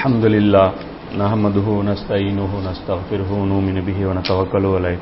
[0.00, 0.68] الحمد لله،
[1.22, 4.98] نحمده ونستعينه ونستغفره ونؤمن به ونتوكل عليه.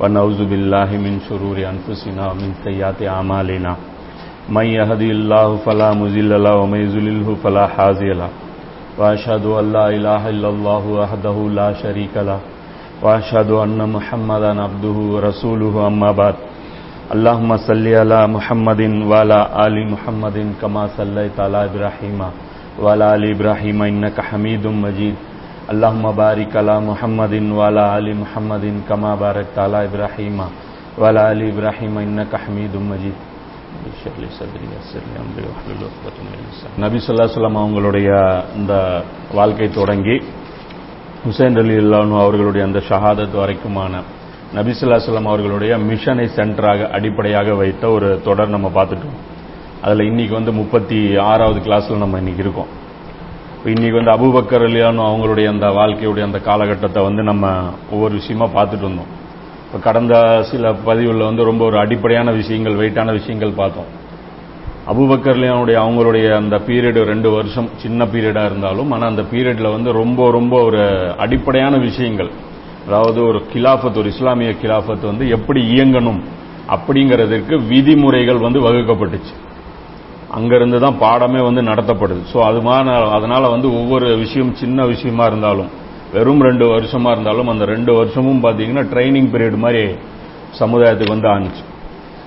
[0.00, 3.72] ونعوذ بالله من شرور أنفسنا ومن سيئات أعمالنا.
[4.56, 8.30] من يهدي الله فلا مضل له ومن يضلله فلا هادي له.
[8.98, 12.40] وأشهد أن لا إله إلا الله وحده لا شريك له.
[13.02, 16.36] وأشهد أن محمدا عبده ورسوله، أما بعد.
[17.14, 18.80] اللهم صل على محمد
[19.10, 22.20] وعلى آل محمد كما صليت على إبراهيم.
[22.77, 25.15] وعلى آل إبراهيم إنك حميد مجيد
[25.69, 30.37] اللهم بارك على محمد وعلى آل محمد كما باركت على إبراهيم
[30.99, 33.17] وعلى آل إبراهيم إنك حميد مجيد
[33.89, 38.09] اشرح لي صدري ويسر لي أمري واحلل عقدة من لساني நபி ஸல்லல்லாஹு அலைஹி வஸல்லம் அவங்களுடைய
[38.59, 38.73] இந்த
[39.39, 40.15] வாழ்க்கை தொடங்கி
[41.25, 43.93] ஹுசைன் அலி அல்லானு அவர்களுடைய அந்த ஷஹாதத் வரைக்குமான
[44.57, 49.17] நபி ஸல்லல்லாஹு அலைஹி வஸல்லம் அவர்களுடைய மிஷனை சென்டராக அடிப்படையாக வைத்த ஒரு தொடர் நம்ம பார்த்துட்டோம்
[49.86, 52.70] அதில் இன்னைக்கு வந்து முப்பத்தி ஆறாவது கிளாஸில் நம்ம இன்னைக்கு இருக்கோம்.
[53.56, 57.52] இப்போ இன்னைக்கு வந்து அபுபக்கர் அலியானு அவங்களுடைய அந்த வாழ்க்கையுடைய அந்த காலகட்டத்தை வந்து நம்ம
[57.90, 59.12] ஒவ்வொரு விஷயமா பார்த்துட்டு வந்தோம்.
[59.66, 63.88] இப்போ கடந்த சில பதிவுகளில் வந்து ரொம்ப ஒரு அடிப்படையான விஷயங்கள் வெயிட்டான விஷயங்கள் பார்த்தோம்.
[64.90, 70.30] அபூபக்கர் அலியானுடைய அவங்களுடைய அந்த பீரியடு ரெண்டு வருஷம் சின்ன பீரியடாக இருந்தாலும் ஆனால் அந்த பீரியடில் வந்து ரொம்ப
[70.30, 70.82] ரொம்ப ஒரு
[71.18, 72.30] அடிப்படையான விஷயங்கள்.
[72.88, 76.20] அதாவது ஒரு கிலாஃபத் ஒரு இஸ்லாமிய கிலாஃபத் வந்து எப்படி இயங்கணும்
[76.74, 79.34] அப்படிங்கிறதுக்கு விதிமுறைகள் வந்து வகுக்கப்பட்டுச்சு.
[80.34, 82.22] அங்கிருந்து தான் பாடமே வந்து நடத்தப்படுது.
[82.32, 85.70] ஸோ அது மாதிரி அதனால வந்து ஒவ்வொரு விஷயம் சின்ன விஷயமா இருந்தாலும்
[86.14, 89.82] வெறும் ரெண்டு வருஷமா இருந்தாலும் அந்த ரெண்டு வருஷமும் பார்த்தீங்கன்னா ட்ரைனிங் பீரியட் மாதிரி
[90.60, 91.62] சமுதாயத்துக்கு வந்து ஆணுச்சு.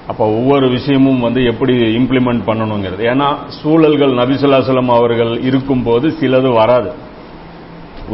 [0.08, 3.04] அப்போ ஒவ்வொரு விஷயமும் வந்து எப்படி இம்ப்ளிமெண்ட் பண்ணணுங்கிறது.
[3.12, 3.28] ஏன்னா
[3.60, 6.92] சூழல்கள் நபிசுல்லாசலம் அவர்கள் இருக்கும்போது சிலது வராது.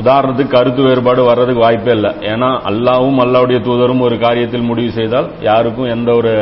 [0.02, 2.12] உதாரணத்துக்கு கருத்து வேறுபாடு வர்றதுக்கு வாய்ப்பே இல்லை.
[2.32, 6.34] ஏன்னா அல்லாவும் அல்லாவுடைய தூதரும் ஒரு காரியத்தில் முடிவு செய்தால் யாருக்கும் எந்த ஒரு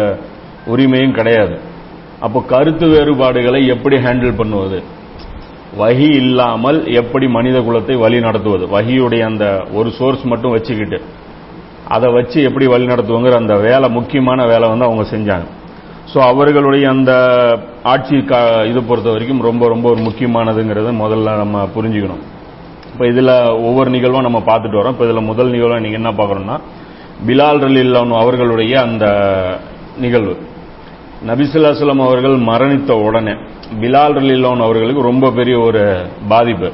[0.73, 1.55] உரிமையும் கிடையாது.
[2.25, 4.77] அப்போ கருத்து வேறுபாடுகளை எப்படி ஹேண்டில் பண்ணுவது?
[5.81, 8.65] வகி இல்லாமல் எப்படி மனித குலத்தை வழி நடத்துவது?
[8.75, 9.45] வகியுடைய அந்த
[9.77, 10.99] ஒரு சோர்ஸ் மட்டும் வச்சுக்கிட்டு
[11.95, 15.47] அதை வச்சு எப்படி வழி நடத்துவோங்கிற அந்த வேலை முக்கியமான வேலை வந்து அவங்க செஞ்சாங்க.
[16.11, 17.11] ஸோ அவர்களுடைய அந்த
[17.93, 18.15] ஆட்சி
[18.71, 22.23] இது பொறுத்த வரைக்கும் ரொம்ப ரொம்ப ஒரு முக்கியமானதுங்கிறத முதல்ல நம்ம புரிஞ்சுக்கணும்.
[22.93, 23.33] இப்போ இதில்
[23.67, 24.95] ஒவ்வொரு நிகழ்வும் நம்ம பார்த்துட்டு வரோம்.
[24.95, 26.57] இப்போ இதில் முதல் நிகழ்வு நீங்கள் என்ன பார்க்குறோம்னா
[27.27, 29.05] பிலால் ரலில்லானு அவர்களுடைய அந்த
[30.05, 30.35] நிகழ்வு.
[31.27, 33.33] நபிசுல்லாசலம் அவர்கள் மரணித்த உடனே
[33.81, 35.83] பிலால் ரலிலோன் அவர்களுக்கு ரொம்ப பெரிய ஒரு
[36.31, 36.69] பாதிப்பு.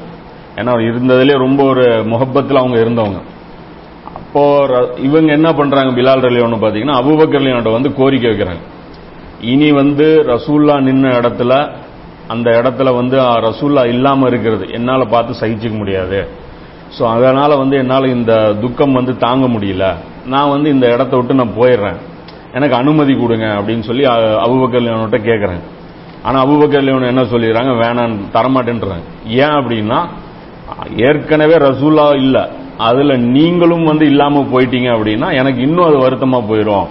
[0.58, 3.20] ஏன்னா இருந்ததுலேயே ரொம்ப ஒரு முகப்பத்தில் அவங்க இருந்தவங்க.
[4.18, 4.42] அப்போ
[4.98, 8.64] இவங்க என்ன பண்றாங்க பிலால் ரலியோன்னு பார்த்தீங்கன்னா அபுபக்கர் ரலியோட வந்து கோரிக்கை வைக்கிறாங்க.
[9.52, 11.52] இனி வந்து ரசூல்லா நின்ன இடத்துல
[12.28, 13.16] அந்த இடத்துல வந்து
[13.48, 14.64] ரசூல்லா இல்லாமல் இருக்கிறது.
[14.72, 16.20] என்னால் பார்த்து சகிச்சுக்க முடியாது.
[16.98, 19.86] ஸோ அதனால வந்து என்னால் இந்த துக்கம் வந்து தாங்க முடியல.
[20.26, 21.98] நான் வந்து இந்த இடத்த விட்டு நான் போயிடுறேன்.
[22.56, 24.04] எனக்கு அனுமதி கொடுங்க அப்படின்னு சொல்லி
[24.46, 25.62] அபுபக்கர் லியோன்கிட்ட கேட்குறேன்
[26.26, 27.72] ஆனால் அபுபக்கர் லியோன் என்ன சொல்லிடுறாங்க?
[27.82, 29.06] வேணாம் தரமாட்டேன்றாங்க.
[29.42, 29.98] ஏன் அப்படின்னா
[31.08, 32.42] ஏற்கனவே ரசூலா இல்லை.
[32.88, 36.88] அதில் நீங்களும் வந்து இல்லாமல் போயிட்டீங்க அப்படின்னா எனக்கு இன்னும் அது வருத்தமாக போயிடும்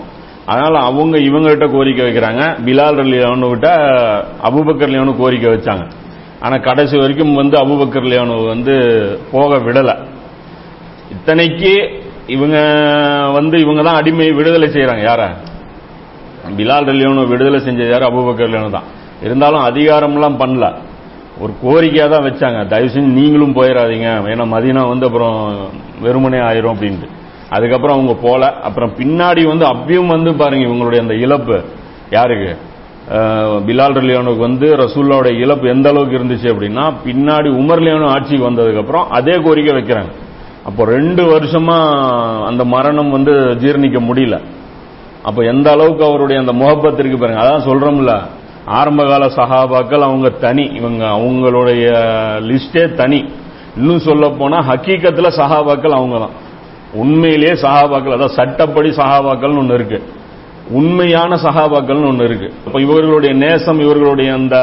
[0.52, 2.44] அதனால் அவங்க இவங்ககிட்ட கோரிக்கை வைக்கிறாங்க.
[2.66, 3.68] பிலால் லியோனு விட்ட
[4.50, 5.86] அபுபக்கர் லியோனு கோரிக்கை வச்சாங்க.
[6.46, 8.76] ஆனால் கடைசி வரைக்கும் வந்து அபுபக்கர் லியோனு வந்து
[9.34, 9.96] போக விடலை.
[11.16, 11.74] இத்தனைக்கு
[12.36, 12.58] இவங்க
[13.38, 15.28] வந்து இவங்க தான் அடிமை விடுதலை செய்கிறாங்க யாரை?
[16.58, 18.12] பிலால் ரலியோனு விடுதலை செஞ்சது யார்?
[18.12, 18.88] அபுபக்கர் லியோனு தான்.
[19.22, 20.68] இருந்தாலும் அதிகாரம்லாம் பண்ணல.
[21.44, 22.68] ஒரு கோரிக்கையாக தான் வச்சாங்க.
[22.68, 25.58] தயவு செஞ்சு நீங்களும் போயிடாதீங்க ஏன்னா மதினா வந்து அப்புறம்
[26.02, 27.08] வெறுமனே ஆயிரும் அப்படின்ட்டு.
[27.50, 28.54] அதுக்கப்புறம் அவங்க போல.
[28.68, 31.58] அப்புறம் பின்னாடி வந்து அப்பயும் வந்து பாருங்க இவங்களுடைய அந்த இழப்பு.
[32.12, 32.52] யாருக்கு?
[33.68, 39.36] பிலால் லியோனுக்கு வந்து ரசூல்லாவோட இழப்பு எந்த அளவுக்கு இருந்துச்சு அப்படின்னா பின்னாடி உமர் லியோனு ஆட்சிக்கு வந்ததுக்கப்புறம் அதே
[39.42, 40.12] கோரிக்கை வைக்கிறாங்க.
[40.66, 41.78] அப்போ ரெண்டு வருஷமா
[42.46, 44.38] அந்த மரணம் வந்து ஜீர்ணிக்க முடியல.
[45.30, 47.42] அப்போ எந்த அளவுக்கு அவருடைய அந்த முகப்பத்திற்கு பாருங்க.
[47.44, 48.22] அதான் சொல்றோம்ல.
[48.66, 50.64] ஆரம்பகால சகாபாக்கள் அவங்க தனி.
[50.64, 51.84] இவங்க அவங்களுடைய
[52.40, 53.26] லிஸ்டே தனி.
[53.78, 56.36] இன்னும் சொல்ல போனா ஹக்கீக்கத்தில் சகாபாக்கள் அவங்க தான்
[56.94, 60.04] உண்மையிலேயே சகாபாக்கள் அதாவது சட்டப்படி சகாபாக்கள்னு ஒன்று இருக்கு.
[60.70, 62.54] உண்மையான சகாபாக்கள்னு ஒன்று இருக்கு.
[62.66, 64.58] அப்ப இவர்களுடைய நேசம் இவர்களுடைய அந்த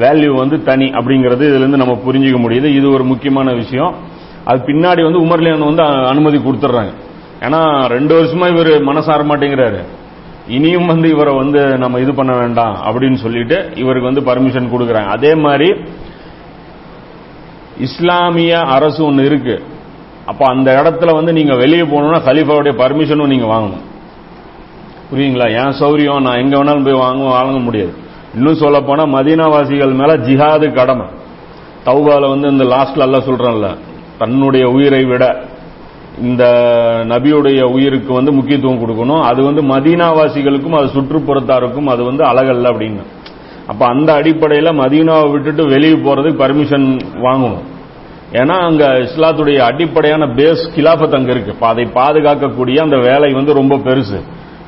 [0.00, 2.64] வேல்யூ வந்து தனி அப்படிங்கிறது இதுல இருந்து நம்ம புரிஞ்சுக்க முடியுது.
[2.64, 3.94] இது ஒரு முக்கியமான விஷயம்.
[4.44, 6.92] அது பின்னாடி வந்து உமர்லியான் வந்து அனுமதி கொடுத்துட்றாங்க
[7.42, 9.84] ஏன்னா ரெண்டு வருஷமா இவர் மனசார மாட்டேங்கிறாரு.
[10.48, 15.06] இனியும் வந்து இவரை வந்து நம்ம இது பண்ண வேண்டாம் அப்படின்னு சொல்லிட்டு இவருக்கு வந்து பர்மிஷன் கொடுக்குறாங்க.
[15.06, 15.74] அதே மாதிரி
[17.78, 19.62] இஸ்லாமிய அரசு ஒன்று இருக்கு.
[20.26, 23.84] அப்ப அந்த இடத்துல வந்து நீங்க வெளியே போகணும்னா கலீஃபாவுடைய பர்மிஷனும் நீங்க வாங்கணும்.
[25.12, 25.48] புரியுங்களா?
[25.50, 26.20] என் சௌரியம்?
[26.20, 27.94] நான் எங்க வேணாலும் போய் வாங்க வாங்க முடியாது.
[28.34, 31.06] இன்னும் சொல்ல போனா மதீனாவாசிகள் மேல ஜிஹாது கடமை.
[31.84, 33.76] தௌபால வந்து இந்த லாஸ்ட்ல எல்லாம் சொல்றேன்ல
[34.18, 35.50] தன்னுடைய உயிரை விட
[36.18, 36.44] இந்த
[37.04, 39.20] நபியுடைய உயிருக்கு வந்து முக்கியத்துவம் கொடுக்கணும்.
[39.20, 43.02] அது வந்து மதீனாவாசிகளுக்கும் அது சுற்றுப்புறத்தாருக்கும் அது வந்து அழகல்ல அப்படின்னு.
[43.66, 47.62] அப்ப அந்த அடிப்படையில மதீனாவை விட்டுட்டு வெளியே போறதுக்கு பர்மிஷன் வாங்கணும்.
[48.32, 51.56] ஏன்னா அங்க இஸ்லாத்துடைய அடிப்படையான பேஸ் கிலாஃபத் அங்க இருக்கு.
[51.60, 54.20] அதை பாதுகாக்கக்கூடிய அந்த வேலை வந்து ரொம்ப பெருசு.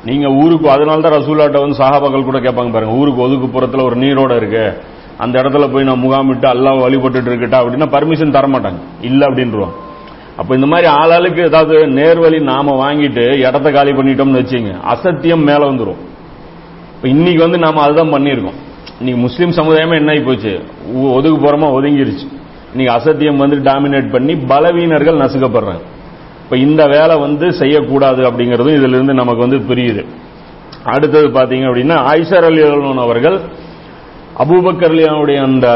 [0.04, 4.80] நீங்க ஊருக்கு அதனால தான் ரசூலாட்ட வந்து சஹாபாக்கள் கூட கேட்பாங்க பாருங்க ஊருக்கு ஒதுக்குப்புறத்துல ஒரு நீரோட இருக்கு.
[5.18, 8.80] அந்த இடத்துல போய் நான் முகாமிட்டு அல்லாஹ் வழிபட்டுட்டு இருக்கட்டா அப்படின்னா பர்மிஷன் தரமாட்டாங்க.
[9.00, 9.92] இல்ல அப்படின்ருவாங்க
[10.36, 16.02] அப்ப இந்த மாதிரி ஆளாளுக்கு ஏதாவது நேர்வழி நாம வாங்கிட்டு இடத்த காலி பண்ணிட்டோம்னு வச்சுங்க அசத்தியம் மேல வந்துடும்
[17.02, 18.58] இன்னைக்கு வந்து நாம அதுதான் பண்ணியிருக்கோம்.
[18.98, 20.60] இன்னைக்கு முஸ்லீம் சமுதாயமே என்ன ஆகி போச்சு?
[21.02, 22.26] ஒதுக்கு போறோமா ஒதுங்கிருச்சு.
[22.74, 25.82] இன்னைக்கு அசத்தியம் வந்து டாமினேட் பண்ணி பலவீனர்கள் நசுக்கப்படுறாங்க.
[26.44, 30.04] இப்ப இந்த வேலை வந்து செய்யக்கூடாது அப்படிங்கறதும் இதுல இருந்து நமக்கு வந்து புரியுது.
[30.84, 32.62] அடுத்தது பாத்தீங்க அப்படின்னா ஐசர் அலி
[32.98, 33.40] அவர்கள்
[34.38, 35.66] அபூபக்கர் அலியானுடைய அந்த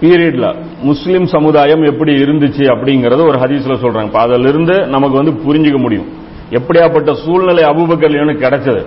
[0.00, 4.12] பீரியட்ல முஸ்லிம் சமுதாயம் எப்படி இருந்துச்சு அப்படிங்கறத ஒரு ஹதீஸ்ல சொல்றாங்க.
[4.12, 6.06] அதுல இருந்து நமக்கு வந்து புரிஞ்சுக்க முடியும்.
[6.50, 8.86] எப்படியாப்பட்ட சூழ்நிலை அபூபக்கர் கிடைச்சது.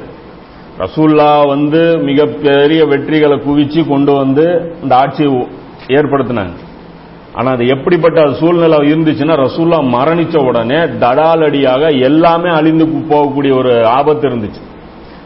[0.79, 5.47] ரசூல்லா வந்து மிகப்பெரிய வெற்றிகளை குவிச்சு கொண்டு வந்து இந்த ஆட்சியை
[5.87, 6.53] ஏற்படுத்தினாங்க.
[7.33, 14.65] ஆனா அது எப்படிப்பட்ட சூழ்நிலை இருந்துச்சுன்னா ரசூல்லா மரணிச்ச உடனே தடாலடியாக எல்லாமே அழிந்து போகக்கூடிய ஒரு ஆபத்து இருந்துச்சு.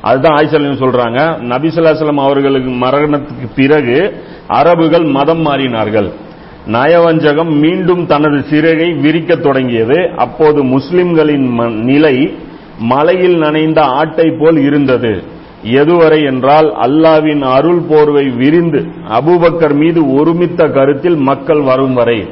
[0.02, 1.20] அதுதான் ஆய்ச்சலையும் சொல்றாங்க.
[1.52, 6.12] நபிசுல்லாசலம் அவர்களுக்கு மரணத்துக்கு பிறகு அரபுகள் மதம் மாறினார்கள்.
[6.68, 10.12] நயவஞ்சகம் மீண்டும் தனது சிறகை விரிக்கத் தொடங்கியது.
[10.18, 12.34] அப்போது முஸ்லிம்களின் ம- நிலை
[12.80, 15.24] மலையில் நனைந்த ஆட்டை போல் இருந்தது.
[15.66, 22.28] எதுவரை என்றால் அல்லாவின் அருள் போர்வை விரிந்து அபூபக்கர் மீது ஒருமித்த கருத்தில் மக்கள் வரும் வரை.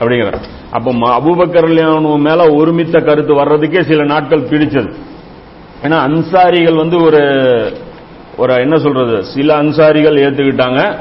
[0.00, 0.34] அப்படிங்கிற
[0.70, 4.92] அப்ப ம- அபூபக்கர் மேல ஒருமித்த கருத்து வர்றதுக்கே சில நாட்கள் பிடிச்சது.
[5.82, 7.20] ஏன்னா அன்சாரிகள் வந்து ஒரு
[8.36, 9.24] ஒரு என்ன சொல்றது?
[9.24, 10.96] சில அன்சாரிகள் ஏத்துக்கிட்டாங்க.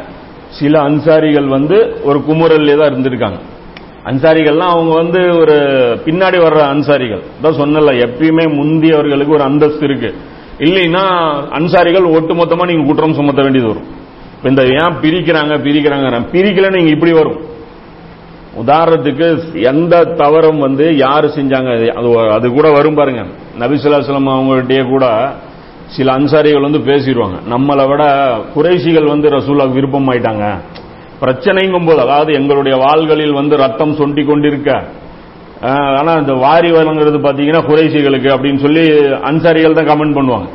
[0.49, 3.39] சில அன்சாரிகள் வந்து ஒரு குமுறல்லே தான் இருந்திருக்காங்க.
[4.05, 5.55] அன்சாரிகள்லாம் அவங்க வந்து ஒரு
[6.05, 7.21] பின்னாடி வர்ற அன்சாரிகள்.
[7.41, 10.15] தான் சொன்னல எப்பயுமே முந்தியவர்களுக்கு ஒரு அந்தஸ்து இருக்கு.
[10.59, 11.03] இல்லைன்னா
[11.51, 13.87] அன்சாரிகள் ஒட்டுமொத்தமா நீங்க குற்றம் சுமத்த வேண்டியது வரும்.
[14.43, 17.39] இந்த ஏன் பிரிக்கிறாங்க பிரிக்கிறாங்க பிரிக்கல நீங்க இப்படி வரும்.
[18.61, 19.27] உதாரணத்துக்கு
[19.61, 23.21] எந்த தவறும் வந்து யாரு செஞ்சாங்க அது அது கூட வரும் பாருங்க.
[23.59, 25.05] நபிசுல்லாஸ்லம் அவங்கள்ட்டயே கூட
[25.95, 27.37] சில அன்சாரிகள் வந்து பேசிடுவாங்க.
[27.49, 28.03] நம்மளை விட
[28.55, 30.45] குறைசிகள் வந்து ரசூலா விருப்பம் ஆயிட்டாங்க
[31.21, 34.83] பிரச்சனைங்கும் போது அதாவது எங்களுடைய வாள்களில் வந்து ரத்தம் சொண்டி கொண்டிருக்க
[35.99, 38.83] ஆனா இந்த வாரி வழங்குறது பாத்தீங்கன்னா குறைசிகளுக்கு அப்படின்னு சொல்லி
[39.29, 40.47] அன்சாரிகள் தான் கமெண்ட் பண்ணுவாங்க.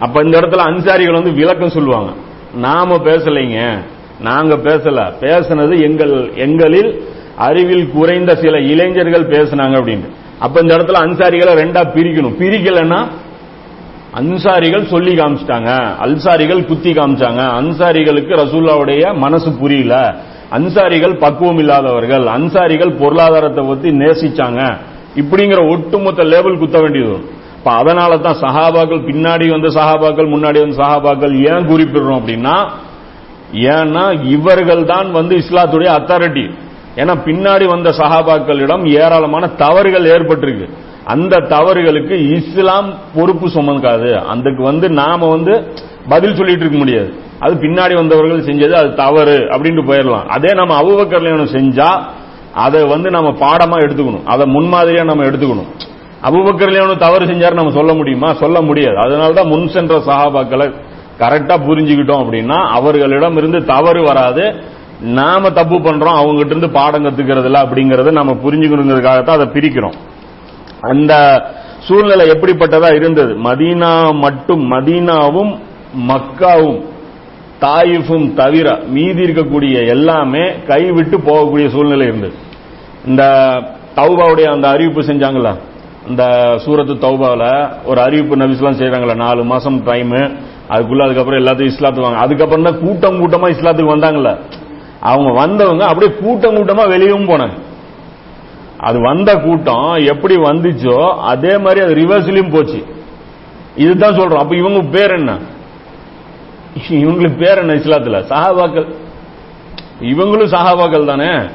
[0.00, 2.10] அப்ப இந்த இடத்துல அன்சாரிகள் வந்து விளக்கம் சொல்லுவாங்க.
[2.54, 3.78] நாம பேசலைங்க.
[4.20, 5.00] நாங்க பேசல.
[5.20, 6.90] பேசுனது எங்கள் எங்களில்
[7.36, 10.08] அறிவில் குறைந்த சில இளைஞர்கள் பேசுனாங்க அப்படின்னு.
[10.38, 12.36] அப்ப இந்த இடத்துல அன்சாரிகளை ரெண்டா பிரிக்கணும்.
[12.42, 13.00] பிரிக்கலன்னா
[14.14, 15.70] அன்சாரிகள் சொல்லி காமிச்சிட்டாங்க.
[16.04, 17.42] அல்சாரிகள் குத்தி காமிச்சாங்க.
[17.60, 20.14] அன்சாரிகளுக்கு ரசூல்லாவுடைய மனசு புரியல.
[20.50, 22.26] அன்சாரிகள் பக்குவம் இல்லாதவர்கள்.
[22.26, 24.76] அன்சாரிகள் பொருளாதாரத்தை பத்தி நேசிச்சாங்க.
[25.16, 27.16] இப்படிங்கிற ஒட்டுமொத்த லேபிள் குத்த வேண்டியது.
[27.58, 32.56] இப்ப அதனால தான் சஹாபாக்கள் பின்னாடி வந்த சஹாபாக்கள் முன்னாடி வந்த சஹாபாக்கள் ஏன் குறிப்பிடுறோம் அப்படின்னா
[33.52, 36.50] ஏன்னா இவர்கள் தான் வந்து இஸ்லாத்துடைய அத்தாரிட்டி
[36.96, 40.66] ஏன்னா பின்னாடி வந்த சஹாபாக்களிடம் ஏராளமான தவறுகள் ஏற்பட்டிருக்கு.
[41.04, 44.14] அந்த தவறுகளுக்கு இஸ்லாம் பொறுப்பு சுமக்காது.
[44.14, 45.72] அதுக்கு வந்து நாம வந்து
[46.08, 47.14] பதில் சொல்லிட்டு இருக்க முடியாது.
[47.38, 50.26] அது பின்னாடி வந்தவர்கள் செஞ்சது அது தவறு அப்படின்ட்டு போயிடலாம்.
[50.26, 52.02] அதே நம்ம அபுபக்கர் செஞ்சா
[52.54, 54.24] அதை வந்து நம்ம பாடமா எடுத்துக்கணும்.
[54.24, 55.66] அதை முன்மாதிரியா நம்ம எடுத்துக்கணும்.
[56.22, 58.32] அபுபக்கர் தவறு செஞ்சாரு நம்ம சொல்ல முடியுமா?
[58.32, 58.96] சொல்ல முடியாது.
[58.96, 60.74] அதனாலதான் முன் சென்ற சகாபாக்களை
[61.18, 64.54] கரெக்டா புரிஞ்சுக்கிட்டோம் அப்படின்னா அவர்களிடம் இருந்து தவறு வராது.
[65.00, 69.94] நாம தப்பு பண்றோம் அவங்ககிட்ட இருந்து பாடம் கத்துக்கிறதுல அப்படிங்கறத நம்ம புரிஞ்சுக்கணுங்கிறதுக்காகத்தான் அதை பிரிக்கிறோம்.
[70.90, 71.12] அந்த
[71.86, 73.32] சூழ்நிலை எப்படிப்பட்டதா இருந்தது?
[73.46, 73.92] மதீனா
[74.24, 75.52] மட்டும் மதீனாவும்
[76.10, 76.80] மக்காவும்
[77.64, 82.36] தாயிஃபும் தவிர மீதி இருக்கக்கூடிய எல்லாமே கைவிட்டு போகக்கூடிய சூழ்நிலை இருந்தது.
[83.06, 83.22] இந்த
[83.98, 85.52] தௌபாவுடைய அந்த அறிவிப்பு செஞ்சாங்களா?
[86.10, 86.24] இந்த
[86.64, 87.48] சூரத்து தௌபாவில்
[87.84, 90.16] ஒரு அறிவிப்பு நபிஸ்லாம் செய்யறாங்களா நாலு மாசம் டைம்
[90.72, 94.32] அதுக்குள்ள அதுக்கப்புறம் எல்லாத்தையும் இஸ்லாத்துக்கு வாங்க அதுக்கப்புறம் தான் கூட்டம் கூட்டமா இஸ்லாத்துக்கு வந்தாங்கல்ல.
[95.12, 97.56] அவங்க வந்தவங்க அப்படியே கூட்டம் கூட்டமா வெளியவும் போனாங்க.
[98.84, 102.84] அது வந்த கூட்டம் எப்படி வந்துச்சோ அதே மாதிரி அது ரிவர்ஸ்லயும் போச்சு.
[103.76, 104.38] இதுதான் சொல்றோம்.
[104.38, 105.38] அப்ப இவங்க பேர் என்ன?
[106.88, 108.22] இவங்களுக்கு பேர் என்ன இஸ்லாத்துல?
[108.22, 108.94] சஹாபாக்கள்.
[110.00, 111.48] இவங்களும் சஹாபாக்கள் தானே?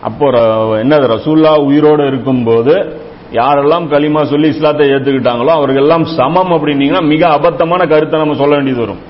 [0.00, 3.00] அப்போ ர- என்னது ரசூல்லா உயிரோடு இருக்கும்போது
[3.32, 8.80] யாரெல்லாம் களிமா சொல்லி இஸ்லாத்தை ஏத்துக்கிட்டாங்களோ அவர்கள் எல்லாம் சமம் அப்படின்னீங்கன்னா மிக அபத்தமான கருத்தை நம்ம சொல்ல வேண்டியது
[8.80, 9.00] வரும்.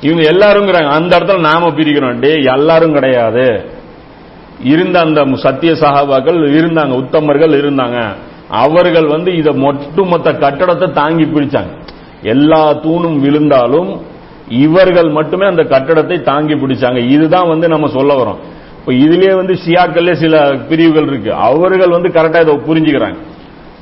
[0.00, 0.88] இவங்க எல்லாருங்கிறாங்க.
[0.88, 2.20] அந்த இடத்துல நாம பிரிக்கிறோம்.
[2.20, 3.64] டே எல்லாரும் கிடையாது.
[4.64, 6.94] இருந்த அந்த சத்திய சகாபாக்கள் இருந்தாங்க.
[6.94, 8.14] உத்தமர்கள் இருந்தாங்க.
[8.48, 11.82] அவர்கள் வந்து இத ஒட்டுமொத்த கட்டடத்தை தாங்கி பிடிச்சாங்க.
[12.22, 14.00] எல்லா தூணும் விழுந்தாலும்
[14.48, 16.96] இவர்கள் மட்டுமே அந்த கட்டடத்தை தாங்கி பிடிச்சாங்க.
[16.96, 18.36] இதுதான் வந்து நம்ம சொல்ல வரோம்.
[18.78, 21.34] இப்ப இதுலயே வந்து ஷியாக்கள்ல சில பிரிவுகள் இருக்கு.
[21.34, 23.16] அவர்கள் வந்து கரெக்டா இதை புரிஞ்சுக்கிறாங்க.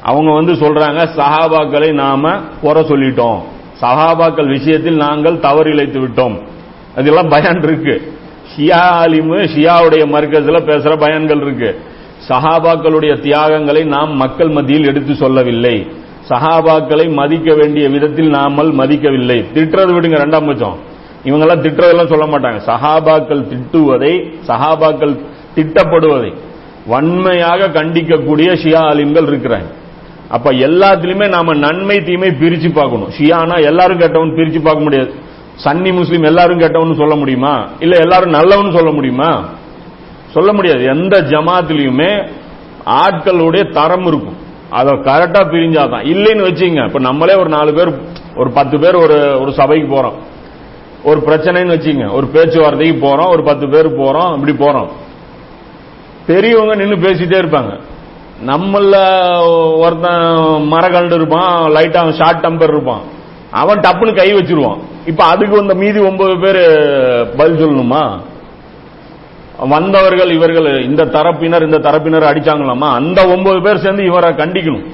[0.02, 3.42] அவங்க வந்து சொல்றாங்க சஹாபாக்களை நாம குறை சொல்லிட்டோம்.
[3.80, 6.40] சஹாபாக்கள் விஷயத்தில் நாங்கள் தவறு இழைத்து விட்டோம்.
[6.96, 8.12] அதெல்லாம் பயன் இருக்கு.
[8.56, 11.80] ஷியா அலிமு ஷியாவுடைய மர்க்கஸ்ல பேசுற பயன்கள் இருக்கு.
[12.28, 15.86] சஹாபாக்களுடைய தியாகங்களை நாம் மக்கள் மத்தியில் எடுத்து சொல்லவில்லை.
[16.28, 19.44] சஹாபாக்களை மதிக்க வேண்டிய விதத்தில் நாமல் மதிக்கவில்லை.
[19.54, 20.76] திட்டுறது விடுங்க ரெண்டாம் பட்சம்.
[21.24, 22.60] இவங்கெல்லாம் திட்டுறதெல்லாம் சொல்ல மாட்டாங்க.
[22.66, 25.18] சஹாபாக்கள் திட்டுவதை சஹாபாக்கள்
[25.56, 26.34] திட்டப்படுவதை
[26.86, 29.70] வன்மையாக கண்டிக்கக்கூடிய ஷியா ஆலிம்கள் இருக்கிறாங்க.
[30.28, 33.08] அப்ப எல்லாத்திலுமே நாம நன்மை தீமை பிரிச்சு பார்க்கணும்.
[33.18, 35.14] ஷியானா எல்லாரும் கெட்டவன் பிரிச்சு பார்க்க முடியாது.
[35.64, 37.68] சன்னி முஸ்லீம் எல்லாரும் கெட்டவன் சொல்ல முடியுமா?
[37.78, 39.44] இல்ல எல்லாரும் நல்லவன் சொல்ல முடியுமா?
[40.32, 40.84] சொல்ல முடியாது.
[40.84, 42.28] எந்த ஜமாத்திலையுமே
[42.86, 44.36] ஆட்களுடைய தரம் இருக்கும்.
[44.70, 46.04] அதை கரெக்டா பிரிஞ்சாதான்.
[46.04, 47.94] இல்லைன்னு வச்சுங்க இப்ப நம்மளே ஒரு நாலு பேர்
[48.36, 50.12] ஒரு பத்து பேர் ஒரு ஒரு சபைக்கு போறோம்.
[51.04, 54.88] ஒரு பிரச்சனைன்னு வச்சுங்க ஒரு பேச்சுவார்த்தைக்கு போறோம் ஒரு பத்து பேர் போறோம் இப்படி போறோம்.
[56.26, 57.80] பெரியவங்க நின்று பேசிட்டே இருப்பாங்க.
[58.42, 58.94] நம்மள
[59.78, 60.22] ஒருத்தன்
[60.72, 63.00] மரகண்டு இருப்பான் லைட்டா ஷார்ட் டம்பர் இருப்பான்.
[63.50, 64.78] அவன் டப்புன்னு கை வச்சிருவான்.
[65.06, 66.62] இப்ப அதுக்கு வந்த மீதி ஒன்பது பேர்
[67.36, 68.18] பதில் சொல்லணுமா?
[69.68, 72.88] வந்தவர்கள் இவர்கள் இந்த தரப்பினர் இந்த தரப்பினர் அடிச்சாங்களாமா?
[72.90, 74.86] அந்த ஒன்பது பேர் சேர்ந்து இவரை கண்டிக்கணும்.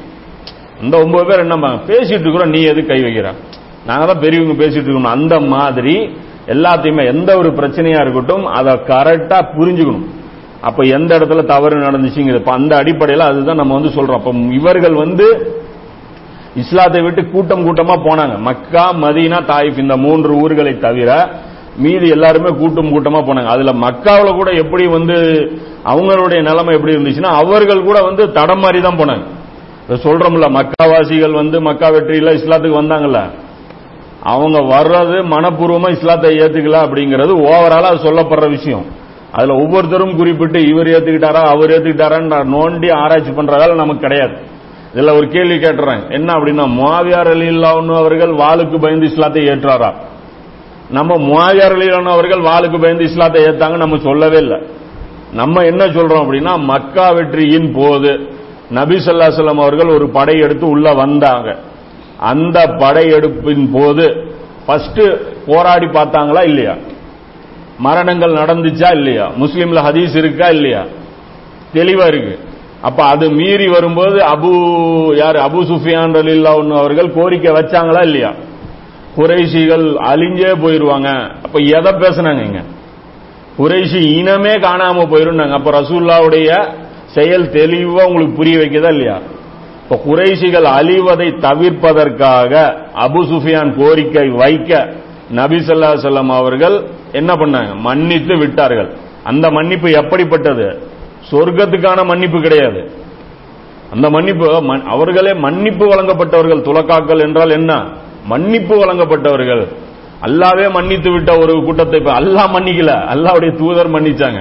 [0.81, 3.35] அந்த ஒன்பது பேர் என்ன பேசிட்டு இருக்கிறோம் நீ எது கை வைக்கிற?
[3.87, 5.03] நாங்க தான் பெரியவங்க பேசிட்டு இருக்கணும்.
[5.03, 6.11] அந்த மாதிரி
[6.47, 10.07] எல்லாத்தையுமே எந்த ஒரு பிரச்சனையா இருக்கட்டும் அதை கரெக்டா புரிஞ்சுக்கணும்.
[10.63, 12.49] அப்ப எந்த இடத்துல தவறு நடந்துச்சுங்கிறது.
[12.59, 14.19] அந்த அடிப்படையில் அதுதான் நம்ம வந்து சொல்றோம்.
[14.21, 15.27] அப்ப இவர்கள் வந்து
[16.55, 18.39] இஸ்லாத்தை விட்டு கூட்டம் கூட்டமா போனாங்க.
[18.39, 21.11] மக்கா மதீனா தாயிஃப் இந்த மூன்று ஊர்களை தவிர
[21.77, 23.47] மீதி எல்லாருமே கூட்டம் கூட்டமா போனாங்க.
[23.47, 25.17] அதுல மக்காவில் கூட எப்படி வந்து
[25.85, 29.27] அவங்களுடைய நிலைமை எப்படி இருந்துச்சுன்னா அவர்கள் கூட வந்து தடம் மாதிரி தான் போனாங்க
[30.05, 33.21] சொல்றோம்ல மக்காவாசிகள் வந்து மக்கா வெற்றியில இஸ்லாத்துக்கு வந்தாங்கல்ல.
[34.23, 38.85] அவங்க வர்றது மனப்பூர்வமா இஸ்லாத்தை ஏத்துக்கல அப்படிங்கிறது ஓவராலா சொல்லப்படுற விஷயம்.
[39.33, 42.19] அதுல ஒவ்வொருத்தரும் குறிப்பிட்டு இவர் ஏத்துக்கிட்டாரா அவர் ஏத்துக்கிட்டாரா
[42.55, 44.35] நோண்டி ஆராய்ச்சி பண்ற வேலை நமக்கு கிடையாது.
[44.95, 46.03] இதுல ஒரு கேள்வி கேட்டுறேன்.
[46.11, 47.49] என்ன அப்படின்னா மாவியார் அலி
[48.03, 49.91] அவர்கள் வாளுக்கு பயந்து இஸ்லாத்தை ஏற்றாரா?
[50.91, 54.61] நம்ம மாவியார் அலி அவர்கள் வாளுக்கு பயந்து இஸ்லாத்தை ஏத்தாங்க நம்ம சொல்லவே இல்லை.
[55.33, 58.13] நம்ம என்ன சொல்றோம் அப்படின்னா மக்கா வெற்றியின் போது
[58.71, 61.49] நபி சொல்லாசலம் அவர்கள் ஒரு படையெடுத்து உள்ள வந்தாங்க.
[62.19, 64.35] அந்த படையெடுப்பின் போது
[64.67, 65.01] ஃபர்ஸ்ட்
[65.47, 66.75] போராடி பார்த்தாங்களா இல்லையா?
[67.81, 69.31] மரணங்கள் நடந்துச்சா இல்லையா?
[69.41, 70.87] முஸ்லீம்ல ஹதீஸ் இருக்கா இல்லையா?
[71.75, 72.39] தெளிவா இருக்கு.
[72.83, 74.51] அப்ப அது மீறி வரும்போது அபு
[75.17, 75.37] யார்?
[75.37, 78.33] அபு சுஃபியான் அலில்லா அவர்கள் கோரிக்கை வச்சாங்களா இல்லையா?
[79.17, 81.09] குறைஷிகள் அழிஞ்சே போயிருவாங்க.
[81.43, 82.63] அப்ப எதை பேசினாங்க இங்க?
[83.59, 85.51] குறைஷி இனமே காணாம போயிருந்தாங்க.
[85.51, 86.69] அப்ப ரசூல்லாவுடைய
[87.07, 89.21] செயல் தெளிவா உங்களுக்கு புரிய வைக்கதா இல்லையா?
[89.83, 92.53] இப்ப குறைஷிகள் அழிவதை தவிர்ப்பதற்காக
[92.95, 94.99] அபு சுஃபியான் கோரிக்கை வைக்க
[95.31, 96.77] நபி சொல்லா சொல்லம் அவர்கள்
[97.13, 97.77] என்ன பண்ணாங்க?
[97.77, 98.91] மன்னித்து விட்டார்கள்.
[99.25, 100.67] அந்த மன்னிப்பு எப்படிப்பட்டது?
[101.31, 102.81] சொர்க்கத்துக்கான மன்னிப்பு கிடையாது.
[103.93, 104.47] அந்த மன்னிப்பு
[104.87, 106.65] அவர்களே மன்னிப்பு வழங்கப்பட்டவர்கள்.
[106.69, 107.73] துலக்காக்கள் என்றால் என்ன?
[108.25, 109.63] மன்னிப்பு வழங்கப்பட்டவர்கள்.
[110.23, 112.95] அல்லாவே மன்னித்து விட்ட ஒரு கூட்டத்தை அல்லா மன்னிக்கல.
[113.15, 114.41] அல்லாவுடைய தூதர் மன்னிச்சாங்க.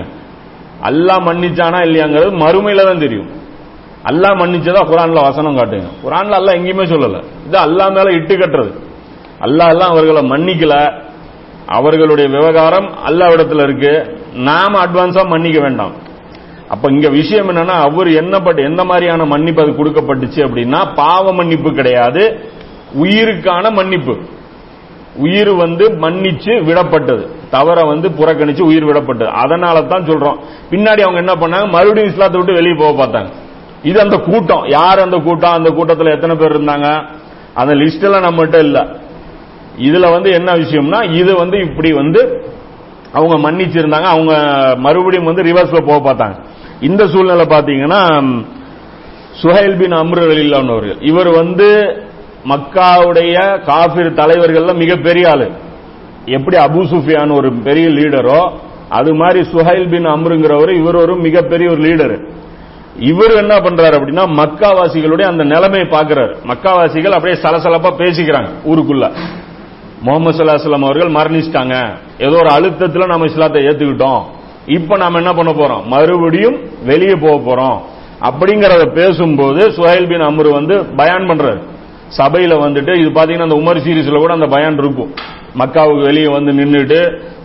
[0.81, 3.29] அல்லா மன்னிச்சானா இல்லையாங்கிறது மறுமையில தான் தெரியும்.
[4.03, 5.89] அல்லா மன்னிச்சதா குரான்ல வசனம் காட்டுங்க.
[6.05, 7.23] குரான்ல அல்லா எங்கேயுமே சொல்லல.
[7.47, 8.71] இது அல்லா மேல இட்டு கட்டுறது.
[9.39, 10.93] அல்லா எல்லாம் அவர்களை மன்னிக்கல.
[11.65, 14.19] அவர்களுடைய விவகாரம் அல்லாவிடத்தில் இருக்கு.
[14.33, 15.91] நாம அட்வான்ஸா மன்னிக்க வேண்டாம்.
[16.67, 22.39] அப்ப இங்க விஷயம் என்னன்னா அவர் என்னப்பட்டு எந்த மாதிரியான மன்னிப்பு அது கொடுக்கப்பட்டுச்சு அப்படின்னா பாவ மன்னிப்பு கிடையாது.
[23.01, 24.17] உயிருக்கான மன்னிப்பு.
[25.15, 27.27] உயிர் வந்து மன்னிச்சு விடப்பட்டது.
[27.49, 29.25] தவற வந்து புறக்கணிச்சு உயிர் விடப்பட்டது.
[29.25, 30.35] அதனால தான் சொல்றோம்.
[30.69, 31.69] பின்னாடி அவங்க என்ன பண்ணாங்க?
[31.69, 33.29] மறுபடியும் இஸ்லாத்தை விட்டு வெளியே போக பார்த்தாங்க.
[33.83, 34.65] இது அந்த கூட்டம்.
[34.67, 35.51] யார் அந்த கூட்டம்?
[35.51, 37.05] அந்த கூட்டத்தில் எத்தனை பேர் இருந்தாங்க?
[37.53, 38.85] அந்த லிஸ்ட் எல்லாம் நம்மகிட்ட இல்லை.
[39.87, 42.21] இதுல வந்து என்ன விஷயம்னா இது வந்து இப்படி வந்து
[43.17, 44.07] அவங்க மன்னிச்சிருந்தாங்க.
[44.15, 44.33] அவங்க
[44.85, 46.35] மறுபடியும் வந்து ரிவர்ஸ்ல போக பார்த்தாங்க.
[46.87, 48.01] இந்த சூழ்நிலை பாத்தீங்கன்னா
[49.41, 51.67] சுஹைல் பின் அம்ரு அலில்லானவர்கள் இவர் வந்து
[52.51, 53.35] மக்காவுடைய
[53.69, 55.47] காபிர் தலைவர்கள்ல மிகப்பெரிய ஆளு.
[56.37, 58.41] எப்படி அபு சுஃபியான் ஒரு பெரிய லீடரோ
[58.97, 62.15] அது மாதிரி சுஹைல் பின் அம்ருங்கிறவர் இவர் ஒரு மிகப்பெரிய ஒரு லீடர்
[63.11, 69.05] இவர் என்ன பண்றாரு அப்படின்னா மக்காவாசிகளுடைய அந்த நிலைமையை பாக்குறாரு மக்காவாசிகள் அப்படியே சலசலப்பா பேசிக்கிறாங்க ஊருக்குள்ள.
[70.05, 71.75] முகமது சல்லாஹம் அவர்கள் மரணிச்சிட்டாங்க.
[72.25, 74.21] ஏதோ ஒரு அழுத்தத்தில் நம்ம இஸ்லாத்தை ஏத்துக்கிட்டோம்.
[74.77, 75.83] இப்ப நாம என்ன பண்ண போறோம்?
[75.93, 76.57] மறுபடியும்
[76.89, 77.77] வெளியே போக போறோம்.
[78.27, 81.59] அப்படிங்கறத பேசும்போது சுஹைல் பின் அம்ரு வந்து பயான் பண்றாரு.
[82.17, 85.11] சபையில வந்துட்டு இது பாத்தீங்கன்னா அந்த உமர் சீரீஸ்ல கூட அந்த பயான் இருக்கும்.
[85.59, 86.99] மக்காவுக்கு வெளியே வந்து நின்றுட்டு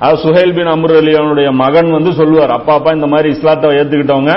[0.06, 4.34] அது சுஹேல் பின் அம்ரு அலியானுடைய மகன் வந்து சொல்லுவார் அப்பா அப்பா இந்த மாதிரி இஸ்லாத்தை ஏத்துக்கிட்டவங்க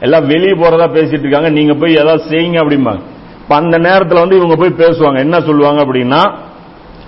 [0.00, 1.50] எல்லாம் வெளியே போறதா பேசிட்டு இருக்காங்க.
[1.58, 3.02] நீங்க போய் ஏதாவது செய்யுங்க அப்படிம்பாங்க.
[3.58, 5.18] அந்த நேரத்தில் வந்து இவங்க போய் பேசுவாங்க.
[5.26, 6.20] என்ன சொல்லுவாங்க அப்படின்னா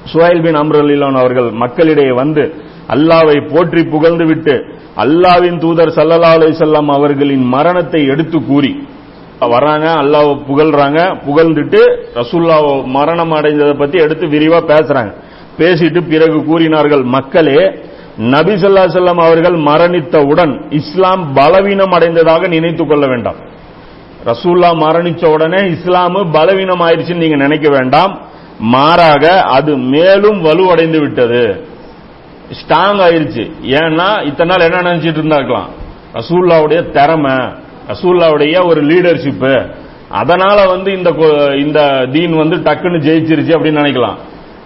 [0.05, 2.55] சுஹைல் பின் அம்ரலிலான் அவர்கள் மக்களிடையே வந்து
[2.89, 4.65] அல்லாவை போற்றி புகழ்ந்து விட்டு
[4.97, 6.33] அல்லாவின் தூதர் சல்லல்லா
[6.63, 8.87] செல்லாம் அவர்களின் மரணத்தை எடுத்து கூறி
[9.41, 11.81] வர்றாங்க அல்லாஹ் புகழ்றாங்க புகழ்ந்துட்டு
[12.15, 15.13] ரசுல்லா மரணம் அடைந்ததை பத்தி எடுத்து விரிவா பேசுறாங்க.
[15.59, 17.75] பேசிட்டு பிறகு கூறினார்கள் மக்களே
[18.17, 23.37] நபி சொல்லா செல்லம் அவர்கள் மரணித்தவுடன் இஸ்லாம் பலவீனம் அடைந்ததாக நினைத்துக் கொள்ள வேண்டாம்.
[24.25, 28.21] ரசூல்லா மரணிச்ச உடனே இஸ்லாம் பலவீனம் ஆயிடுச்சுன்னு நீங்க நினைக்க வேண்டாம்.
[28.59, 31.67] மாறாக அது மேலும் வலுவடைந்து விட்டது.
[32.51, 33.51] ஸ்ட்ராங் ஆயிருச்சு.
[33.63, 35.69] ஏன்னா இத்தனை நாள் என்ன நினைச்சிட்டு இருந்தாக்கலாம்
[36.15, 37.35] ரசூல்லாவுடைய திறமை
[37.89, 39.75] ரசூல்லாவுடைய ஒரு லீடர்ஷிப்பு
[40.09, 41.11] அதனால வந்து இந்த
[41.59, 44.17] இந்த தீன் வந்து டக்குன்னு ஜெயிச்சிருச்சு அப்படின்னு நினைக்கலாம்.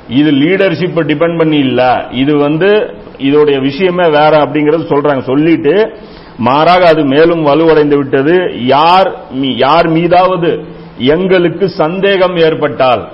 [0.09, 2.07] இது லீடர்ஷிப்பை டிபெண்ட் பண்ணி இல்ல.
[2.11, 5.23] இது வந்து இதோடைய விஷயமே வேற அப்படிங்கறது சொல்றாங்க.
[5.23, 5.99] சொல்லிட்டு
[6.37, 8.65] மாறாக அது மேலும் வலுவடைந்து விட்டது.
[8.67, 10.65] யார் மீ- யார் மீதாவது
[10.99, 13.13] எங்களுக்கு சந்தேகம் ஏற்பட்டால்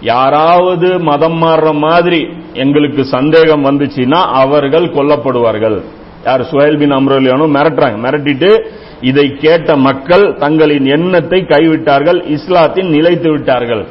[0.00, 5.82] யாராவது மதம் மாறுற மாதிரி எங்களுக்கு சந்தேகம் வந்துச்சுன்னா அவர்கள் கொல்லப்படுவார்கள்.
[6.24, 7.98] யார் சுஹேல் பின் அம்ரோலியானும் மிரட்டுறாங்க.
[8.06, 8.60] மிரட்டிட்டு
[9.00, 13.86] இதை கேட்ட மக்கள் தங்களின் எண்ணத்தை கைவிட்டார்கள் இஸ்லாத்தின் நிலைத்து விட்டார்கள்.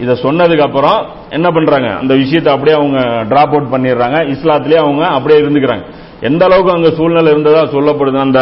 [0.00, 1.94] இதை சொன்னதுக்கு அப்புறம் என்ன பண்றாங்க?
[1.94, 4.34] அந்த விஷயத்தை அப்படியே அவங்க டிராப் அவுட் பண்ணிடுறாங்க.
[4.34, 5.82] இஸ்லாத்திலே அவங்க அப்படியே இருந்துக்கிறாங்க.
[6.20, 8.18] எந்த அளவுக்கு அங்க சூழ்நிலை இருந்ததா சொல்லப்படுது.
[8.18, 8.40] அந்த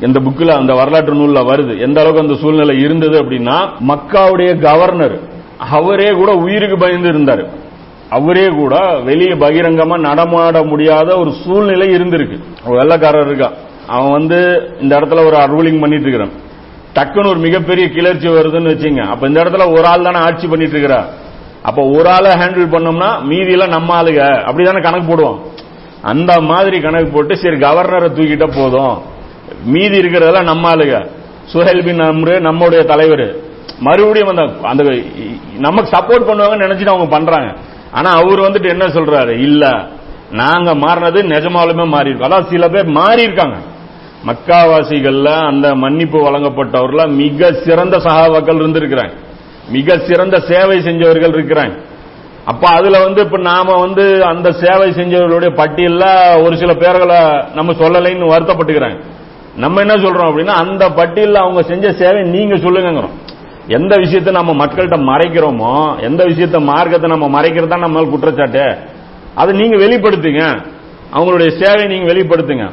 [0.00, 1.78] இந்த புக்கில் அந்த வரலாற்று நூலில் வருது.
[1.78, 5.20] எந்த அளவுக்கு அந்த சூழ்நிலை இருந்தது அப்படின்னா மக்காவுடைய கவர்னர்
[5.60, 7.48] அவரே கூட உயிருக்கு பயந்து இருந்தார்.
[8.10, 12.38] அவரே கூட வெளியே பகிரங்கமா நடமாட முடியாத ஒரு சூழ்நிலை இருந்திருக்கு.
[12.66, 13.52] ஒரு வெள்ளக்காரர் இருக்கா.
[13.86, 16.48] அவன் வந்து இந்த இடத்துல ஒரு ரூலிங் பண்ணிட்டு இருக்கிறான்.
[16.94, 19.00] டக்குன்னு ஒரு மிகப்பெரிய கிளர்ச்சி வருதுன்னு வச்சுங்க.
[19.06, 21.04] அப்ப இந்த இடத்துல ஒரு ஆள் தானே ஆட்சி பண்ணிட்டு இருக்கிறா.
[21.62, 24.22] அப்ப ஒரு ஆளை ஹேண்டில் பண்ணோம்னா மீதி எல்லாம் நம்ம ஆளுக.
[24.22, 25.38] அப்படிதானே கணக்கு போடுவோம்.
[26.02, 29.02] அந்த மாதிரி கணக்கு போட்டு சரி கவர்னரை தூக்கிட்ட போதும்.
[29.64, 31.06] மீதி இருக்கிறதெல்லாம் நம்ம ஆளுக.
[31.52, 33.36] சுஹேல் பின் அம்ரு நம்முடைய தலைவர்.
[33.78, 34.82] மறுபடியும் அந்த அந்த
[35.58, 37.56] நமக்கு சப்போர்ட் பண்ணுவாங்கன்னு நினைச்சிட்டு அவங்க பண்றாங்க.
[37.92, 39.28] ஆனா அவர் வந்துட்டு என்ன சொல்றாரு?
[39.28, 39.88] இல்ல
[40.30, 43.56] நாங்க மாறினது நிஜமாலுமே மாறி இருக்கோம் அதான் சில பேர் மாறி இருக்காங்க
[44.26, 49.14] மக்காவாசிகள்ல அந்த மன்னிப்பு வழங்கப்பட்டவர்கள மிக சிறந்த சகாவாக்கள் இருந்திருக்கிறாங்க.
[49.68, 51.74] மிக சிறந்த சேவை செஞ்சவர்கள் இருக்கிறாங்க.
[52.44, 56.04] அப்ப அதுல வந்து இப்ப நாம வந்து அந்த சேவை செஞ்சவர்களுடைய பட்டியல்ல
[56.42, 58.98] ஒரு சில பேர்களை நம்ம சொல்லலைன்னு வருத்தப்பட்டுக்கிறாங்க.
[59.56, 63.16] நம்ம என்ன சொல்றோம் அப்படின்னா அந்த பட்டியல்ல அவங்க செஞ்ச சேவை நீங்க சொல்லுங்கிறோம்
[63.76, 65.72] எந்த விஷயத்தை நம்ம மக்கள்கிட்ட மறைக்கிறோமோ
[66.08, 68.64] எந்த விஷயத்த மார்க்கத்தை நம்ம மறைக்கிறது தான் நம்ம குற்றச்சாட்டு?
[69.40, 70.44] அதை நீங்க வெளிப்படுத்துங்க.
[71.16, 72.66] அவங்களுடைய சேவை நீங்க வெளிப்படுத்துங்க.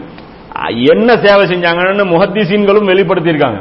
[0.94, 3.60] என்ன சேவை செஞ்சாங்கன்னு முகத்திசீன்களும் வெளிப்படுத்தியிருக்காங்க.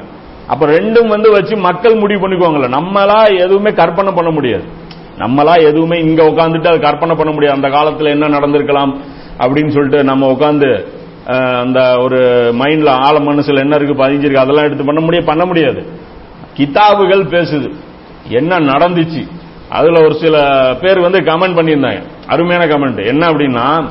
[0.53, 2.69] அப்ப ரெண்டும் வந்து வச்சு மக்கள் முடிவு பண்ணிக்குவாங்கல்ல.
[2.79, 4.67] நம்மளா எதுவுமே கற்பனை பண்ண முடியாது.
[5.23, 7.57] நம்மளா எதுவுமே இங்க உட்காந்துட்டு அது கற்பனை பண்ண முடியாது.
[7.59, 8.93] அந்த காலத்துல என்ன நடந்திருக்கலாம்
[9.43, 10.71] அப்படின்னு சொல்லிட்டு நம்ம உட்காந்து
[11.63, 12.19] அந்த ஒரு
[12.59, 15.81] மைண்ட்ல ஆழ மனசுல என்ன இருக்கு பதிஞ்சிருக்கு அதெல்லாம் எடுத்து பண்ண முடியாது பண்ண முடியாது.
[16.57, 17.75] கிதாபுகள் பேசுது.
[18.29, 19.29] என்ன நடந்துச்சு?
[19.69, 20.39] அதுல ஒரு சில
[20.81, 22.03] பேர் வந்து கமெண்ட் பண்ணியிருந்தாங்க.
[22.27, 23.89] அருமையான கமெண்ட் என்ன அப்படின்னா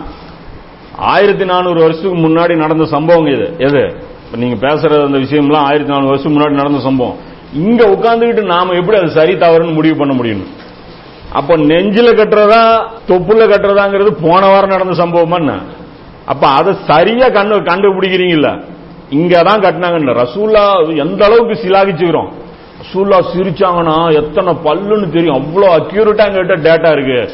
[0.97, 3.55] ஆயிரத்தி நானூறு வருஷத்துக்கு முன்னாடி நடந்த சம்பவம் இது.
[3.57, 3.95] எது?
[4.35, 7.15] நீங்க பேசுற அந்த விஷயம்லாம் ஆயிரத்தி நானூறு வருஷம் முன்னாடி நடந்த சம்பவம்.
[7.53, 10.47] இங்க உட்கார்ந்துக்கிட்டு நாம எப்படி அது சரி தவறுன்னு முடிவு பண்ண முடியும்?
[11.31, 15.59] அப்ப நெஞ்சில கட்டுறதா தொப்புல கட்டுறதாங்கிறது போன வாரம் நடந்த சம்பவமா என்ன?
[16.25, 18.63] அப்ப அதை சரியா கண்டு கண்டுபிடிக்கிறீங்கல்ல.
[19.09, 22.31] இங்கதான் கட்டினாங்கன்னு ரசூல்லா எந்த அளவுக்கு சிலாகிச்சுக்கிறோம்?
[22.85, 25.35] ரசூல்லா சிரிச்சாங்கன்னா எத்தனை பல்லுன்னு தெரியும்.
[25.35, 27.31] அவ்வளவு அக்யூரேட்டா எங்ககிட்ட டேட்டா இருக்கு.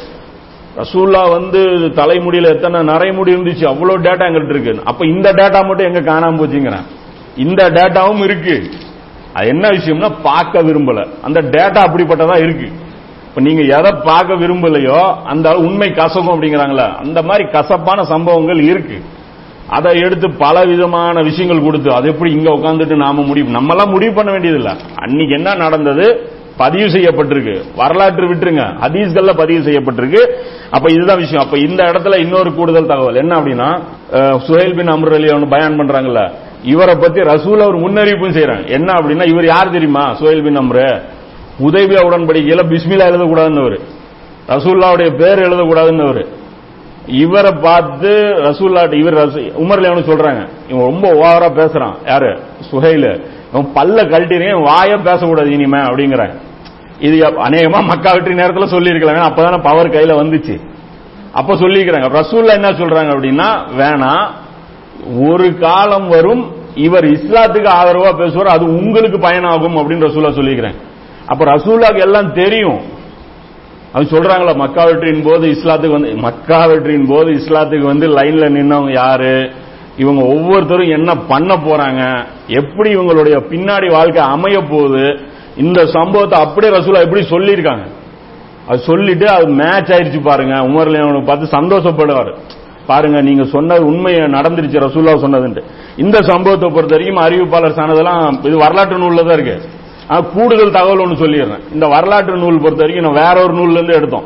[0.78, 4.82] ரசூல்லா வந்து தலைமுடியில எத்தனை நரைமுடி இருந்துச்சு அவ்வளவு டேட்டா எங்கிட்ட இருக்கு.
[4.86, 6.86] அப்ப இந்த டேட்டா மட்டும் எங்க காணாம போச்சுங்கிறேன்.
[7.36, 8.72] இந்த டேட்டாவும் இருக்கு.
[9.34, 11.08] அது என்ன விஷயம்னா பார்க்க விரும்பல.
[11.22, 12.72] அந்த டேட்டா அப்படிப்பட்டதா இருக்கு.
[13.28, 19.02] இப்ப நீங்க எதை பார்க்க விரும்பலையோ அந்த உண்மை கசக்கும் அப்படிங்கிறாங்களா அந்த மாதிரி கசப்பான சம்பவங்கள் இருக்கு.
[19.78, 24.30] அதை எடுத்து பல விதமான விஷயங்கள் கொடுத்து அது எப்படி இங்க உட்காந்துட்டு நாம முடிவு நம்மளாம் முடிவு பண்ண
[24.32, 24.74] வேண்டியதில்லை.
[24.96, 26.06] அன்னைக்கு என்ன நடந்தது?
[26.62, 27.56] பதிவு செய்யப்பட்டிருக்கு.
[27.76, 28.64] வரலாற்று விட்டுருங்க.
[28.84, 30.22] ஹதீஸ்கள்ல பதிவு செய்யப்பட்டிருக்கு.
[30.72, 31.44] அப்ப இதுதான் விஷயம்.
[31.46, 33.20] அப்ப இந்த இடத்துல இன்னொரு கூடுதல் தகவல்.
[33.24, 33.70] என்ன அப்படின்னா
[34.48, 36.24] சுஹேல் பின் அமர் அலி அவனு பயான் பண்றாங்கல்ல.
[36.74, 40.06] இவரை பத்தி ரசூல் அவர் முன்னறிவிப்பும் செய்யறாங்க என்ன அப்படின்னா இவர் யார் தெரியுமா?
[40.20, 40.90] சுஹேல் பின் அம்ரு.
[41.68, 43.80] உதவியா உடன்படிக்கையில பிஸ்மிலா எழுதக்கூடாதுன்னு
[44.54, 46.06] ரசூல்லாவுடைய பேர் எழுதக்கூடாதுன்னு
[47.08, 48.10] இவரை பார்த்து
[48.44, 50.48] ரசூல்லா இவர் உமர்ல அவனு சொல்றாங்க.
[50.70, 51.94] இவன் ரொம்ப ஓவரா பேசுறான்.
[52.08, 52.40] யாரு?
[52.72, 53.26] சுஹைலு.
[53.54, 56.36] இவன் பல்ல கழட்டிருக்கேன் வாயம் பேசக்கூடாது இனிமே அப்படிங்கிறாங்க.
[57.00, 59.36] இது அநேகமா மக்கா வெற்றி நேரத்தில் சொல்லியிருக்கலாம்.
[59.36, 60.62] அப்பதானே பவர் கையில வந்துச்சு.
[61.32, 62.24] அப்ப சொல்லியிருக்கிறாங்க.
[62.24, 64.28] ரசூல்லா என்ன சொல்றாங்க அப்படின்னா வேணாம்
[65.30, 70.76] ஒரு காலம் வரும் இவர் இஸ்லாத்துக்கு ஆதரவா பேசுவார் அது உங்களுக்கு பயனாகும் அப்படின்னு ரசூல்லா சொல்லிக்கிறேன்
[71.28, 73.00] அப்ப ரசூல்லாக்கு எல்லாம் தெரியும்.
[73.94, 79.52] அவங்க சொல்றாங்களா மக்கா வெற்றியின் போது இஸ்லாத்துக்கு வந்து மக்கா வெற்றியின் போது இஸ்லாத்துக்கு வந்து லைன்ல நின்னவங்க யாரு?
[79.98, 82.24] இவங்க ஒவ்வொருத்தரும் என்ன பண்ண போறாங்க?
[82.48, 85.20] எப்படி இவங்களுடைய பின்னாடி வாழ்க்கை அமைய போகுது?
[85.58, 87.86] இந்த சம்பவத்தை அப்படியே ரசூலா எப்படி சொல்லியிருக்காங்க.
[88.68, 90.56] அது சொல்லிட்டு அது மேட்ச் ஆயிடுச்சு பாருங்க.
[90.70, 92.34] உமர்ல பார்த்து சந்தோஷப்படுவார்.
[92.86, 95.64] பாருங்க நீங்க சொன்னது உண்மையை நடந்துருச்சு ரசூல்லா சொன்னதுன்ட்டு.
[95.98, 99.58] இந்த சம்பவத்தை பொறுத்த வரைக்கும் அறிவிப்பாளர் சானதெல்லாம் இது வரலாற்று நூல்ல தான் இருக்கு.
[100.20, 101.74] கூடுதல் தகவல் ஒன்று சொல்லிடுறேன்.
[101.74, 104.24] இந்த வரலாற்று நூல் பொறுத்த வரைக்கும் நான் வேற ஒரு நூல்ல இருந்து எடுத்தோம்.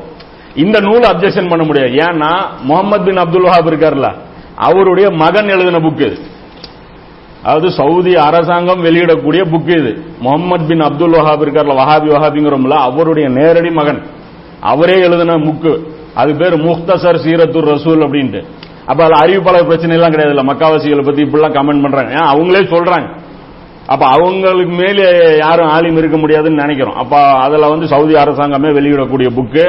[0.55, 1.91] இந்த நூல் அப்ஜெக்ஷன் பண்ண முடியாது.
[1.91, 4.13] ஏன்னா முகமது பின் அப்துல் வஹாப் இருக்கார்ல
[4.55, 6.17] அவருடைய மகன் எழுதின புக் இது.
[7.43, 10.03] அதாவது சவுதி அரசாங்கம் வெளியிடக்கூடிய புக் இது.
[10.19, 14.05] முகமது பின் அப்துல் வஹாப் இருக்கார்ல வஹாபி வஹாபிங்கிறோம்ல அவருடைய நேரடி மகன்.
[14.61, 15.79] அவரே எழுதின புக்கு
[16.15, 18.45] அது பேர் முக்தசர் சீரத்துர் ரசூல் அப்படின்ட்டு.
[18.85, 22.11] அப்ப அதுல அறிவிப்பாளர் பிரச்சனை எல்லாம் கிடையாது இல்ல மக்காவாசிகளை பத்தி இப்படிலாம் கமெண்ட் பண்றாங்க.
[22.11, 23.23] ஏன் அவங்களே சொல்றாங்க.
[23.93, 25.05] அப்ப அவங்களுக்கு மேலே
[25.43, 26.97] யாரும் ஆலிம் இருக்க முடியாதுன்னு நினைக்கிறோம்.
[27.03, 29.65] அப்ப அதுல வந்து சவுதி அரசாங்கமே வெளியிடக்கூடிய புக்கு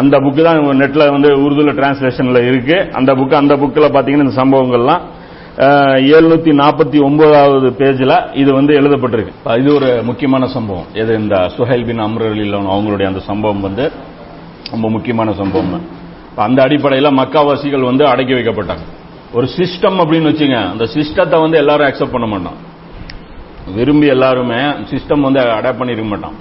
[0.00, 2.76] அந்த புக்கு தான் நெட்ல வந்து உருதுல டிரான்ஸ்லேஷன்ல இருக்கு.
[2.98, 5.04] அந்த புக்கு அந்த புக்கில் பாத்தீங்கன்னா இந்த சம்பவங்கள்லாம்
[6.16, 9.32] எழுநூத்தி நாற்பத்தி ஒன்பதாவது பேஜ்ல இது வந்து எழுதப்பட்டிருக்கு.
[9.62, 10.86] இது ஒரு முக்கியமான சம்பவம்.
[11.02, 13.86] எது இந்த சுஹைல் பின் அம்ரலில் அவங்களுடைய அந்த சம்பவம் வந்து
[14.70, 15.84] ரொம்ப முக்கியமான சம்பவம்.
[16.46, 18.84] அந்த அடிப்படையில் மக்காவாசிகள் வந்து அடக்கி வைக்கப்பட்டாங்க.
[19.36, 22.58] ஒரு சிஸ்டம் அப்படின்னு வச்சுங்க அந்த சிஸ்டத்தை வந்து எல்லாரும் அக்செப்ட் பண்ண மாட்டோம்.
[23.74, 26.32] விரும்பி எல்லாருமே சிஸ்டம் வந்து அடாப்ட் பண்ணிருக்க மாட்டான்.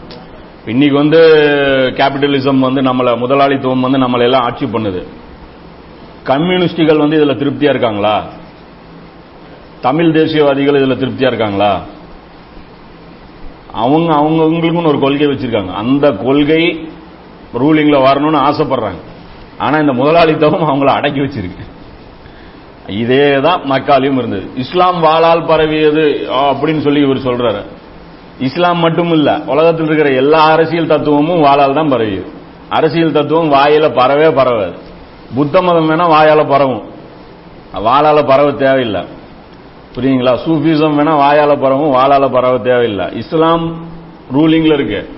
[0.65, 1.19] இன்னைக்கு வந்து
[1.97, 5.03] கேபிட்டலிசம் வந்து நம்மள முதலாளித்துவம் வந்து நம்மள எல்லாம் ஆட்சி பண்ணுது.
[6.23, 8.25] கம்யூனிஸ்டுகள் வந்து இதுல திருப்தியா இருக்காங்களா?
[9.81, 11.83] தமிழ் தேசியவாதிகள் இதுல திருப்தியா இருக்காங்களா?
[13.71, 15.73] அவங்க அவங்களுக்குன்னு ஒரு கொள்கை வச்சிருக்காங்க.
[15.73, 16.89] அந்த கொள்கை
[17.53, 19.01] ரூலிங்ல வரணும்னு ஆசைப்படுறாங்க.
[19.57, 21.66] ஆனா இந்த முதலாளித்துவம் அவங்கள அடக்கி வச்சிருக்கு.
[22.87, 24.49] இதே தான் மக்காலையும் இருந்தது.
[24.55, 27.61] இஸ்லாம் வாழால் பரவியது அப்படின்னு சொல்லி இவர் சொல்றாரு.
[28.39, 32.25] இஸ்லாம் மட்டும் இல்ல உலகத்தில் இருக்கிற எல்லா அரசியல் தத்துவமும் வாழால் தான் பரவியது.
[32.69, 34.73] அரசியல் தத்துவம் வாயில பரவே பரவாது.
[35.35, 36.81] புத்த மதம் வேணா வாயால பரவும்.
[37.73, 39.01] வாழால பரவ தேவையில்லை.
[39.95, 43.05] புரியுங்களா சூஃபிசம் வேணா வாயால பரவும் வாழால பரவ தேவையில்லை.
[43.13, 43.75] இஸ்லாம்
[44.35, 45.09] ரூலிங்ல இருக்கு.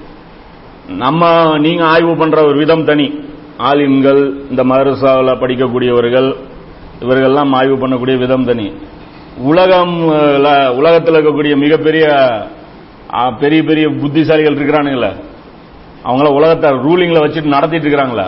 [0.87, 3.23] நம்ம நீங்க ஆய்வு பண்ற ஒரு விதம் தனி.
[3.57, 6.35] ஆலிம்கள் இந்த மதரசாவில் படிக்கக்கூடியவர்கள்
[7.03, 8.67] இவர்கள்லாம் ஆய்வு பண்ணக்கூடிய விதம் தனி.
[9.49, 9.93] உலகம்
[10.79, 12.05] உலகத்தில் இருக்கக்கூடிய மிகப்பெரிய
[13.41, 15.11] பெரிய பெரிய புத்திசாலிகள் இருக்கிறானுங்களே.
[16.07, 18.25] அவங்கள உலகத்தை ரூலிங்ல வச்சுட்டு நடத்திட்டு இருக்கிறாங்களா.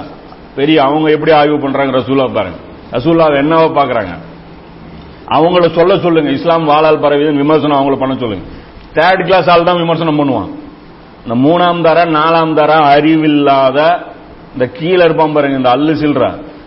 [0.60, 2.60] பெரிய அவங்க எப்படி ஆய்வு பண்றாங்க ரசூலா பாருங்க.
[2.96, 4.14] ரசூல்லாவை என்னவோ பாக்குறாங்க.
[5.36, 6.32] அவங்கள சொல்ல சொல்லுங்க.
[6.38, 8.46] இஸ்லாம் வாழால் பரவிதன் விமர்சனம் அவங்கள பண்ண சொல்லுங்க.
[8.98, 10.50] தேர்ட் கிளாஸ் ஆள் தான் விமர்சனம் பண்ணுவான்.
[11.24, 13.80] இந்த மூணாம் தர நாலாம் தர அறிவில்லாத
[14.54, 16.24] இந்த கீழே இருப்பான் பாருங்க இந்த அல்லு சில்ற.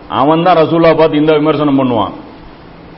[0.09, 2.11] அவன் தான் ரசூல்லா பார்த்து இந்த விமர்சனம் பண்ணுவான்.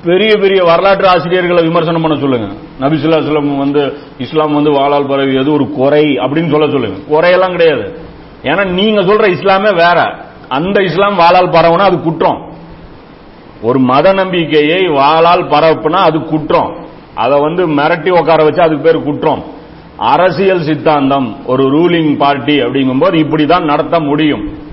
[0.03, 2.53] பெரிய பெரிய வரலாற்று ஆசிரியர்களை விமர்சனம் பண்ண சொல்லுங்க.
[2.79, 6.17] நபிசுல்லா சொல்லம் வந்து இஸ்லாம் வந்து வாழால் பரவியது ஒரு குறை?
[6.17, 6.97] அப்படின்னு சொல்ல சொல்லுங்க.
[7.09, 7.97] குறையெல்லாம் கிடையாது.
[8.43, 10.15] ஏன்னா நீங்க சொல்ற இஸ்லாமே வேற.
[10.49, 12.51] அந்த இஸ்லாம் வாழால் பரவுனா அது குற்றம்.
[13.61, 16.75] ஒரு மத நம்பிக்கையை வாழால் பரப்புனா அது குற்றம்.
[17.15, 19.43] அதை வந்து மிரட்டி உட்கார வச்சு அதுக்கு பேர் குற்றம்.
[19.97, 24.65] அரசியல் சித்தாந்தம் ஒரு ரூலிங் பார்ட்டி அப்படிங்கும்போது இப்படிதான் நடத்த முடியும்.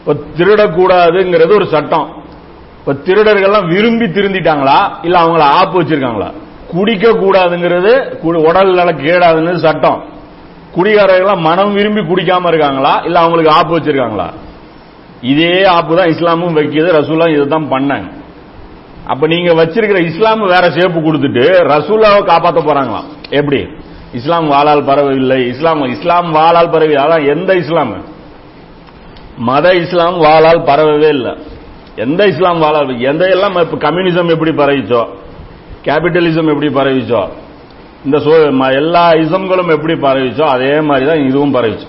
[0.00, 2.08] இப்போ திருடக்கூடாதுங்கிறது ஒரு சட்டம்.
[2.78, 4.78] இப்ப திருடர்கள்லாம் விரும்பி திருந்திட்டாங்களா?
[5.02, 6.30] இல்ல அவங்கள ஆப்பு வச்சிருக்காங்களா?
[6.68, 10.04] குடிக்க கூடாதுங்கிறது உடல் நல கேடாதுங்கிறது சட்டம்.
[10.76, 13.02] குடிகாரர்கள்லாம் மனம் விரும்பி குடிக்காம இருக்காங்களா?
[13.04, 14.28] இல்ல அவங்களுக்கு ஆப்பு வச்சிருக்காங்களா?
[15.20, 18.08] இதே ஆப்பு தான் இஸ்லாமும் வைக்கிது ரசூலா இதுதான் பண்ணாங்க.
[19.06, 23.08] அப்ப நீங்க வச்சிருக்கிற இஸ்லாம் வேற ஷேப்பு கொடுத்துட்டு ரசூலாவை காப்பாற்ற போறாங்களாம்.
[23.30, 23.66] எப்படி?
[24.12, 25.48] இஸ்லாம் வாழால் பரவவில்லை.
[25.48, 27.92] இஸ்லாம் இஸ்லாம் வாழால் பரவி அதான் எந்த இஸ்லாம்?
[29.48, 31.32] மத இஸ்லாம் வாழால் பரவவே இல்லை.
[32.04, 35.02] எந்த இஸ்லாம் வாழால் எந்த எல்லாம் கம்யூனிசம் எப்படி பரவிச்சோ
[35.86, 37.22] கேபிட்டலிசம் எப்படி பரவிச்சோ
[38.06, 38.18] இந்த
[38.80, 41.88] எல்லா இசம்களும் எப்படி பரவிச்சோ அதே மாதிரி தான் இதுவும் பரவிச்சு.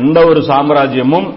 [0.00, 1.28] எந்த ஒரு சாம்ராஜ்யமும்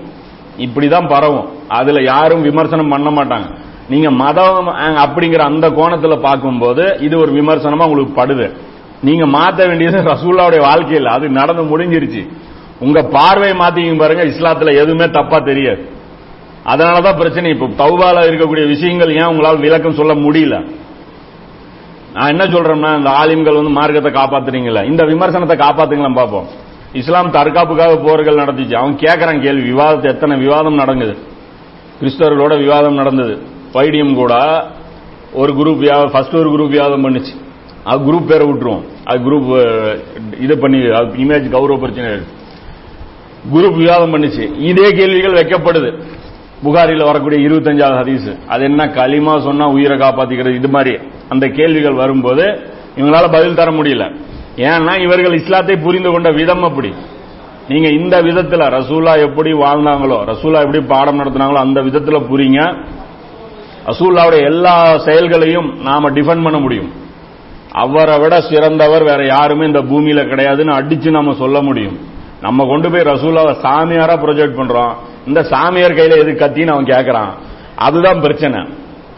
[0.66, 1.48] இப்படிதான் பரவும்.
[1.80, 3.48] அதுல யாரும் விமர்சனம் பண்ண மாட்டாங்க.
[3.92, 4.68] நீங்க மதம்
[5.04, 8.48] அப்படிங்கிற அந்த கோணத்துல பார்க்கும்போது இது ஒரு விமர்சனமா உங்களுக்கு படுது.
[9.08, 11.10] நீங்க மாத்த வேண்டியது ரசூல்லாவுடைய வாழ்க்கையில்.
[11.16, 12.24] அது நடந்து முடிஞ்சிருச்சு.
[12.82, 15.82] உங்க பார்வையை மாத்திங்க பாருங்க இஸ்லாத்துல எதுவுமே தப்பா தெரியாது.
[16.72, 17.50] அதனாலதான் பிரச்சனை.
[17.56, 20.56] இப்ப தௌபால இருக்கக்கூடிய விஷயங்கள் ஏன் உங்களால் விளக்கம் சொல்ல முடியல?
[22.16, 26.48] நான் என்ன சொல்றேன்னா இந்த ஆலிம்கள் வந்து மார்க்கத்தை காப்பாத்துறீங்களா இந்த விமர்சனத்தை காப்பாத்துங்களா பார்ப்போம்
[26.94, 28.74] இஸ்லாம் தற்காப்புக்காக போர்கள் நடந்துச்சு.
[28.82, 29.72] அவன் கேட்கறான் கேள்வி.
[29.72, 31.16] விவாதத்தை எத்தனை விவாதம் நடங்குது
[32.02, 33.36] கிறிஸ்தவர்களோட விவாதம் நடந்தது.
[33.74, 34.34] பைடியம் கூட
[35.34, 37.34] ஒரு குரூப் ஃபர்ஸ்ட் ஒரு குரூப் விவாதம் பண்ணுச்சு.
[37.84, 38.84] அது குரூப் பேரை விட்டுருவோம்.
[39.10, 39.50] அது குரூப்
[40.46, 40.80] இது பண்ணி
[41.24, 42.40] இமேஜ் கௌரவ பிரச்சனை
[43.54, 44.60] குரூப் விவாதம் பண்ணுச்சு.
[44.60, 46.02] இதே கேள்விகள் வைக்கப்படுது.
[46.64, 48.48] புகாரில வரக்கூடிய இருபத்தஞ்சாவது ஹதீஸ்.
[48.48, 50.56] அது என்ன களிமா சொன்னா உயிரை காப்பாத்திக்கிறது?
[50.56, 50.98] இது மாதிரி
[51.30, 52.60] அந்த கேள்விகள் வரும்போது
[52.98, 54.16] இவங்களால பதில் தர முடியல.
[54.56, 56.94] ஏன்னா இவர்கள் இஸ்லாத்தை புரிந்து கொண்ட விதம் அப்படி.
[57.68, 62.86] நீங்க இந்த விதத்துல ரசூலா எப்படி வாழ்ந்தாங்களோ ரசூலா எப்படி பாடம் நடத்தினாங்களோ அந்த விதத்துல புரிங்க.
[63.86, 66.92] ரசூல்லாவுடைய எல்லா செயல்களையும் நாம டிஃபெண்ட் பண்ண முடியும்.
[67.72, 72.10] அவரை விட சிறந்தவர் வேற யாருமே இந்த பூமியில கிடையாதுன்னு அடிச்சு நாம சொல்ல முடியும்.
[72.42, 74.94] நம்ம கொண்டு போய் ரசூலாவை சாமியாரா ப்ரொஜெக்ட் பண்றோம்.
[75.28, 77.30] இந்த சாமியார் கையில எது கத்தின்னு அவன் கேட்கறான்
[77.76, 78.68] அதுதான் பிரச்சனை.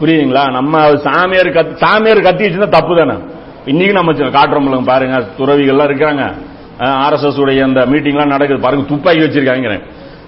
[0.00, 0.50] புரியுதுங்களா?
[0.50, 3.18] நம்ம சாமியார் கத்தி சாமியார் கத்திச்சுன்னா தப்பு தானே
[3.64, 5.26] இன்னைக்கு நம்ம சி- காட்டுறோம்ல பாருங்க.
[5.38, 6.34] துறவிகள்லாம் இருக்கிறாங்க.
[6.78, 8.60] ஆர்எஸ்எஸ் உடைய அந்த மீட்டிங்லாம் நடக்குது.
[8.60, 9.80] பாருங்க துப்பாக்கி வச்சிருக்காங்க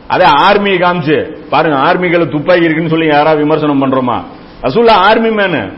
[0.09, 1.37] அதே ஆர்மி காமிச்சு.
[1.51, 4.23] பாருங்க ஆர்மிகளை துப்பாக்கி இருக்குன்னு சொல்லி யாராவது விமர்சனம் பண்றோமா?
[4.63, 5.73] ரசூல்லா ஆர்மி மேனு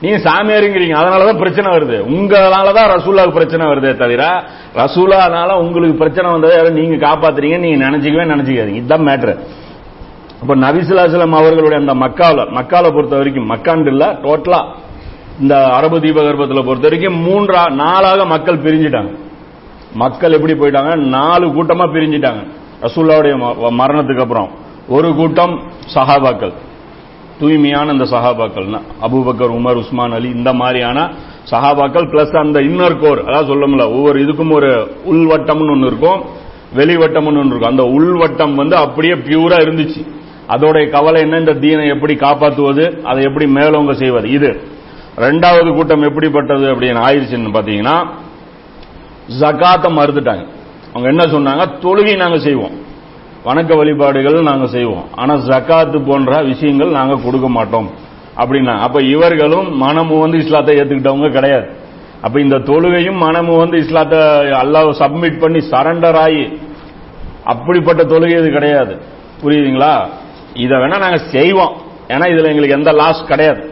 [0.00, 2.02] நீங்க சாமியாருங்கிறீங்க அதனாலதான் பிரச்சனை வருது.
[2.02, 8.74] உங்களாலதான் ரசூலாவுக்கு பிரச்சனை வருதே தவிர ரசூலானால உங்களுக்கு பிரச்சனை வந்ததை யாரும் நீங்க காப்பாத்துறீங்க நீங்க நினைச்சிக்கவே நினைச்சிக்காதீங்க.
[8.74, 9.38] இதுதான் மேட்ரு
[10.40, 14.74] அப்ப நபிசுலாசலம் அவர்களுடைய அந்த மக்கால மக்கால பொறுத்த வரைக்கும் மக்காண்டு இல்ல டோட்டலா
[15.40, 19.14] இந்த அரபு தீபகற்பத்தில் பொறுத்த வரைக்கும் மூன்றா நாளாக மக்கள் பிரிஞ்சிட்டாங்க.
[19.94, 20.96] மக்கள் எப்படி போயிட்டாங்க?
[20.96, 22.46] நாலு கூட்டமா பிரிஞ்சிட்டாங்க.
[22.82, 24.50] ரசூல்லாவுடைய ம- மரணத்துக்கு அப்புறம்.
[24.88, 25.62] ஒரு கூட்டம்
[25.94, 26.52] சஹாபாக்கள்.
[27.38, 31.10] தூய்மையான இந்த சஹாபாக்கள் அபுபக்கர் உமர் உஸ்மான் அலி இந்த மாதிரியான
[31.50, 36.46] சஹாபாக்கள் பிளஸ் அந்த இன்னர் கோர் அதாவது சொல்லமுல ஒவ்வொரு இதுக்கும் ஒரு உள்வட்டம்னு ஒன்று இருக்கும்
[36.76, 37.70] வெளிவட்டம்னு ஒன்று இருக்கும்.
[37.70, 40.06] அந்த உள்வட்டம் வந்து அப்படியே பியூரா இருந்துச்சு.
[40.48, 41.38] அதோடைய கவலை என்ன?
[41.38, 44.30] இந்த தீனை எப்படி காப்பாற்றுவது அதை எப்படி மேலோங்க செய்வது?
[44.30, 44.60] இது.
[45.16, 48.06] ரெண்டாவது கூட்டம் எப்படிப்பட்டது அப்படின்னு ஆயிடுச்சுன்னு பாத்தீங்கன்னா
[49.40, 50.46] ஜகாத்தை மறுத்துட்டாங்க.
[50.94, 51.68] அவங்க என்ன சொன்னாங்க?
[51.80, 52.87] தொழுகை நாங்க செய்வோம்.
[53.46, 55.04] வணக்க வழிபாடுகள் நாங்கள் செய்வோம்.
[55.20, 57.88] ஆனால் ஜகாத்து போன்ற விஷயங்கள் நாங்கள் கொடுக்க மாட்டோம்.
[58.40, 61.66] அப்படின்னா அப்ப இவர்களும் மனமு வந்து இஸ்லாத்தை ஏத்துக்கிட்டவங்க கிடையாது.
[62.26, 64.20] அப்ப இந்த தொழுகையும் மனமு வந்து இஸ்லாத்தை
[64.62, 66.44] அல்லாஹ் சப்மிட் பண்ணி சரண்டர் ஆகி
[67.52, 68.94] அப்படிப்பட்ட தொழுகை இது கிடையாது.
[69.42, 69.94] புரியுதுங்களா?
[70.64, 71.74] இதை வேணா நாங்க செய்வோம்.
[72.12, 73.62] ஏன்னா இதுல எங்களுக்கு எந்த லாஸ் கிடையாது.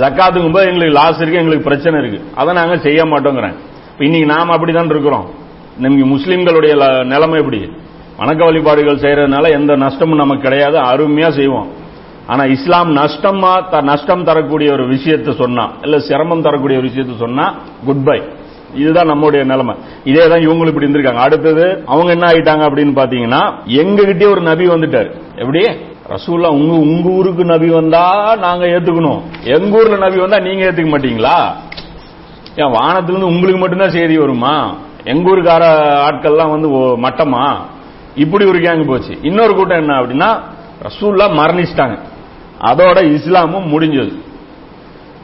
[0.00, 2.20] ஜக்காத்துக்கும் போது எங்களுக்கு லாஸ் இருக்கு எங்களுக்கு பிரச்சனை இருக்கு.
[2.40, 3.56] அதை நாங்க செய்ய மாட்டோங்கிறேன்.
[4.06, 5.26] இன்னைக்கு நாம் அப்படிதான் இருக்கிறோம்.
[5.84, 6.74] நமக்கு முஸ்லீம்களுடைய
[7.12, 7.60] நிலைமை எப்படி
[8.18, 10.78] வணக்க வழிபாடுகள் செய்யறதுனால எந்த நஷ்டமும் நமக்கு கிடையாது.
[10.78, 11.66] அருமையா செய்வோம்.
[12.26, 17.54] ஆனா இஸ்லாம் நஷ்டமா த- நஷ்டம் தரக்கூடிய ஒரு விஷயத்தை சொன்னா இல்ல சிரமம் தரக்கூடிய ஒரு விஷயத்தை சொன்னா
[17.84, 18.22] குட் பை
[18.74, 19.74] இதுதான் நம்முடைய நிலைமை.
[20.04, 21.14] இதே தான் இவங்களும் இப்படி இருந்திருக்காங்க.
[21.14, 25.10] அடுத்தது அவங்க என்ன ஆயிட்டாங்க அப்படின்னு பாத்தீங்கன்னா எங்ககிட்டயே ஒரு நபி வந்துட்டாரு.
[25.36, 25.66] எப்படி?
[26.08, 29.20] ரசூல்லா உங்க உங்க ஊருக்கு நபி வந்தா நாங்க ஏத்துக்கணும்.
[29.44, 31.52] எங்க ஊர்ல நபி வந்தா நீங்க ஏத்துக்க மாட்டீங்களா?
[32.56, 34.74] ஏன் வானத்திலிருந்து உங்களுக்கு மட்டும்தான் செய்தி வருமா?
[35.04, 35.62] எங்க ஊருக்கார
[36.10, 37.56] ஆட்கள்லாம் வந்து ஓ- மட்டமா?
[38.16, 39.18] இப்படி ஒரு கேங் போச்சு.
[39.22, 40.28] இன்னொரு கூட்டம் என்ன அப்படின்னா
[40.86, 41.98] ரசூல்லா மரணிச்சிட்டாங்க.
[42.60, 44.14] அதோட இஸ்லாமும் முடிஞ்சது.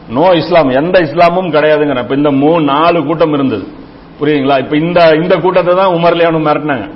[0.09, 3.67] நோ இஸ்லாம் எந்த இஸ்லாமும் கிடையாதுங்கிற இப்ப இந்த மூணு நாலு கூட்டம் இருந்தது.
[4.21, 4.59] புரியுதுங்களா?
[4.59, 6.87] இப்ப இந்த இந்த கூட்டத்தை தான் உமர்லியானு மிரட்டினாங்க.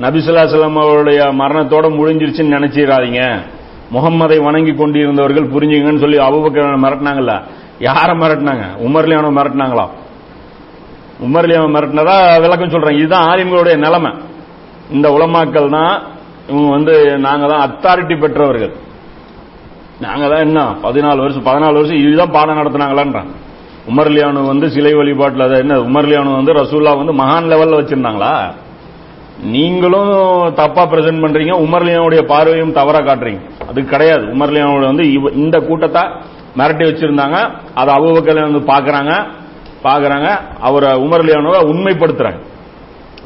[0.00, 3.40] நபிசுல்லாசலம் அவருடைய மரணத்தோட முடிஞ்சிருச்சுன்னு நினைச்சிடாதீங்க
[3.92, 7.42] முகம்மதை வணங்கி கொண்டிருந்தவர்கள் புரிஞ்சுங்கன்னு சொல்லி அபுபக்கர் மிரட்டினாங்கல்ல.
[7.78, 8.64] யாரை மிரட்டினாங்க?
[8.86, 9.86] உமர்லியானு மிரட்டினாங்களா?
[11.22, 12.98] உமர்லியானு மிரட்டினதா விளக்கம் சொல்றேன்.
[12.98, 14.10] இதுதான் ஆலிம்களுடைய நிலைமை.
[14.94, 15.94] இந்த உலமாக்கள் தான்
[16.50, 16.94] இவங்க வந்து
[17.26, 18.72] நாங்க தான் அத்தாரிட்டி பெற்றவர்கள்.
[20.04, 23.30] நாங்க தான் என்ன பதினாலு வருஷம் பதினாலு வருஷம் இதுதான் பாடம் நடத்தினாங்களான்றான்
[23.90, 28.34] உமர்லியானு வந்து சிலை வழிபாட்டில் அதை என்ன உமர்லியானு வந்து ரசூல்லா வந்து மகான் லெவலில் வச்சிருந்தாங்களா?
[29.54, 30.10] நீங்களும்
[30.60, 33.40] தப்பா பிரசன்ட் பண்றீங்க உமர்லியானுடைய பார்வையும் தவற காட்டுறீங்க.
[33.68, 34.24] அது கிடையாது.
[34.34, 35.06] உமர்லியானோட வந்து
[35.42, 36.02] இந்த கூட்டத்தை
[36.58, 37.38] மிரட்டி வச்சிருந்தாங்க.
[37.74, 39.12] அதை அபுபக்கர் வந்து பாக்குறாங்க
[39.86, 40.28] பாக்குறாங்க.
[40.60, 42.40] அவரை உமர்லியானோவை உண்மைப்படுத்துறாங்க.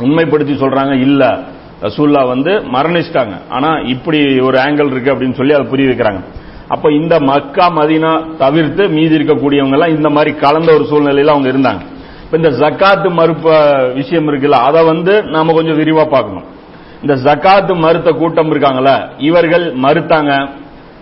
[0.05, 1.23] உண்மைப்படுத்தி சொல்றாங்க இல்ல.
[1.83, 3.35] ரசூல்லா வந்து மரணிச்சிட்டாங்க.
[3.51, 6.21] ஆனா இப்படி ஒரு ஆங்கிள் இருக்கு அப்படின்னு சொல்லி அதை புரிய வைக்கிறாங்க.
[6.69, 11.81] அப்ப இந்த மக்கா மதினா தவிர்த்து மீதி இருக்கக்கூடியவங்க எல்லாம் இந்த மாதிரி கலந்த ஒரு சூழ்நிலையில அவங்க இருந்தாங்க.
[12.25, 13.55] இப்ப இந்த ஜக்காத்து மறுப்ப
[13.95, 16.45] விஷயம் இருக்குல்ல அதை வந்து நாம கொஞ்சம் விரிவா பார்க்கணும்.
[17.03, 20.49] இந்த ஜக்காத்து மறுத்த கூட்டம் இருக்காங்கல்ல இவர்கள் மறுத்தாங்க.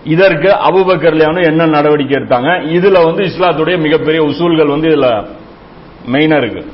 [0.03, 2.49] இதற்கு அபுபக்கர்லியானு என்ன நடவடிக்கை எடுத்தாங்க?
[2.77, 5.25] இதுல வந்து இஸ்லாத்துடைய மிகப்பெரிய உசூல்கள் வந்து இதுல
[6.11, 6.65] மெயினா இருக்கு.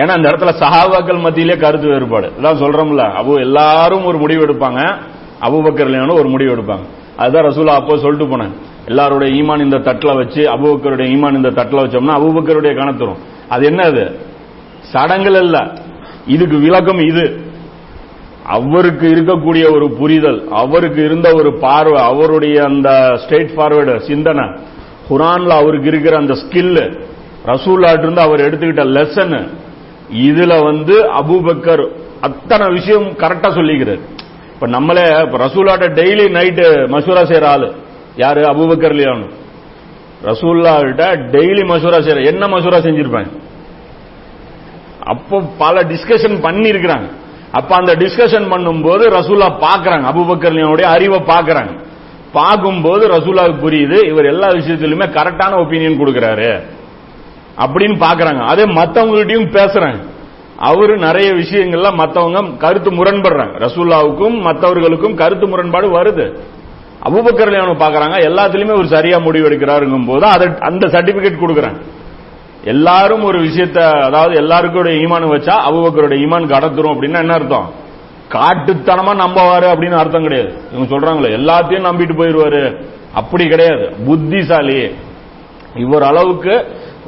[0.00, 2.28] ஏன்னா அந்த இடத்துல சஹாபாக்கள் மத்தியிலே கருத்து வேறுபாடு.
[2.40, 4.80] இதான் சொல்றோம்ல அபு எல்லாரும் ஒரு முடிவு எடுப்பாங்க
[5.46, 6.84] அபுபக்கர்லியானு ஒரு முடிவு எடுப்பாங்க.
[7.16, 8.54] அதுதான் ரசூலா அப்போ சொல்லிட்டு போனேன்.
[8.86, 14.04] எல்லாருடைய ஈமான் இந்த தட்டில் வச்சு அபுபக்கருடைய ஈமான் இந்த தட்டில் வச்சோம்னா அபுபக்கருடைய கணத்துரும் அது என்ன அது?
[14.92, 15.56] சடங்கள் இல்ல
[16.26, 17.24] இதுக்கு விளக்கம் இது.
[18.56, 22.88] அவருக்கு இருக்கக்கூடிய ஒரு புரிதல் அவருக்கு இருந்த ஒரு பார்வை அவருடைய அந்த
[23.22, 24.46] ஸ்ட்ரெயிட் ஃபார்வர்டு சிந்தனை.
[25.10, 26.80] குரான்ல அவருக்கு இருக்கிற அந்த ஸ்கில்
[27.46, 29.36] ரசூல்லாட்டு இருந்து அவர் எடுத்துக்கிட்ட லெசன்
[30.12, 31.84] இதுல வந்து அபுபக்கர்
[32.20, 34.00] அத்தனை விஷயம் கரெக்டா சொல்லிக்கிறார்.
[34.54, 37.72] இப்ப நம்மளே இப்ப ரசூலாட்ட டெய்லி நைட்டு மசூரா செய்யற ஆளு.
[38.16, 38.40] யாரு?
[38.40, 39.28] அபுபக்கர் லியானு
[40.24, 43.30] ரசூல்லாட்ட டெய்லி மசூரா செய்யற என்ன மசூரா செஞ்சிருப்பாங்க?
[45.04, 47.08] அப்போ பல டிஸ்கஷன் பண்ணி இருக்கிறாங்க
[47.52, 50.04] அப்ப அந்த டிஸ்கஷன் பண்ணும்போது ரசூலா பாக்குறாங்க.
[50.12, 51.72] அபுபக்கர்லியனுடைய அறிவை பாக்குறாங்க.
[52.32, 56.62] பார்க்கும்போது ரசூலாவுக்கு புரியுது இவர் எல்லா விஷயத்திலுமே கரெக்டான ஒப்பீனியன் கொடுக்குறாரு.
[57.62, 58.38] அப்படின்னு பாக்குறாங்க.
[58.38, 60.08] அதே மத்தவங்ககிட்டயும் பேசுறாங்க
[60.56, 63.54] அவரு நிறைய விஷயங்கள்ல மத்தவங்க கருத்து முரண்படுறாங்க.
[63.66, 66.38] ரசூல்லாவுக்கும் மத்தவர்களுக்கும் கருத்து முரண்பாடு வருது.
[67.08, 68.16] அபுபக்கர்லியானு பாக்குறாங்க.
[68.28, 71.80] எல்லாத்துலயுமே ஒரு சரியா முடிவு எடுக்கிறாருங்கும் போது அதை அந்த சர்டிபிகேட் கொடுக்குறாங்க
[72.64, 77.68] எல்லாரும் ஒரு விஷயத்த அதாவது எல்லாருக்கும் ஈமான் வச்சா அபுபக்கருடைய ஈமான் கடத்துரும் அப்படின்னா என்ன அர்த்தம்?
[78.32, 80.52] காட்டுத்தனமா நம்பவாரு அப்படின்னு அர்த்தம் கிடையாது.
[80.72, 83.96] இவங்க சொல்றாங்களே எல்லாத்தையும் நம்பிட்டு போயிருவாரு அப்படி கிடையாது.
[84.06, 84.90] புத்திசாலி.
[85.74, 86.54] இவர் அளவுக்கு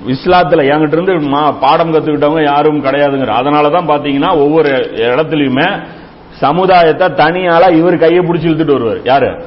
[0.06, 5.82] இஸ்லாத்துல என்கிட்ட இருந்து மா- பாடம் கத்துக்கிட்டவங்க யாரும் கிடையாதுங்கிற அதனாலதான் பாத்தீங்கன்னா ஒவ்வொரு இடத்துலயுமே
[6.30, 9.00] சமுதாயத்தை தனியால இவர் கையை பிடிச்சி இழுத்துட்டு வருவார்.
[9.04, 9.44] யாரு?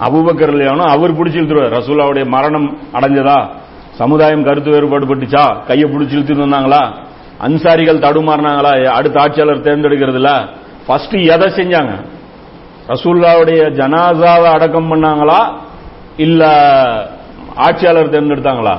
[0.00, 1.80] அபூபக்கர் இல்லையானோ அவர் பிடிச்சி இழுத்துருவார்.
[1.80, 3.48] ரசூலாவுடைய மரணம் அடைஞ்சதா?
[3.90, 6.94] சமுதாயம் கருத்து வேறுபாடு பட்டுச்சா கையை பிடிச்சி இழுத்துட்டு வந்தாங்களா?
[7.38, 8.84] அன்சாரிகள் தடுமாறினாங்களா?
[8.86, 10.48] அடுத்த ஆட்சியாளர் தேர்ந்தெடுக்கிறதுல
[10.86, 11.90] ஃபர்ஸ்ட் எதை செஞ்சாங்க?
[12.88, 15.52] ரசூல்லாவுடைய ஜனாசாவை அடக்கம் பண்ணாங்களா?
[16.16, 16.44] இல்ல
[17.56, 18.78] ஆட்சியாளர் தேர்ந்தெடுத்தாங்களா?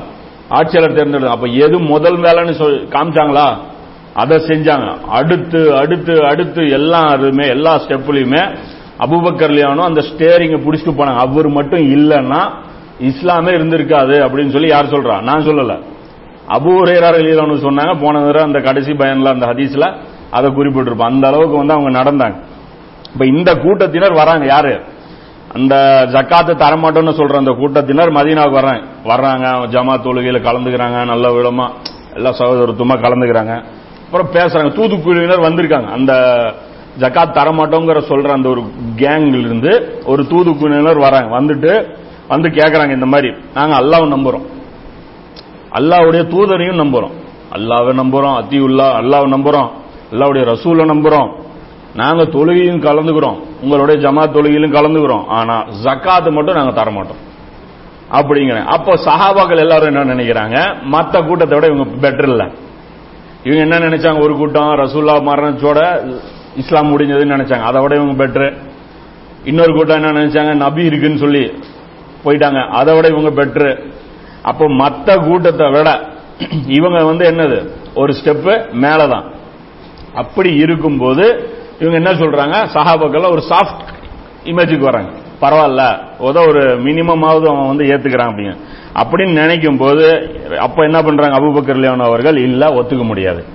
[0.50, 3.58] ஆட்சியாளர் தேர்ந்தெடு அப்ப எது முதல் வேலைன்னு சொல் காமிச்சாங்களா?
[4.14, 5.02] அதை செஞ்சாங்க.
[5.08, 8.56] அடுத்து அடுத்து அடுத்து எல்லாருமே எல்லா ஸ்டெப்லயுமே
[9.00, 11.16] அபுபக்கர்லியானோ அந்த ஸ்டேரிங்க புடிச்சிட்டு போனாங்க.
[11.16, 12.52] அவர் மட்டும் இல்லைன்னா
[13.02, 15.22] இஸ்லாமே இருந்திருக்காது அப்படின்னு சொல்லி யார் சொல்றா?
[15.22, 15.80] நான் சொல்லல.
[16.50, 19.96] அபு ஹுரைரா சொன்னாங்க போன தடவை அந்த கடைசி பயன்ல அந்த ஹதீஸ்ல
[20.32, 22.36] அதை குறிப்பிட்டிருப்போம் அந்த அளவுக்கு வந்து அவங்க நடந்தாங்க.
[23.14, 24.46] இப்ப இந்த கூட்டத்தினர் வராங்க.
[24.46, 24.82] யாரு?
[25.56, 31.70] அந்த ஜக்காத்து தரமாட்டோம்னு சொல்ற அந்த கூட்டத்தினர் மதீனாவுக்கு வர்றேன் வர்றாங்க ஜமாத் தொழுகையில கலந்துக்கிறாங்க நல்ல விதமா
[32.14, 33.64] எல்லா சகோதரத்துவமா கலந்துக்கிறாங்க.
[34.06, 34.74] அப்புறம் பேசுறாங்க.
[34.74, 35.86] தூதுக்குழுவினர் வந்திருக்காங்க.
[35.86, 36.14] அந்த
[37.00, 38.62] ஜக்காத் தரமாட்டோங்கிற சொல்ற அந்த ஒரு
[38.96, 41.96] கேங்ல இருந்து ஒரு தூதுக்குழுவினர் வராங்க வந்துட்டு
[42.28, 43.34] வந்து கேக்குறாங்க இந்த மாதிரி.
[43.54, 44.46] நாங்க அல்லாஹ் நம்புறோம்.
[45.74, 47.12] அல்லாவுடைய தூதரையும் நம்புறோம்.
[47.56, 49.70] அல்லாவை நம்புறோம் அத்தியுல்லா அல்லாவை நம்புறோம்.
[50.12, 51.44] அல்லாவுடைய ரசூலை நம்புறோம்.
[51.96, 53.40] நாங்க தொழுகையும் கலந்துக்கிறோம்.
[53.62, 55.26] உங்களுடைய ஜமாத் தொழுகையிலும் கலந்துக்கிறோம்.
[55.26, 57.22] ஆனா ஜக்காத்து மட்டும் நாங்க தர மாட்டோம்.
[58.12, 58.66] அப்படிங்கிறேன்.
[58.66, 60.58] அப்போ சஹாபாக்கள் எல்லாரும் என்ன நினைக்கிறாங்க?
[60.92, 62.50] மத்த கூட்டத்தை விட இவங்க பெட்டர் இல்ல.
[63.44, 64.22] இவங்க என்ன நினைச்சாங்க?
[64.22, 65.80] ஒரு கூட்டம் ரசூல்லா மரணத்தோட
[66.56, 67.62] இஸ்லாம் முடிஞ்சதுன்னு நினைச்சாங்க.
[67.62, 68.54] அதை விட இவங்க பெட்டர்
[69.44, 70.54] இன்னொரு கூட்டம் என்ன நினைச்சாங்க?
[70.54, 71.54] நபி இருக்குன்னு சொல்லி
[72.26, 72.70] போயிட்டாங்க.
[72.70, 73.92] அதை விட இவங்க பெட்ரு
[74.42, 76.10] அப்போ மத்த கூட்டத்தை விட
[76.68, 77.70] இவங்க வந்து என்னது?
[77.96, 79.24] ஒரு ஸ்டெப் மேலதான்.
[80.14, 81.26] அப்படி இருக்கும்போது
[81.80, 82.68] இவங்க என்ன சொல்றாங்க?
[82.74, 83.94] சஹாபாக்கள் ஒரு சாஃப்ட்
[84.44, 85.12] இமேஜுக்கு வராங்க.
[85.42, 85.98] பரவாயில்ல.
[86.20, 88.58] ஏதோ ஒரு மினிமமாவது அவன் வந்து ஏத்துக்கிறான் அப்படின்னு.
[88.96, 91.40] அப்படின்னு நினைக்கும் போது அப்ப என்ன பண்றாங்க?
[91.40, 93.46] அபுபக்கர் லியோன் அவர்கள் இல்ல ஒத்துக்க முடியாது.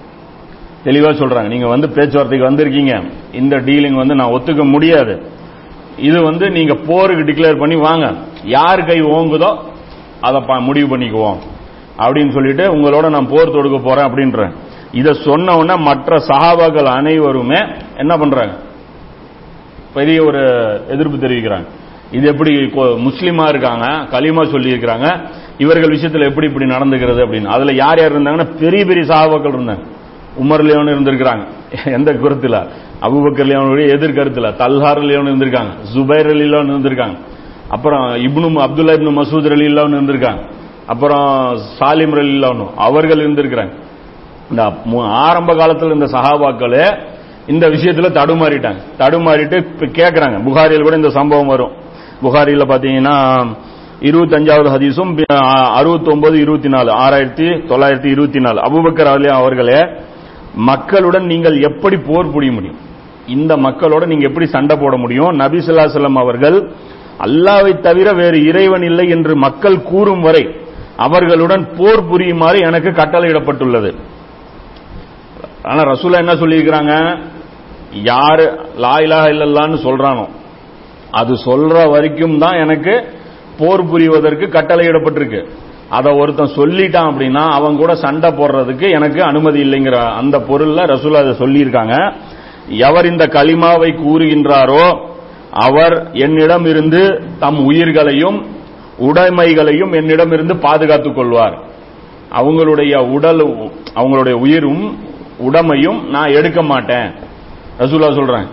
[0.85, 1.49] தெளிவா சொல்றாங்க.
[1.49, 3.11] நீங்க வந்து பேச்சுவார்த்தைக்கு வந்திருக்கீங்க.
[3.33, 5.23] இந்த டீலிங் வந்து நான் ஒத்துக்க முடியாது.
[5.97, 8.15] இது வந்து நீங்க போருக்கு டிக்ளேர் பண்ணி வாங்க.
[8.45, 9.57] யார் கை ஓங்குதோ
[10.21, 11.39] அதை முடிவு பண்ணிக்குவோம்.
[11.99, 14.53] அப்படின்னு சொல்லிட்டு உங்களோட நான் போர் தொடுக்க போறேன் அப்படின்றேன்.
[14.93, 17.59] இதை சொன்ன மற்ற சஹாபாக்கள் அனைவருமே
[17.97, 18.55] என்ன பண்றாங்க?
[19.95, 20.41] பெரிய ஒரு
[20.89, 21.67] எதிர்ப்பு தெரிவிக்கிறாங்க.
[22.11, 27.45] இது எப்படி கொ- இருக்காங்க களிமா சொல்லி இருக்கிறாங்க இவர்கள் விஷயத்துல எப்படி இப்படி நடந்துக்கிறது அப்படின்னு.
[27.45, 29.85] அதுல யார் யார் இருந்தாங்கன்னா பெரிய பெரிய சஹாபாக்கள் இருந்தாங்க.
[30.43, 31.45] உமர் லியோன் இருந்திருக்கிறாங்க.
[31.85, 32.69] எந்த கருத்துல?
[33.01, 34.55] அபுபக்கர் லியோனுடைய எதிர்கருத்துல.
[34.57, 35.69] தல்ஹார் லியோன் இருந்திருக்காங்க.
[35.95, 37.17] ஜுபைர் அலிலான் இருந்திருக்காங்க.
[37.69, 40.41] அப்புறம் இப்னு அப்துல்லா இப்னு மசூத் அலிலான் இருந்திருக்காங்க.
[40.87, 43.73] அப்புறம் சாலிம் அலிலான் அவர்கள் இருந்திருக்கிறாங்க.
[44.51, 46.99] இந்த மு- ஆரம்ப காலத்தில் இந்த சஹாபாக்களே
[47.47, 48.81] இந்த விஷயத்துல தடுமாறிட்டாங்க.
[48.99, 51.71] தடுமாறிட்டு இப்ப புகாரியில் கூட இந்த சம்பவம் வரும்.
[52.23, 53.47] புகாரியில் பாத்தீங்கன்னா
[54.01, 55.23] இருபத்தஞ்சாவது ஹதீஸும்
[55.65, 59.85] அறுபத்தி ஒன்பது இருபத்தி நாலு ஆறாயிரத்தி தொள்ளாயிரத்தி இருபத்தி நாலு அபுபக்கர் அலி அவர்களே
[60.55, 62.77] மக்களுடன் நீங்கள் எப்படி போர் புரிய முடியும்?
[63.27, 65.39] இந்த மக்களோட நீங்க எப்படி சண்டை போட முடியும்?
[65.39, 66.71] நபிசுல்லா ஸல்லல்லாஹு அவர்கள்
[67.19, 70.57] அல்லாவை தவிர வேறு இறைவன் இல்லை என்று மக்கள் கூறும் வரை
[70.97, 73.95] அவர்களுடன் போர் புரியுமாறு எனக்கு கட்டளையிடப்பட்டுள்ளது.
[75.63, 76.95] ஆனா ரசூலா என்ன சொல்லியிருக்கிறாங்க?
[77.93, 78.47] யாரு
[78.77, 78.95] லா
[79.33, 80.29] இல்லல்லான்னு சொல்றானோ.
[81.11, 82.95] அது சொல்ற வரைக்கும் தான் எனக்கு
[83.59, 85.49] போர் புரிவதற்கு கட்டளையிடப்பட்டிருக்கு.
[85.89, 91.33] அதை ஒருத்தன் சொல்லிட்டான் அப்படின்னா அவன் கூட சண்டை போடுறதுக்கு எனக்கு அனுமதி இல்லைங்கிற அந்த பொருள்ல ரசூல் அதை
[91.39, 92.13] சொல்லியிருக்காங்க.
[92.69, 94.85] எவர் இந்த களிமாவை கூறுகின்றாரோ
[95.51, 98.47] அவர் என்னிடம் இருந்து தம் உயிர்களையும்
[98.99, 101.59] உடைமைகளையும் என்னிடம் இருந்து பாதுகாத்துக் கொள்வார்.
[102.39, 103.41] அவங்களுடைய உடல்
[103.95, 104.99] அவங்களுடைய உயிரும்
[105.41, 107.11] உடமையும் நான் எடுக்க மாட்டேன்.
[107.79, 108.47] ரசூலா சொல்றேன்.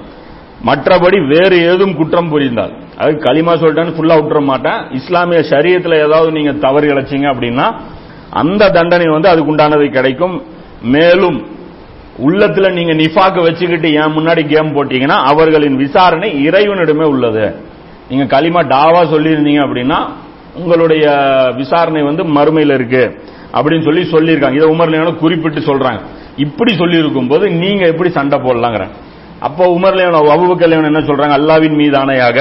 [0.65, 2.73] மற்றபடி வேறு ஏதும் குற்றம் புரிந்தால்.
[2.97, 4.91] அது களிமா சொல்லிட்டேன்னு ஃபுல்லா விட்டுற மாட்டேன்.
[4.91, 7.75] இஸ்லாமிய சரியத்தில் ஏதாவது நீங்க தவறு இழைச்சிங்க அப்படின்னா
[8.29, 10.43] அந்த தண்டனை வந்து அதுக்கு உண்டானது கிடைக்கும்.
[10.81, 11.45] மேலும்
[12.25, 17.55] உள்ளத்துல நீங்க நிஃபாக்க வச்சுக்கிட்டு என் முன்னாடி கேம் போட்டீங்கன்னா அவர்களின் விசாரணை இறைவனிடமே உள்ளது.
[18.09, 20.07] நீங்க களிமா டாவா சொல்லியிருந்தீங்க அப்படின்னா
[20.55, 21.11] உங்களுடைய
[21.55, 23.21] விசாரணை வந்து மறுமையில் இருக்கு.
[23.53, 24.53] அப்படின்னு சொல்லி சொல்லியிருக்காங்க.
[24.53, 26.01] இதை உமர்லியான குறிப்பிட்டு சொல்றாங்க
[26.37, 28.85] இப்படி சொல்லி இருக்கும் போது நீங்க எப்படி சண்டை போடலாங்கிற
[29.47, 31.35] அப்போ உமர்லேவன் அபுபக்கல்யாணம் என்ன சொல்றாங்க?
[31.39, 32.37] அல்லாவின் மீது ஆணையாக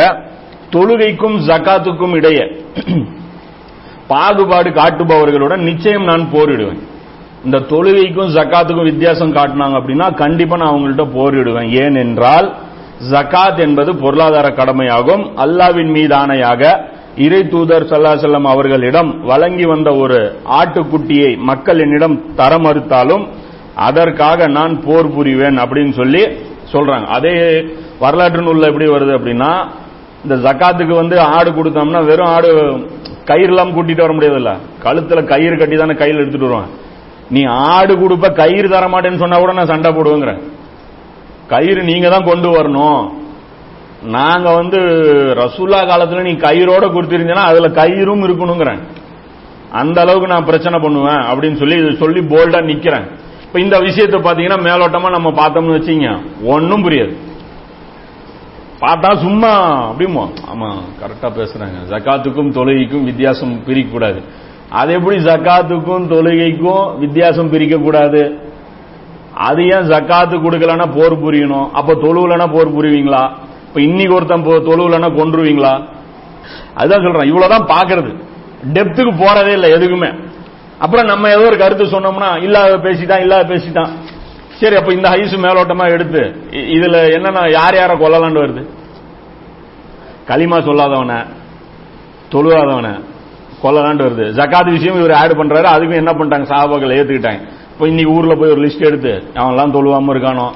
[0.75, 2.45] தொழுகைக்கும் ஜக்காத்துக்கும் இடையே
[4.11, 6.81] பாகுபாடு காட்டுபவர்களுடன் நிச்சயம் நான் போரிடுவேன்.
[7.45, 11.69] இந்த தொழுகைக்கும் ஜக்காத்துக்கும் வித்தியாசம் காட்டினாங்க அப்படின்னா கண்டிப்பா நான் அவங்கள்ட்ட போரிடுவேன்.
[11.85, 12.49] ஏனென்றால்
[13.13, 15.25] ஜக்காத் என்பது பொருளாதார கடமையாகும்.
[15.45, 16.63] அல்லாவின் மீதானையாக
[17.25, 20.19] இறை தூதர் சல்லா செல்லம் அவர்களிடம் வழங்கி வந்த ஒரு
[20.61, 23.25] ஆட்டுக்குட்டியை மக்கள் என்னிடம் தர மறுத்தாலும்
[23.87, 26.23] அதற்காக நான் போர் புரிவேன் அப்படின்னு சொல்லி
[26.73, 27.07] சொல்றாங்க.
[27.17, 27.35] அதே
[28.03, 29.51] வரலாற்று நூல்ல எப்படி வருது அப்படின்னா
[30.25, 32.51] இந்த ஜக்காத்துக்கு வந்து ஆடு கொடுத்தோம்னா வெறும் ஆடு
[33.31, 34.53] கயிறு எல்லாம் கூட்டிட்டு வர முடியாதுல்ல.
[34.85, 36.73] கழுத்துல கயிறு கட்டி தானே கையில் எடுத்துட்டு வருவான்
[37.35, 40.35] நீ ஆடு கொடுப்ப கயிறு தர மாட்டேன்னு சொன்னா கூட நான் சண்டை போடுவேங்கிற
[41.53, 43.03] கயிறு நீங்க தான் கொண்டு வரணும்.
[44.17, 44.79] நாங்க வந்து
[45.43, 48.81] ரசூல்லா காலத்துல நீ கயிறோட கொடுத்திருந்தீங்கன்னா அதுல கயிறும் இருக்கணுங்கிறேன்.
[49.81, 53.07] அந்த அளவுக்கு நான் பிரச்சனை பண்ணுவேன் அப்படின்னு சொல்லி சொல்லி போல்டா நிக்கிறேன்.
[53.57, 56.21] இப்ப இந்த விஷயத்தை பாத்தீங்கன்னா மேலோட்டமா நம்ம பார்த்தோம்னு வச்சீங்க.
[56.43, 57.17] ஒன்னும் புரியாது.
[58.81, 61.91] பார்த்தா சும்மா அப்படிமோ ஆமா கரெக்டா பேசுறாங்க.
[61.91, 64.23] ஜக்காத்துக்கும் தொழுகைக்கும் வித்தியாசம் பிரிக்க கூடாது
[64.71, 68.51] அது எப்படி ஜக்காத்துக்கும் தொழுகைக்கும் வித்தியாசம் பிரிக்க கூடாது
[69.35, 71.71] அது ஏன் ஜக்காத்து கொடுக்கலன்னா போர் புரியணும்.
[71.71, 73.31] அப்ப தொழுவுலனா போர் புரிவீங்களா?
[73.69, 75.85] இப்ப இன்னைக்கு ஒருத்தன் போ- தொழுவுலனா கொன்றுவீங்களா?
[76.75, 77.29] அதுதான் சொல்றேன்.
[77.29, 78.15] இவ்வளவுதான் பாக்குறது
[78.73, 80.26] டெப்த்துக்கு போறதே இல்லை எதுக்குமே.
[80.85, 83.93] அப்புறம் நம்ம ஏதோ ஒரு கருத்து சொன்னோம்னா இல்லாத பேசிட்டான் இல்லாத பேசிட்டான்.
[84.61, 86.23] சரி அப்ப இந்த ஹைஸ் மேலோட்டமா எடுத்து
[86.77, 88.63] இதுல என்னன்னா யார் யார கொல்லலாம்னு வருது?
[90.31, 91.15] களிமா சொல்லாதவன
[92.33, 92.89] தொழுவாதவன
[93.63, 94.25] கொல்லலான்ட்டு வருது.
[94.39, 97.43] ஜக்காத் விஷயம் இவர் ஆட் பண்றாரு அதுக்கும் என்ன பண்ணிட்டாங்க சாபாக்கள் ஏத்துக்கிட்டாங்க.
[97.73, 100.47] இப்போ இன்னைக்கு ஊர்ல போய் ஒரு லிஸ்ட் எடுத்து அவன்லாம் தொழுவாம இருக்கானோ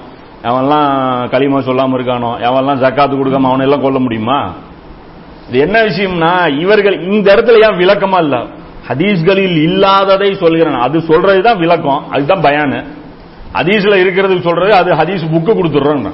[0.51, 0.89] அவன்லாம்
[1.33, 4.39] களிமா சொல்லாம இருக்கானோ அவன்லாம் ஜக்காத்து கொடுக்காம அவனை எல்லாம் கொல்ல முடியுமா?
[5.49, 6.33] இது என்ன விஷயம்னா
[6.65, 8.41] இவர்கள் இந்த இடத்துல ஏன் விளக்கமா இல்லை?
[8.91, 10.75] ஹதீஸ்களில் இல்லாததை சொல்கிறேன்.
[10.75, 12.11] அது சொல்றதுதான் விளக்கம்.
[12.11, 12.85] அதுதான் பயானு.
[13.55, 16.13] ஹதீஸ்ல இருக்கிறது சொல்றது அது ஹதீஸ் புக்கு கொடுத்துடுறோம்.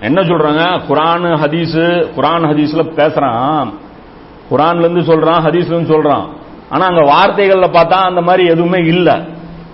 [0.00, 0.80] என்ன சொல்றாங்க?
[0.88, 3.72] குரான் ஹதீஸ் குரான் ஹதீஸ்ல பேசுறான்.
[4.50, 6.28] குரான்ல இருந்து சொல்றான் ஹதீஸ்ல இருந்து சொல்றான்.
[6.70, 9.24] ஆனா அங்க வார்த்தைகள்ல பார்த்தா அந்த மாதிரி எதுவுமே இல்ல.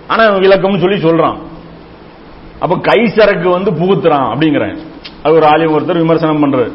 [0.07, 1.37] ஆனா விளக்கம்னு சொல்லி சொல்றான்.
[2.59, 4.79] அப்ப கை சரக்கு வந்து புகுத்துறான் அப்படிங்கிறேன்.
[5.23, 6.73] அது ஒரு ஆலயம் ஒருத்தர் விமர்சனம் பண்றாரு.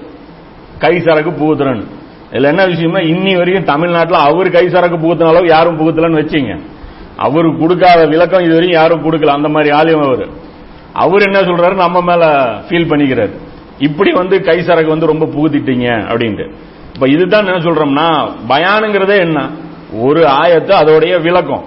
[0.79, 1.85] கை சரக்கு புகுத்துறன்
[2.33, 6.59] இதுல என்ன விஷயம்னா இன்னி வரைக்கும் தமிழ்நாட்டுல அவர் கை சரக்கு புகுத்தின அளவு யாரும் புகுத்தலன்னு வச்சீங்க.
[7.17, 9.25] அவரு கொடுக்காத விளக்கம் இது வரைக்கும் யாரும் கொடுக்கல.
[9.25, 10.27] அந்த மாதிரி ஆலயம் அவர்.
[10.93, 11.75] அவர் என்ன சொல்றாரு?
[11.75, 12.25] நம்ம மேல
[12.69, 13.31] ஃபீல் பண்ணிக்கிறாரு.
[13.79, 16.53] இப்படி வந்து கை சரக்கு வந்து ரொம்ப புகுத்திட்டீங்க அப்படின்ட்டு.
[16.93, 19.49] இப்ப இதுதான் என்ன சொல்றோம்னா பயானுங்கிறதே என்ன?
[19.99, 21.63] ஒரு ஆயத்தை அதோடைய விளக்கம்.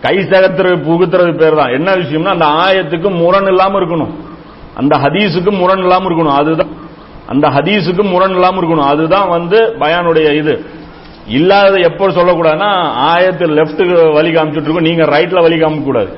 [0.00, 4.14] கை சகத்துறது புகுத்துறது பேர் தான் என்ன விஷயம்னா அந்த ஆயத்துக்கு முரண் இல்லாம இருக்கணும்.
[4.74, 6.34] அந்த ஹதீஸுக்கு முரண் இல்லாம இருக்கணும்.
[6.34, 6.65] அதுதான்
[7.32, 8.90] அந்த ஹதீஸுக்கு முரண் இல்லாமல் இருக்கணும்.
[8.92, 10.54] அதுதான் வந்து பயானுடைய இது.
[11.38, 12.70] இல்லாததை எப்போ சொல்லக்கூடாதுன்னா
[13.10, 14.88] ஆயத்து லெப்ட்டுக்கு வழி காமிச்சுட்டு இருக்கோம்.
[14.88, 16.10] நீங்க ரைட்ல வழி காமிக்க கூடாது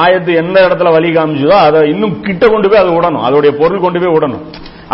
[0.00, 4.00] ஆயத்து எந்த இடத்துல வழி காமிச்சதோ அதை இன்னும் கிட்ட கொண்டு போய் அதை விடணும் அதோடைய பொருள் கொண்டு
[4.02, 4.44] போய் விடணும்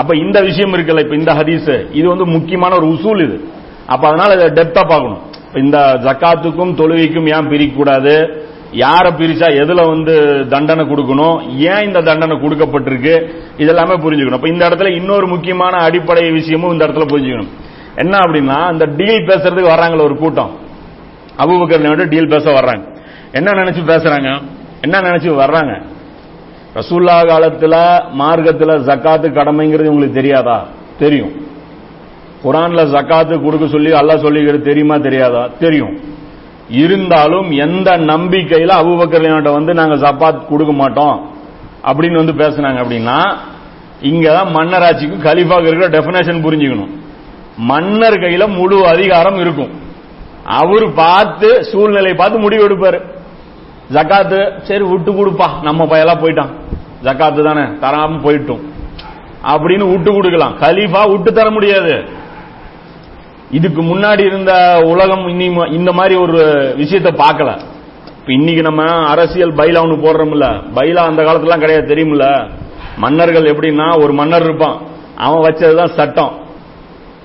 [0.00, 1.72] அப்ப இந்த விஷயம் இருக்குல்ல இப்ப இந்த ஹதீஸ்.
[1.92, 3.36] இது வந்து முக்கியமான ஒரு உசூல் இது.
[3.86, 5.22] அப்ப அதனால இதை டெப்தா பார்க்கணும்.
[5.62, 8.14] இந்த ஜக்காத்துக்கும் தொழுகைக்கும் ஏன் பிரிக்க கூடாது
[8.72, 11.56] யாரை பிரிச்சா எதுல வந்து தண்டனை கொடுக்கணும்?
[11.56, 13.28] ஏன் இந்த தண்டனை கொடுக்கப்பட்டிருக்கு?
[13.58, 14.32] இதெல்லாமே புரிஞ்சுக்கணும்.
[14.32, 17.48] இப்ப இந்த இடத்துல இன்னொரு முக்கியமான அடிப்படை விஷயமும் இந்த இடத்துல புரிஞ்சுக்கணும்.
[17.96, 20.50] என்ன அப்படின்னா இந்த டீல் பேசுறதுக்கு வர்றாங்களே ஒரு கூட்டம்.
[21.38, 22.96] அபுபக்கர் டீல் பேச வர்றாங்க.
[23.32, 24.42] என்ன நினைச்சு பேசுறாங்க?
[24.82, 25.82] என்ன நினைச்சு வர்றாங்க?
[26.74, 30.66] ரசூல்லா காலத்துல மார்க்கத்துல ஜக்காத்து கடமைங்கிறது உங்களுக்கு தெரியாதா?
[30.98, 31.32] தெரியும்.
[32.44, 34.96] குரான்ல ஜக்காத்து கொடுக்க சொல்லி அல்லா சொல்லிக்கிறது தெரியுமா?
[34.96, 35.48] தெரியாதா?
[35.58, 36.11] தெரியும்.
[36.72, 41.30] இருந்தாலும் எந்த நம்பிக்கையில அபுபக்கர்கிட்ட வந்து நாங்க ஜப்பாத் கொடுக்க மாட்டோம்
[41.84, 43.36] அப்படின்னு வந்து பேசுனாங்க அப்படின்னா
[44.02, 46.90] இங்கதான் மன்னராட்சிக்கும் கலிஃபாக்கு இருக்கிற டெபினேஷன் புரிஞ்சுக்கணும்.
[47.56, 49.70] மன்னர் கையில முழு அதிகாரம் இருக்கும்.
[50.44, 53.00] அவர் பார்த்து சூழ்நிலை பார்த்து முடிவு எடுப்பாரு.
[53.92, 55.62] ஜக்காத்து சரி விட்டு கொடுப்பா.
[55.62, 56.50] நம்ம பயலா போயிட்டான்.
[57.02, 58.60] ஜக்காத்து தானே தராம போயிட்டோம்.
[59.44, 60.56] அப்படின்னு விட்டு கொடுக்கலாம்.
[60.60, 62.20] கலீஃபா விட்டு தர முடியாது.
[63.52, 67.50] இதுக்கு முன்னாடி இருந்த உலகம் இனி இந்த மாதிரி ஒரு விஷயத்தை பார்க்கல.
[68.06, 70.62] இப்ப இன்னைக்கு நம்ம அரசியல் பைலா ஒன்று போடுறோம்ல.
[70.74, 72.50] பைலா அந்த காலத்துலாம் கிடையாது தெரியுமில்ல
[72.96, 74.80] மன்னர்கள் எப்படின்னா ஒரு மன்னர் இருப்பான்.
[75.16, 76.32] அவன் வச்சதுதான் சட்டம்.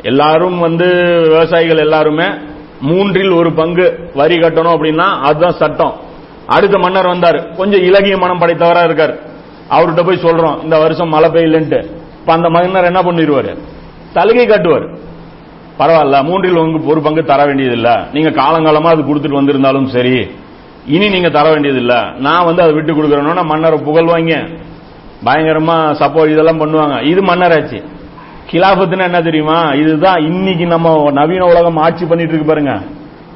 [0.02, 0.86] எல்லாரும் வந்து
[1.22, 2.26] விவசாயிகள் எல்லாருமே
[2.82, 5.94] மூன்றில் ஒரு பங்கு வரி கட்டணும் அப்படின்னா அதுதான் சட்டம்.
[6.48, 7.56] அடுத்த மன்னர் வந்தார்.
[7.56, 9.20] கொஞ்சம் இலகிய மனம் படைத்தவரா இருக்கார்.
[9.70, 11.84] அவர்கிட்ட போய் சொல்றோம் இந்த வருஷம் மழை பெய்யலன்ட்டு.
[12.20, 13.58] இப்ப அந்த மன்னர் என்ன பண்ணிடுவாரு
[14.14, 15.06] சலுகை காட்டுவார்.
[15.80, 17.96] பரவாயில்ல மூன்றில் உங்களுக்கு ஒரு பங்கு தர வேண்டியதில்லை.
[18.14, 20.28] நீங்க காலங்காலமா அது கொடுத்துட்டு வந்திருந்தாலும் சரி
[20.88, 21.98] இனி நீங்க தர வேண்டியதில்லை.
[22.20, 24.48] நான் வந்து அதை விட்டு கொடுக்கறேன்னா மன்னரை புகழ்வாங்க.
[25.26, 27.04] பயங்கரமா சப்போர்ட் இதெல்லாம் பண்ணுவாங்க.
[27.04, 27.84] இது மன்னராச்சு.
[28.52, 29.72] கிலாபத்துன்னு என்ன தெரியுமா?
[29.74, 32.82] இதுதான் இன்னைக்கு நம்ம நவீன உலகம் ஆட்சி பண்ணிட்டு இருக்கு பாருங்க.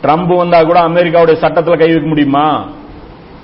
[0.03, 2.65] ட்ரம்ப் வந்தா கூட அமெரிக்காவுடைய சட்டத்துல கை வைக்க முடியுமா?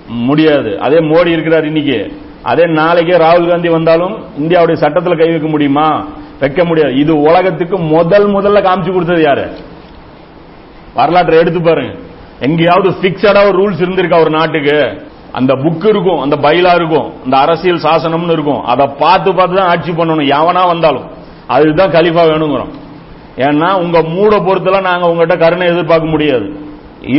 [0.08, 0.80] முடியாது.
[0.80, 2.18] அதே மோடி இருக்கிறார் இன்னைக்கு.
[2.43, 6.08] அதே நாளைக்கே ராகுல் காந்தி வந்தாலும் இந்தியாவுடைய சட்டத்தில் கை வைக்க முடியுமா?
[6.39, 6.93] வைக்க முடியாது.
[7.03, 9.45] இது உலகத்துக்கு முதல் முதல்ல காமிச்சு கொடுத்தது யாரு?
[10.97, 11.93] வரலாற்றை எடுத்து பாருங்க.
[12.39, 14.77] எங்கேயாவது பிக்சடா ஒரு ரூல்ஸ் இருந்திருக்கா ஒரு நாட்டுக்கு?
[15.31, 18.61] அந்த புக் இருக்கும் அந்த பைலா இருக்கும் அந்த அரசியல் சாசனம்னு இருக்கும்.
[18.63, 21.07] அதை பார்த்து பார்த்து தான் ஆட்சி பண்ணணும் எவனா வந்தாலும்.
[21.55, 22.71] அதுதான் கலிஃபா வேணுங்கிறோம்.
[23.47, 26.47] ஏன்னா உங்க மூட பொறுத்தெல்லாம் நாங்க உங்ககிட்ட கருணை எதிர்பார்க்க முடியாது.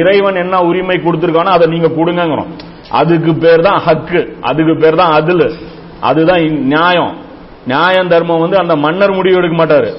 [0.00, 2.50] இறைவன் என்ன உரிமை கொடுத்திருக்கானோ அதை நீங்க கொடுங்கிறோம்
[2.90, 5.46] அதுக்கு பேர் தான் ஹக்கு அதுக்கு பேர் தான் அதில்.
[6.00, 6.42] அதுதான்
[6.74, 7.12] நியாயம்.
[7.68, 9.94] நியாயம் தர்மம் வந்து அந்த மன்னர் முடிவு எடுக்க மாட்டாரு.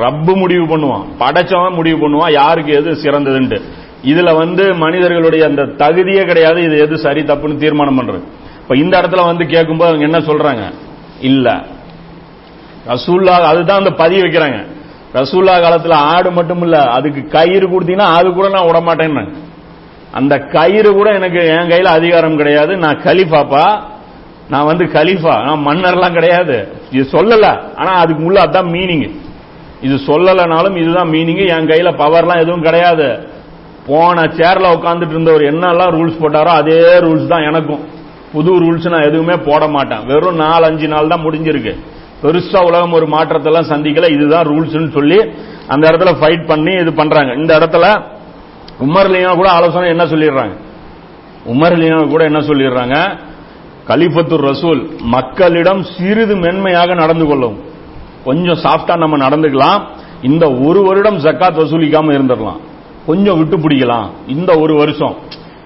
[0.00, 1.04] ரப்பு முடிவு பண்ணுவான்.
[1.18, 2.32] படைச்சவன் முடிவு பண்ணுவான்.
[2.32, 3.60] யாருக்கு எது சிறந்ததுன்ட்டு.
[4.04, 6.62] இதுல வந்து மனிதர்களுடைய அந்த தகுதியே கிடையாது.
[6.62, 8.22] இது எது சரி தப்புன்னு தீர்மானம் பண்றது.
[8.62, 10.72] இப்ப இந்த இடத்துல வந்து கேட்கும்போது அவங்க என்ன சொல்றாங்க?
[11.20, 11.64] இல்ல.
[12.86, 14.66] ரசூல்லா அதுதான் அந்த பதிவு வைக்கிறாங்க.
[15.14, 16.82] ரசூல்லா காலத்துல ஆடு மட்டும் இல்ல.
[16.82, 19.32] அதுக்கு கயிறு கொடுத்தீங்கன்னா அது கூட நான் விடமாட்டேன்னு.
[20.12, 22.76] அந்த கயிறு கூட எனக்கு என் கையில அதிகாரம் கிடையாது.
[22.76, 23.82] நான் கலிஃபாப்பா?
[24.48, 25.44] நான் வந்து கலிஃபா?
[25.44, 26.79] நான் மன்னர்லாம் கிடையாது.
[26.92, 27.46] இது சொல்லல.
[27.76, 29.04] ஆனா அதுக்கு உள்ள அதான் மீனிங்
[29.80, 33.08] இது சொல்லலனாலும் இதுதான் மீனிங் என் கையில பவர்லாம் எதுவும் கிடையாது.
[33.86, 37.84] போன சேர்ல உட்காந்துட்டு இருந்தவர் என்னெல்லாம் ரூல்ஸ் போட்டாரோ அதே ரூல்ஸ் தான் எனக்கும்.
[38.32, 40.02] புது ரூல்ஸ் நான் எதுவுமே போட மாட்டேன்.
[40.06, 41.72] வெறும் நாலு அஞ்சு நாள் தான் முடிஞ்சிருக்கு.
[42.22, 44.08] பெருசா உலகம் ஒரு மாற்றத்தெல்லாம் சந்திக்கல.
[44.16, 45.18] இதுதான் ரூல்ஸ்னு சொல்லி
[45.68, 47.32] அந்த இடத்துல ஃபைட் பண்ணி இது பண்றாங்க.
[47.34, 47.86] இந்த இடத்துல
[48.86, 50.54] உமர்லியா கூட ஆலோசனை என்ன சொல்லிடுறாங்க?
[51.46, 52.96] உமர்லியா கூட என்ன சொல்லிடுறாங்க?
[53.90, 57.68] கலிஃபத்துர் ரசூல் மக்களிடம் சிறிது மென்மையாக நடந்து கொள்ளவும்
[58.24, 59.82] கொஞ்சம் சாஃப்டா நம்ம நடந்துக்கலாம்.
[60.22, 62.56] இந்த ஒரு வருடம் ஜக்காத் வசூலிக்காம இருந்துடலாம்.
[63.06, 64.10] கொஞ்சம் விட்டு பிடிக்கலாம்.
[64.26, 65.16] இந்த ஒரு வருஷம்.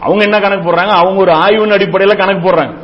[0.01, 0.87] அவங்க என்ன கணக்கு போடுறாங்க?
[0.87, 2.79] அவங்க ஒரு ஆய்வின் அடிப்படையில் கணக்கு போடுறாங்க.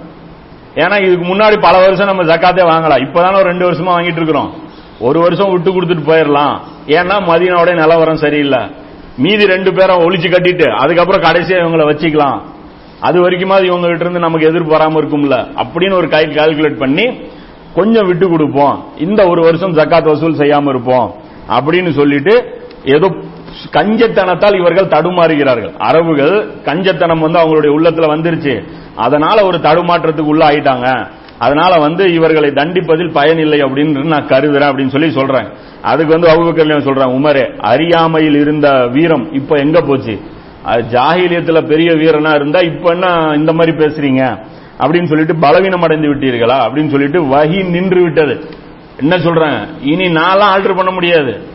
[0.75, 4.55] ஏன்னா இதுக்கு முன்னாடி பல வருஷம் நம்ம ஜக்காத்தே வாங்கலாம் இப்பதானே ஒரு ரெண்டு வருஷமா வாங்கிட்டு இருக்கிறோம்.
[5.01, 6.59] ஒரு வருஷம் விட்டு கொடுத்துட்டு போயிடலாம்.
[6.87, 8.71] ஏன்னா மதியனோட நிலவரம் சரியில்லை.
[9.17, 12.41] மீதி ரெண்டு பேரை ஒழிச்சு கட்டிட்டு அதுக்கப்புறம் கடைசியா இவங்களை வச்சுக்கலாம்.
[13.01, 15.63] அது வரைக்குமாவது இவங்க கிட்ட இருந்து நமக்கு எதிர்ப்பு வராம இருக்கும்ல?
[15.63, 17.21] அப்படின்னு ஒரு கை கால்குலேட் பண்ணி
[17.75, 18.85] கொஞ்சம் விட்டு கொடுப்போம்.
[18.99, 21.15] இந்த ஒரு வருஷம் ஜக்காத் வசூல் செய்யாம இருப்போம்.
[21.49, 23.15] அப்படின்னு சொல்லிட்டு ஏதோ
[23.73, 25.75] கஞ்சத்தனத்தால் இவர்கள் தடுமாறுகிறார்கள்.
[25.79, 28.65] அரபுகள் கஞ்சத்தனம் வந்து அவங்களுடைய உள்ளத்துல வந்துருச்சு.
[28.97, 31.07] அதனால ஒரு தடுமாற்றத்துக்கு உள்ள ஆயிட்டாங்க
[31.39, 35.47] அதனால வந்து இவர்களை தண்டிப்பதில் பயனில்லை அப்படின்னு நான் கருதுறேன் அப்படின்னு சொல்லி சொல்றேன்.
[35.83, 40.21] அதுக்கு வந்து அவுபக்கர் சொல்றேன் உமரே அறியாமையில் இருந்த வீரம் இப்ப எங்க போச்சு?
[40.67, 44.39] ஜாகிலியத்துல பெரிய வீரனா இருந்தா இப்ப என்ன இந்த மாதிரி பேசுறீங்க?
[44.79, 46.59] அப்படின்னு சொல்லிட்டு பலவீனம் அடைந்து விட்டீர்களா?
[46.59, 48.51] அப்படின்னு சொல்லிட்டு வகி நின்று விட்டது.
[48.99, 49.81] என்ன சொல்றேன்?
[49.81, 51.49] இனி நான்லாம் ஆல்டர் பண்ண முடியாது.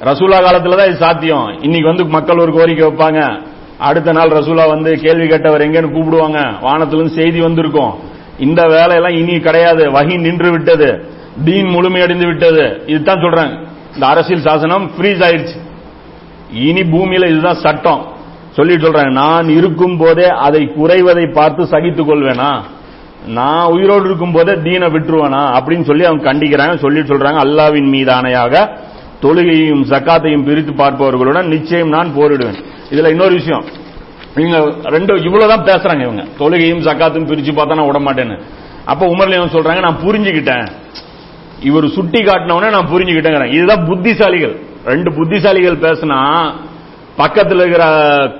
[0.00, 1.58] ரசூலா காலத்துல தான் இது சாத்தியம்.
[1.62, 3.40] இன்னைக்கு வந்து மக்கள் ஒரு கோரிக்கை வைப்பாங்க.
[3.78, 6.60] அடுத்த நாள் ரசூலா வந்து கேள்வி கேட்டவர் எங்கன்னு கூப்பிடுவாங்க.
[6.60, 7.94] வானத்திலிருந்து செய்தி வந்திருக்கும்.
[8.38, 9.90] இந்த வேலையெல்லாம் இனி கிடையாது.
[9.90, 11.04] வகி நின்று விட்டது.
[11.44, 12.82] தீன் முழுமையடைந்து விட்டது.
[12.86, 13.58] இதுதான் சொல்றேன்.
[13.94, 15.60] இந்த அரசியல் சாசனம் ஃப்ரீஸ் ஆயிடுச்சு
[16.52, 18.18] இனி பூமியில இதுதான் சட்டம்.
[18.60, 22.50] சொல்லி சொல்றாங்க நான் இருக்கும் போதே அதை குறைவதை பார்த்து சகித்துக் கொள்வேனா?
[23.26, 25.42] நான் உயிரோடு இருக்கும் போதே தீனை விட்டுருவேனா?
[25.58, 27.38] அப்படின்னு சொல்லி அவங்க கண்டிக்கிறாங்க சொல்லி சொல்றாங்க.
[27.44, 28.54] அல்லாவின் மீதானையாக
[29.22, 32.58] தொழுகையும் சக்காத்தையும் பிரித்து பார்ப்பவர்களுடன் நிச்சயம் நான் போரிடுவேன்.
[32.90, 33.64] இதுல இன்னொரு விஷயம்.
[34.34, 36.22] நீங்க ரெண்டு இவ்வளவுதான் பேசுறாங்க இவங்க.
[36.38, 38.40] தொழுகையும் சக்காத்தையும் பிரிச்சு பார்த்தா நான் விட மாட்டேன்னு
[38.84, 40.66] அப்ப உமர்ல சொல்றாங்க நான் புரிஞ்சுக்கிட்டேன்.
[41.60, 44.54] இவர் சுட்டி காட்டினவனே நான் புரிஞ்சுக்கிட்டேங்கிறேன் இதுதான் புத்திசாலிகள்.
[44.84, 46.20] ரெண்டு புத்திசாலிகள் பேசினா
[47.20, 47.84] பக்கத்தில் இருக்கிற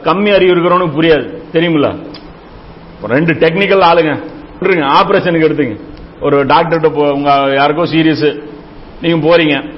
[0.04, 1.26] கம்மி அறிவு இருக்கிறவனுக்கு புரியாது.
[1.52, 1.88] தெரியுமில்ல?
[3.02, 4.12] ரெண்டு டெக்னிக்கல் ஆளுங்க.
[5.00, 5.80] ஆபரேஷனுக்கு எடுத்துங்க.
[6.20, 8.40] ஒரு டாக்டர்கிட்ட உங்க யாருக்கோ சீரியஸ்
[9.02, 9.72] நீங்க போறீங்க.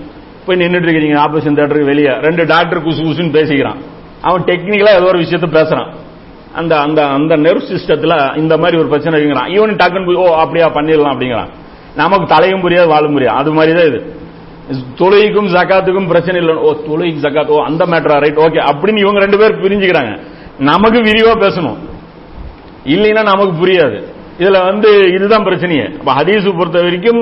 [0.46, 2.08] போய் நின்றுட்டு இருக்கீங்க ஆபரேஷன் தேட்டருக்கு வெளியே.
[2.08, 3.76] ரெண்டு டாக்டர் குசு குசுன்னு பேசிக்கிறான்.
[4.20, 5.90] அவன் டெக்னிக்கலா ஏதோ ஒரு விஷயத்த பேசுறான்.
[6.54, 9.58] அந்த அந்த அந்த நெர்வ் சிஸ்டத்துல இந்த மாதிரி ஒரு பிரச்சனை இருக்குங்கிறான்.
[9.58, 11.48] இவனு டக்குன்னு போய் ஓ அப்படியா பண்ணிடலாம் அப்படிங்கிறான்.
[11.96, 13.38] நமக்கு தலையும் புரியாது வாழும் புரியாது.
[13.40, 14.21] அது மாதிரி தான் இது.
[14.98, 19.40] தொழுகைக்கும் ஜக்காத்துக்கும் பிரச்சனை இல்லை ஓ தொழுகைக்கு ஜக்காத் ஓ அந்த மேட்டரா ரைட் ஓகே அப்படின்னு இவங்க ரெண்டு
[19.40, 20.12] பேர் பிரிஞ்சுக்கிறாங்க
[20.70, 21.78] நமக்கு விரிவா பேசணும்
[22.86, 23.98] இல்லைன்னா நமக்கு புரியாது
[24.38, 27.18] இதுல வந்து இதுதான் பிரச்சனையே அப்ப ஹதீஸ் பொறுத்த வரைக்கும்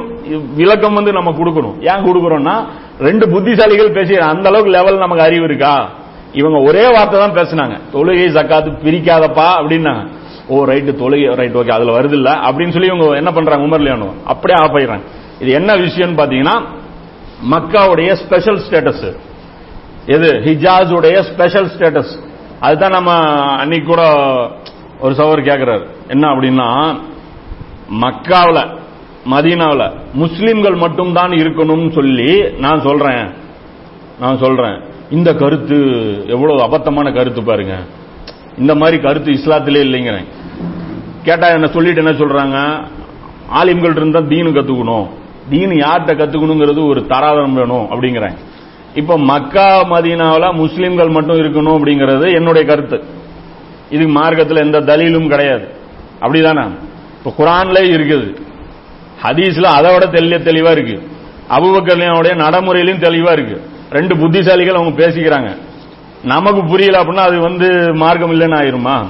[0.54, 2.54] விளக்கம் வந்து நம்ம கொடுக்கணும் ஏன் கொடுக்கறோம்னா
[3.00, 5.74] ரெண்டு புத்திசாலிகள் பேசி அந்த அளவுக்கு லெவல் நமக்கு அறிவு இருக்கா
[6.34, 10.02] இவங்க ஒரே வார்த்தை தான் பேசினாங்க தொழுகை ஜக்காத்து பிரிக்காதப்பா அப்படின்னாங்க
[10.48, 14.58] ஓ ரைட்டு தொழுகை ரைட் ஓகே அதுல வருது இல்ல அப்படின்னு சொல்லி இவங்க என்ன பண்றாங்க உமர்லியானோ அப்படியே
[14.60, 15.06] ஆஃப் ஆயிடுறாங்க
[15.40, 16.56] இது என்ன விஷயம்னு பாத்தீங்கன்னா
[17.50, 19.16] மக்காவுடைய ஸ்பெஷல் ஸ்டேட்டஸ்
[20.06, 20.32] எது?
[20.32, 22.18] ஹிஜாஸ் உடைய ஸ்பெஷல் ஸ்டேட்டஸ்
[22.60, 24.02] அதுதான் நம்ம அன்னைக்கு கூட
[25.00, 26.98] ஒரு சவர் கேட்கிறாரு என்ன அப்படின்னா
[28.00, 28.78] மக்காவில்
[29.30, 33.30] மதீனாவில் முஸ்லிம்கள் மட்டும்தான் இருக்கணும்னு சொல்லி நான் சொல்றேன்.
[34.20, 34.80] நான் சொல்றேன்.
[35.10, 35.78] இந்த கருத்து
[36.28, 37.76] எவ்வளவு அபத்தமான கருத்து பாருங்க.
[38.58, 40.26] இந்த மாதிரி கருத்து இஸ்லாத்திலே இல்லைங்கிறேன்.
[41.22, 42.84] கேட்டா என்ன சொல்லிட்டு என்ன சொல்றாங்க?
[43.48, 45.08] ஆலிம்கள் இருந்தா தீனு கத்துக்கணும்.
[45.50, 48.36] தீன் யார்கிட்ட கத்துக்கணுங்கிறது ஒரு தராதரம் வேணும் அப்படிங்கிறாங்க
[48.94, 53.04] இப்ப மக்கா மதீனாவில் முஸ்லீம்கள் மட்டும் இருக்கணும் அப்படிங்கிறது என்னுடைய கருத்து.
[53.90, 55.68] இதுக்கு மார்க்கத்தில் எந்த தலீலும் கிடையாது.
[56.20, 56.70] அப்படிதானே?
[57.18, 58.36] இப்ப குரான்ல இருக்குது.
[59.22, 61.08] ஹதீஸ்ல அதை விட தெளிய தெளிவா இருக்கு.
[61.48, 63.62] அபுபக்கர்லியாவுடைய நடைமுறையிலும் தெளிவா இருக்கு.
[63.90, 65.56] ரெண்டு புத்திசாலிகள் அவங்க பேசிக்கிறாங்க.
[66.24, 69.06] நமக்கு புரியல அப்படின்னா அது வந்து மார்க்கம் இல்லைன்னு ஆயிருமா?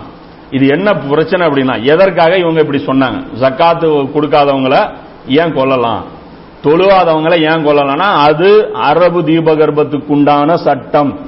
[0.50, 3.24] இது என்ன பிரச்சனை அப்படின்னா எதற்காக இவங்க இப்படி சொன்னாங்க?
[3.40, 4.94] ஜக்காத்து கொடுக்காதவங்களை
[5.28, 6.18] ஏன் கொல்லலாம்?
[6.64, 11.18] தொழுவாதவங்கள ஏன் கொல்லலாம்னா அது அரபு தீபகற்பத்துக்குண்டான சட்டம்.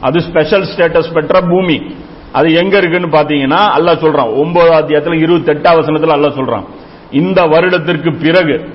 [0.00, 1.94] அது ஸ்பெஷல் ஸ்டேட்டஸ் பெற்ற பூமி.
[2.32, 4.36] அது எங்க இருக்குன்னு பாத்தீங்கன்னா அல்ல சொல்றான்.
[4.40, 6.64] ஒன்பதாம் அத்தியாயத்துல இருபத்தி எட்டாம் வசனத்துல அல்ல சொல்றான்.
[7.10, 8.68] இந்த வருடத்திற்கு பிறகு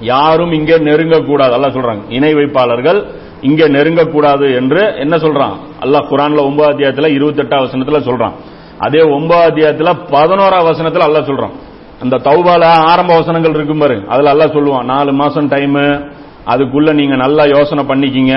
[0.00, 2.00] யாரும் இங்கே நெருங்கக்கூடாது அல்ல சொல்றாங்க.
[2.08, 3.04] இணை வைப்பாளர்கள்
[3.40, 5.56] இங்கே நெருங்கக்கூடாது என்று என்ன சொல்றான்?
[5.80, 8.32] அல்லாஹ் குரான்ல ஒன்பது அத்தியாயத்துல இருபத்தெட்டாம் வசனத்துல சொல்றான்.
[8.78, 11.54] அதே ஒன்பதாம் அத்தியாயத்துல பதினோராம் வசனத்துல அல்லாஹ் சொல்றான்.
[12.02, 13.96] அந்த தௌபால ஆரம்ப வசனங்கள் இருக்கும் பாரு.
[14.12, 15.78] அதுல எல்லாம் சொல்லுவான் நாலு மாசம் டைம்
[16.52, 18.34] அதுக்குள்ள நீங்க நல்லா யோசனை பண்ணிக்கிங்க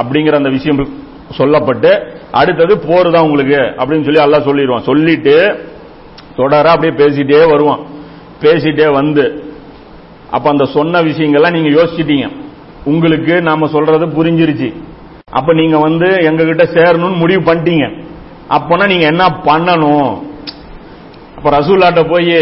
[0.00, 0.80] அப்படிங்கிற அந்த விஷயம்
[1.38, 1.90] சொல்லப்பட்டு
[2.40, 4.86] அடுத்தது போர் தான் உங்களுக்கு அப்படின்னு சொல்லி எல்லாம் சொல்லிடுவான்.
[4.90, 5.36] சொல்லிட்டு
[6.36, 7.80] தொடர அப்படியே பேசிட்டே வருவான்.
[8.42, 9.24] பேசிட்டே வந்து
[10.30, 12.26] அப்ப அந்த சொன்ன விஷயங்கள்லாம் நீங்க யோசிச்சிட்டீங்க.
[12.84, 14.68] உங்களுக்கு நாம சொல்றது புரிஞ்சிருச்சு.
[15.38, 17.86] அப்ப நீங்க வந்து எங்க கிட்ட சேரணும்னு முடிவு பண்ணிட்டீங்க.
[18.56, 20.10] அப்பனா நீங்க என்ன பண்ணணும்?
[21.36, 22.36] அப்ப ரசூல்லாட்ட போய்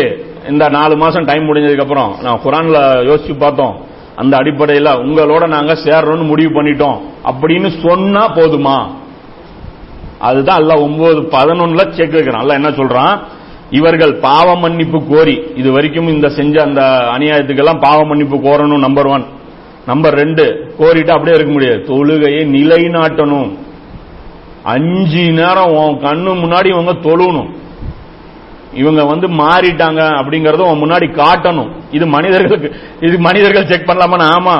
[0.49, 2.79] இந்த நாலு மாசம் டைம் முடிஞ்சதுக்கு அப்புறம் நான் குரான்ல
[3.11, 3.77] யோசிச்சு பார்த்தோம்.
[4.17, 7.01] அந்த அடிப்படையில் உங்களோட நாங்க சேரணும்னு முடிவு பண்ணிட்டோம்.
[7.25, 8.91] அப்படின்னு சொன்னா போதுமா?
[10.19, 12.41] அதுதான் அல்ல ஒன்பது பதினொன்னுல செக் வைக்கிறான்.
[12.41, 13.21] அல்ல என்ன சொல்றான்?
[13.71, 16.83] இவர்கள் பாவ மன்னிப்பு கோரி இது வரைக்கும் இந்த செஞ்ச அந்த
[17.19, 19.25] அநியாயத்துக்கெல்லாம் பாவ மன்னிப்பு கோரணும் நம்பர் ஒன்
[19.87, 21.85] நம்பர் ரெண்டு கோரிட்டு அப்படியே இருக்க முடியாது.
[21.87, 23.59] தொழுகையை நிலைநாட்டணும்.
[24.63, 27.51] அஞ்சு நேரம் உன் கண்ணு முன்னாடி இவங்க தொழுணும்
[28.81, 31.71] இவங்க வந்து மாறிட்டாங்க அப்படிங்கறத முன்னாடி காட்டணும்.
[31.97, 32.69] இது மனிதர்களுக்கு
[33.09, 34.57] இது மனிதர்கள் செக் பண்ணலாமா ஆமா.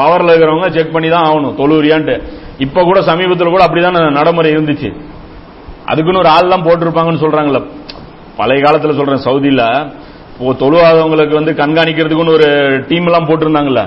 [0.00, 1.54] பவர்ல இருக்கிறவங்க செக் பண்ணி தான் ஆகணும்.
[1.60, 2.14] தொழுரியான்ட்டு
[2.64, 4.90] இப்ப கூட சமீபத்தில் கூட அப்படிதான் நடைமுறை இருந்துச்சு.
[5.90, 7.60] அதுக்குன்னு ஒரு ஆள்லாம் போட்டிருப்பாங்கன்னு சொல்றாங்கல்ல.
[8.38, 9.62] பழைய காலத்துல சொல்றேன் சவுதியில.
[10.62, 12.48] தொழுவாதவங்களுக்கு வந்து கண்காணிக்கிறதுக்குன்னு ஒரு
[12.88, 13.84] டீம் எல்லாம் போட்டிருந்தாங்கல்ல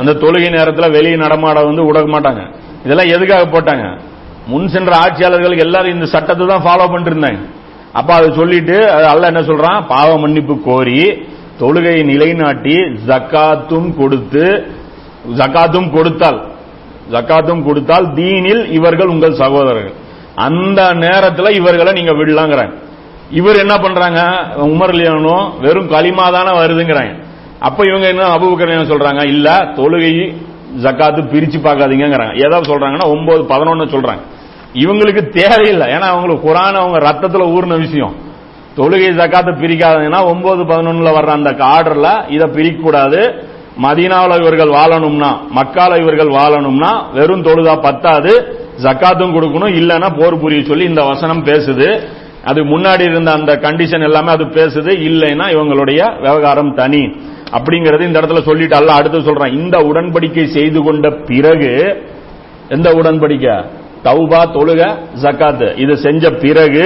[0.00, 2.42] அந்த தொழுகை நேரத்தில் வெளியே நடமாட வந்து விட மாட்டாங்க.
[2.84, 3.84] இதெல்லாம் எதுக்காக போட்டாங்க?
[4.46, 7.40] முன் சென்ற ஆட்சியாளர்கள் எல்லாரும் இந்த சட்டத்தை தான் ஃபாலோ பண்ணிருந்தாங்க
[7.92, 9.86] அப்ப அதை சொல்லிட்டு அது என்ன சொல்றான்?
[9.86, 11.00] பாவ மன்னிப்பு கோரி
[11.60, 12.76] தொழுகையை நிலைநாட்டி
[13.08, 14.44] ஜக்காத்தும் கொடுத்து
[15.38, 16.38] ஜக்காத்தும் கொடுத்தால்
[17.10, 19.94] ஜக்காத்தும் கொடுத்தால் தீனில் இவர்கள் உங்கள் சகோதரர்கள்.
[20.36, 22.74] அந்த நேரத்தில் இவர்களை நீங்க விடலாங்கிறாங்க.
[23.30, 24.20] இவர் என்ன பண்றாங்க?
[24.56, 27.12] உமர் லியானோ வெறும் களிமா தானே வருதுங்கிறாங்க.
[27.60, 29.22] அப்ப இவங்க என்ன அபுபக்கர் சொல்றாங்க?
[29.24, 30.12] இல்ல தொழுகை
[30.82, 34.20] ஜக்காத்து பிரிச்சு பார்க்காதீங்கிறாங்க ஏதாவது சொல்றாங்கன்னா ஒன்பது பதினொன்னு சொல்றாங்க.
[34.74, 35.88] இவங்களுக்கு தேவையில்லை.
[35.88, 38.14] ஏன்னா அவங்களுக்கு குரான் அவங்க ரத்தத்துல ஊர்ன விஷயம்.
[38.76, 43.48] தொழுகை ஜக்காத்து பிரிக்காதீங்கன்னா ஒன்பது பதினொன்னுல வர்ற அந்த ஆர்டர்ல இதை பிரிக்கக்கூடாது.
[43.82, 48.58] மதீனாவில் இவர்கள் வாழணும்னா மக்கால இவர்கள் வாழணும்னா வெறும் தொழுதா பத்தாது.
[48.82, 49.74] ஜக்காத்தும் கொடுக்கணும்.
[49.80, 52.06] இல்லைன்னா போர் புரிய சொல்லி இந்த வசனம் பேசுது.
[52.44, 54.92] அது முன்னாடி இருந்த அந்த கண்டிஷன் எல்லாமே அது பேசுது.
[55.08, 57.16] இல்லைன்னா இவங்களுடைய விவகாரம் தனி.
[57.52, 59.52] அப்படிங்கறது இந்த இடத்துல சொல்லிட்டு அல்ல அடுத்து சொல்றான்.
[59.52, 61.72] இந்த உடன்படிக்கை செய்து கொண்ட பிறகு
[62.68, 63.54] எந்த உடன்படிக்கை?
[64.04, 64.82] தௌபா தொழுக
[65.22, 65.78] ஜக்காத்து.
[65.78, 66.84] இது செஞ்ச பிறகு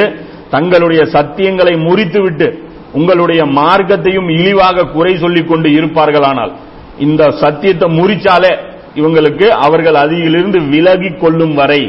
[0.51, 2.49] தங்களுடைய சத்தியங்களை முறித்துவிட்டு
[2.93, 6.53] உங்களுடைய மார்க்கத்தையும் இழிவாக குறை சொல்லிக் கொண்டு இருப்பார்களானால்
[6.99, 8.53] இந்த சத்தியத்தை முறிச்சாலே
[8.95, 11.81] இவங்களுக்கு அவர்கள் அதிலிருந்து விலகி கொள்ளும் வரை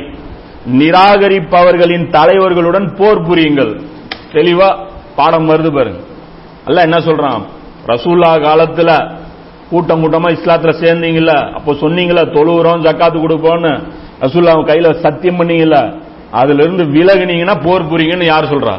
[0.77, 3.73] நிராகரிப்பவர்களின் தலைவர்களுடன் போர் புரியுங்கள்.
[4.33, 4.69] தெளிவா
[5.15, 5.99] பாடம் வருது பாருங்க.
[6.65, 7.43] அல்ல என்ன சொல்றான்?
[7.91, 8.91] ரசூல்லா காலத்துல
[9.69, 13.71] கூட்டம் கூட்டமா இஸ்லாத்துல சேர்ந்தீங்கல்ல அப்போ சொன்னீங்கல்ல தொழுகிறோம் ஜக்காத்து கொடுப்போம்னு.
[14.21, 15.77] ரசூல்லா கையில சத்தியம் பண்ணீங்கல்ல
[16.31, 18.75] அதுல இருந்து விலகுனீங்கன்னா போர் புரியுங்கன்னு யார் சொல்றா?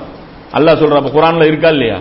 [0.52, 1.98] அல்லா சொல்றா அப்ப குரான்ல இருக்கா இல்லையா?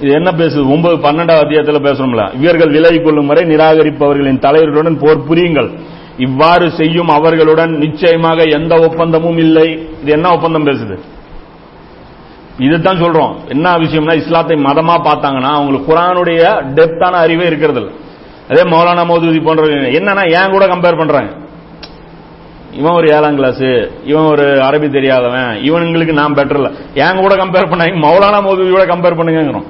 [0.00, 0.72] இது என்ன பேசுது?
[0.74, 5.70] ஒன்பது பன்னெண்டாவது அத்தியாயத்தில் பேசணும்ல இவர்கள் விலகிக் கொள்ளும் வரை நிராகரிப்பவர்களின் தலைவர்களுடன் போர் புரியுங்கள்.
[6.18, 9.68] இவ்வாறு செய்யும் அவர்களுடன் நிச்சயமாக எந்த ஒப்பந்தமும் இல்லை.
[10.02, 10.96] இது என்ன ஒப்பந்தம் பேசுது?
[12.66, 13.34] இதுதான் சொல்றோம்.
[13.54, 16.40] என்ன விஷயம்னா இஸ்லாத்தை மதமா பார்த்தாங்கன்னா அவங்களுக்கு குரானுடைய
[16.78, 17.82] டெப்தான அறிவே இருக்கிறது
[18.50, 19.64] அதே மௌலானா மௌதூதி போன்ற
[19.98, 21.30] என்னன்னா ஏன் கூட கம்பேர் பண்றாங்க?
[22.78, 23.62] இவன் ஒரு ஏழாம் கிளாஸ்
[24.10, 26.72] இவன் ஒரு அரபி தெரியாதவன் இவனுங்களுக்கு நான் பெட்டர் இல்லை.
[27.02, 29.68] என் கூட கம்பேர் பண்ணாங்க மௌலானா மோதுவியோட கம்பேர் பண்ணுங்கிறோம்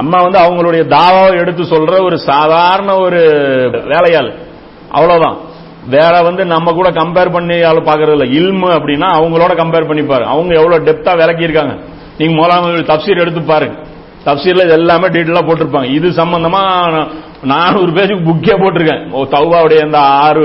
[0.00, 3.20] அம்மா வந்து அவங்களுடைய தாவாவை எடுத்து சொல்ற ஒரு சாதாரண ஒரு
[3.92, 4.30] வேலையாள்.
[4.96, 5.38] அவ்வளவுதான்.
[5.94, 10.24] வேற வந்து நம்ம கூட கம்பேர் பண்ணி ஆள் பாக்குறது இல்ல இல்மு அப்படின்னா அவங்களோட கம்பேர் பண்ணிப்பாரு.
[10.32, 11.74] அவங்க எவ்வளவு டெப்தா விளக்கி இருக்காங்க
[12.18, 13.76] நீங்க மௌலானா தப்சீர் எடுத்து பாருங்க.
[14.26, 15.88] தப்சீர்ல இது எல்லாமே டீட்டெயிலா போட்டிருப்பாங்க.
[15.98, 16.62] இது சம்பந்தமா
[17.50, 19.02] நானூறு பேஜுக்கு புக்கே போட்டிருக்கேன்.
[19.16, 20.44] ஓ தௌபாவுடைய அந்த ஆறு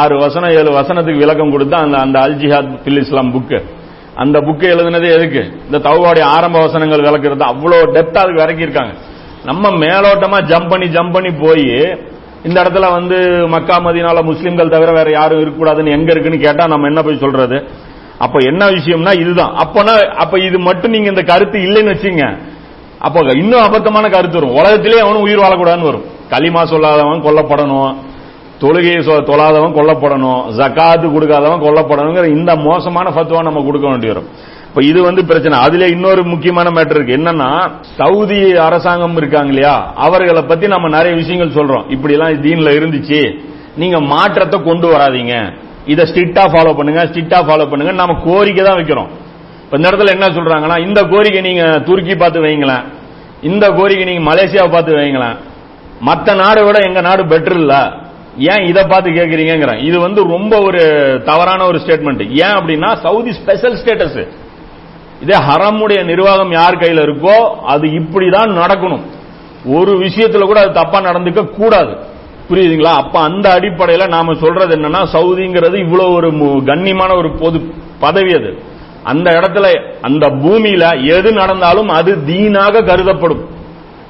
[0.00, 3.58] ஆறு வசனம் ஏழு வசனத்துக்கு விளக்கம் கொடுத்தா அந்த அந்த அல்ஜிஹாத் பில் இஸ்லாம் புக்கு
[4.22, 5.42] அந்த புக்கு எழுதுனது எதுக்கு?
[5.66, 8.94] இந்த தௌபாவுடைய ஆரம்ப வசனங்கள் விளக்குறது அவ்வளோ டெப்தா அதுக்கு இறக்கியிருக்காங்க
[9.50, 11.68] நம்ம மேலோட்டமா ஜம்ப் பண்ணி ஜம்ப் பண்ணி போய்
[12.48, 13.16] இந்த இடத்துல வந்து
[13.54, 17.58] மக்கா மதினால முஸ்லீம்கள் தவிர வேற யாரும் இருக்கக்கூடாதுன்னு எங்க இருக்குன்னு கேட்டா நம்ம என்ன போய் சொல்றது?
[18.22, 19.54] அப்ப என்ன விஷயம்னா இதுதான்.
[19.54, 22.38] அப்பனா அப்ப இது மட்டும் நீங்க இந்த கருத்து இல்லைன்னு வச்சுங்க
[22.98, 24.54] அப்போ இன்னும் அபத்தமான கருத்து வரும்.
[24.54, 26.04] உலகத்திலே அவனும் உயிர் வாழக்கூடாதுன்னு வரும்.
[26.30, 27.94] களிமா சொல்லாதவன் கொல்லப்படணும்.
[28.60, 30.44] தொழுகையை சொ- தொழாதவன் கொல்லப்படணும்.
[30.56, 34.28] ஜக்காத்து கொடுக்காதவன் கொல்லப்படணுங்கிற இந்த மோசமான ஃபத்வா நம்ம கொடுக்க வேண்டி வரும்.
[34.68, 35.58] இப்ப இது வந்து பிரச்சனை.
[35.58, 37.16] அதுல இன்னொரு முக்கியமான மேட்டர் இருக்கு.
[37.16, 39.92] என்னன்னா சவுதி அரசாங்கம் இருக்காங்க இல்லையா?
[39.94, 41.90] அவர்களை பத்தி நம்ம நிறைய விஷயங்கள் சொல்றோம்.
[41.90, 43.38] இப்படி எல்லாம் தீன்ல இருந்துச்சு.
[43.76, 45.52] நீங்க மாற்றத்தை கொண்டு வராதீங்க.
[45.86, 49.10] இதை ஸ்ட்ரிக்டா ஃபாலோ பண்ணுங்க ஸ்ட்ரிக்டா ஃபாலோ பண்ணுங்க நம்ம கோரிக்கை தான் வைக்கிறோம்.
[49.64, 52.84] இப்ப இந்த இடத்துல என்ன சொல்றாங்கன்னா இந்த கோரிக்கை நீங்க துருக்கி பார்த்து வைங்களேன்.
[53.50, 55.36] இந்த கோரிக்கை நீங்க மலேசியாவை பார்த்து வைங்களேன்.
[56.08, 57.74] மற்ற நாடை விட எங்க நாடு பெட்டர் இல்ல.
[58.52, 60.80] ஏன் இதை பார்த்து கேட்கறீங்கிறேன் இது வந்து ரொம்ப ஒரு
[61.30, 64.22] தவறான ஒரு ஸ்டேட்மெண்ட் ஏன் அப்படின்னா சவுதி ஸ்பெஷல் ஸ்டேட்டஸ்
[65.24, 67.34] இதே ஹரமுடைய நிர்வாகம் யார் கையில் இருக்கோ
[67.72, 69.04] அது இப்படிதான் நடக்கணும்.
[69.76, 71.92] ஒரு விஷயத்துல கூட அது தப்பா நடந்துக்க கூடாது
[72.50, 72.92] புரியுதுங்களா?
[72.92, 76.30] அப்ப அந்த அடிப்படையில நாம சொல்றது என்னன்னா சவுதிங்கிறது இவ்வளவு ஒரு
[76.64, 78.62] கண்ணியமான ஒரு பொது பதவி அது.
[79.04, 79.66] அந்த இடத்துல
[80.02, 80.84] அந்த பூமியில
[81.16, 83.42] எது நடந்தாலும் அது தீனாக கருதப்படும்.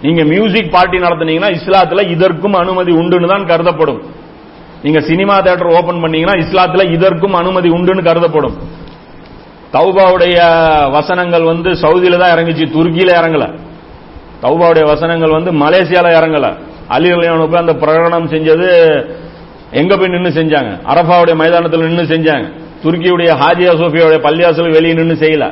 [0.03, 4.01] நீங்க மியூசிக் பார்ட்டி நடத்துனீங்கன்னா இஸ்லாத்துல இதற்கும் அனுமதி உண்டுன்னு தான் கருதப்படும்.
[4.83, 8.57] நீங்க சினிமா தியேட்டர் ஓபன் பண்ணீங்கன்னா இஸ்லாத்துல இதற்கும் அனுமதி உண்டுன்னு கருதப்படும்.
[9.73, 10.39] தௌபாவுடைய
[10.91, 13.45] வசனங்கள் வந்து சவுதியில தான் இறங்குச்சு துருக்கியில இறங்கல.
[14.43, 16.49] தௌபாவுடைய வசனங்கள் வந்து மலேசியால இறங்கல.
[16.93, 18.71] அலி அந்த பிரகடனம் செஞ்சது
[19.81, 20.71] எங்க போய் நின்று செஞ்சாங்க?
[20.93, 22.47] அரபாவுடைய மைதானத்தில் நின்று செஞ்சாங்க.
[22.83, 25.45] துருக்கியுடைய ஹாஜியா சோஃபியாவுடைய பள்ளியாசல் வெளியே நின்று செய்யல.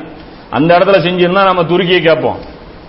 [0.50, 2.38] அந்த இடத்துல செஞ்சிருந்தா நம்ம துருக்கியை கேட்போம்.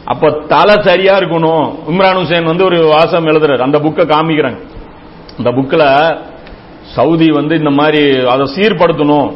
[0.05, 1.65] அப்ப தலை சரியா இருக்கணும்.
[1.89, 3.59] இம்ரான் ஹுசேன் வந்து ஒரு வாசம் எழுதுறாரு.
[3.59, 4.59] அந்த புக்கை காமிக்கிறாங்க.
[5.37, 6.17] அந்த புக்கில்
[6.95, 9.29] சவுதி வந்து இந்த மாதிரி அதை சீர்படுத்தணும்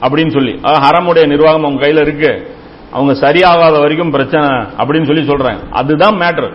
[0.00, 2.32] அப்படின்னு சொல்லி ஹரமுடைய நிர்வாகம் அவங்க கையில் இருக்கு.
[2.92, 5.62] அவங்க சரியாகாத வரைக்கும் பிரச்சனை அப்படின்னு சொல்லி சொல்றாங்க.
[5.70, 6.52] அதுதான் மேட்டர்.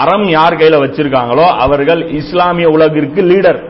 [0.00, 3.60] அறம் யார் கையில வச்சிருக்காங்களோ அவர்கள் இஸ்லாமிய உலகிற்கு லீடர்.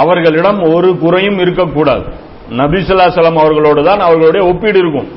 [0.00, 2.04] அவர்களிடம் ஒரு குறையும் இருக்கக்கூடாது.
[2.60, 5.08] நபிசுல்லா சலம் அவர்களோடு தான் அவர்களுடைய ஒப்பீடு இருக்கும்.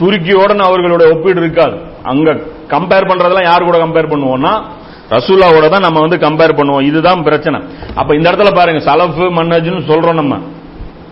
[0.00, 1.76] துருக்கியோட அவர்களுடைய ஒப்பீடு இருக்காது.
[2.10, 2.28] அங்க
[2.72, 4.52] கம்பேர் பண்றதெல்லாம் யார் கூட கம்பேர் பண்ணுவோம்னா
[5.14, 6.84] ரசூல்லாவோட தான் நம்ம வந்து கம்பேர் பண்ணுவோம்.
[6.90, 7.58] இதுதான் பிரச்சனை.
[8.00, 10.34] அப்ப இந்த இடத்துல பாருங்க சலஃபு மன்னஜ்னு சொல்றோம் நம்ம.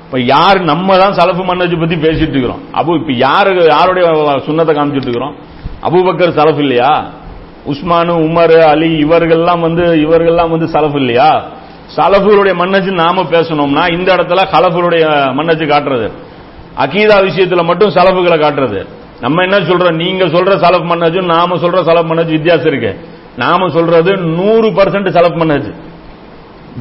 [0.07, 2.63] இப்ப யார் நம்ம தான் சலஃபு மன்னஜ் பத்தி பேசிட்டு இருக்கிறோம்.
[2.79, 4.07] அப்போ இப்ப யாரு யாருடைய
[4.47, 5.35] சுண்ணத்தை காமிச்சிட்டு இருக்கிறோம்?
[5.89, 6.93] அபுபக்கர் சலஃப் இல்லையா?
[7.67, 11.45] உஸ்மானு உமர் அலி இவர்கள்லாம் வந்து இவர்கள்லாம் வந்து சலஃபு இல்லையா?
[11.97, 16.11] சலஃபுடைய மன்னஜு நாம பேசணும்னா இந்த இடத்துல கலஃபுடைய மன்னஜு காட்டுறது.
[16.79, 18.87] அகீதா விஷயத்துல மட்டும் சலஃபுகளை காட்டுறது.
[19.21, 19.95] நம்ம என்ன சொல்றோம்?
[19.95, 22.99] நீங்க சொல்ற சலஃப் மன்னஜும் நாம சொல்ற சலஃப் மன்னஜு வித்தியாசம் இருக்கு.
[23.37, 25.75] நாம சொல்றது நூறு பர்சன்ட் சலஃப் மன்னஜ்.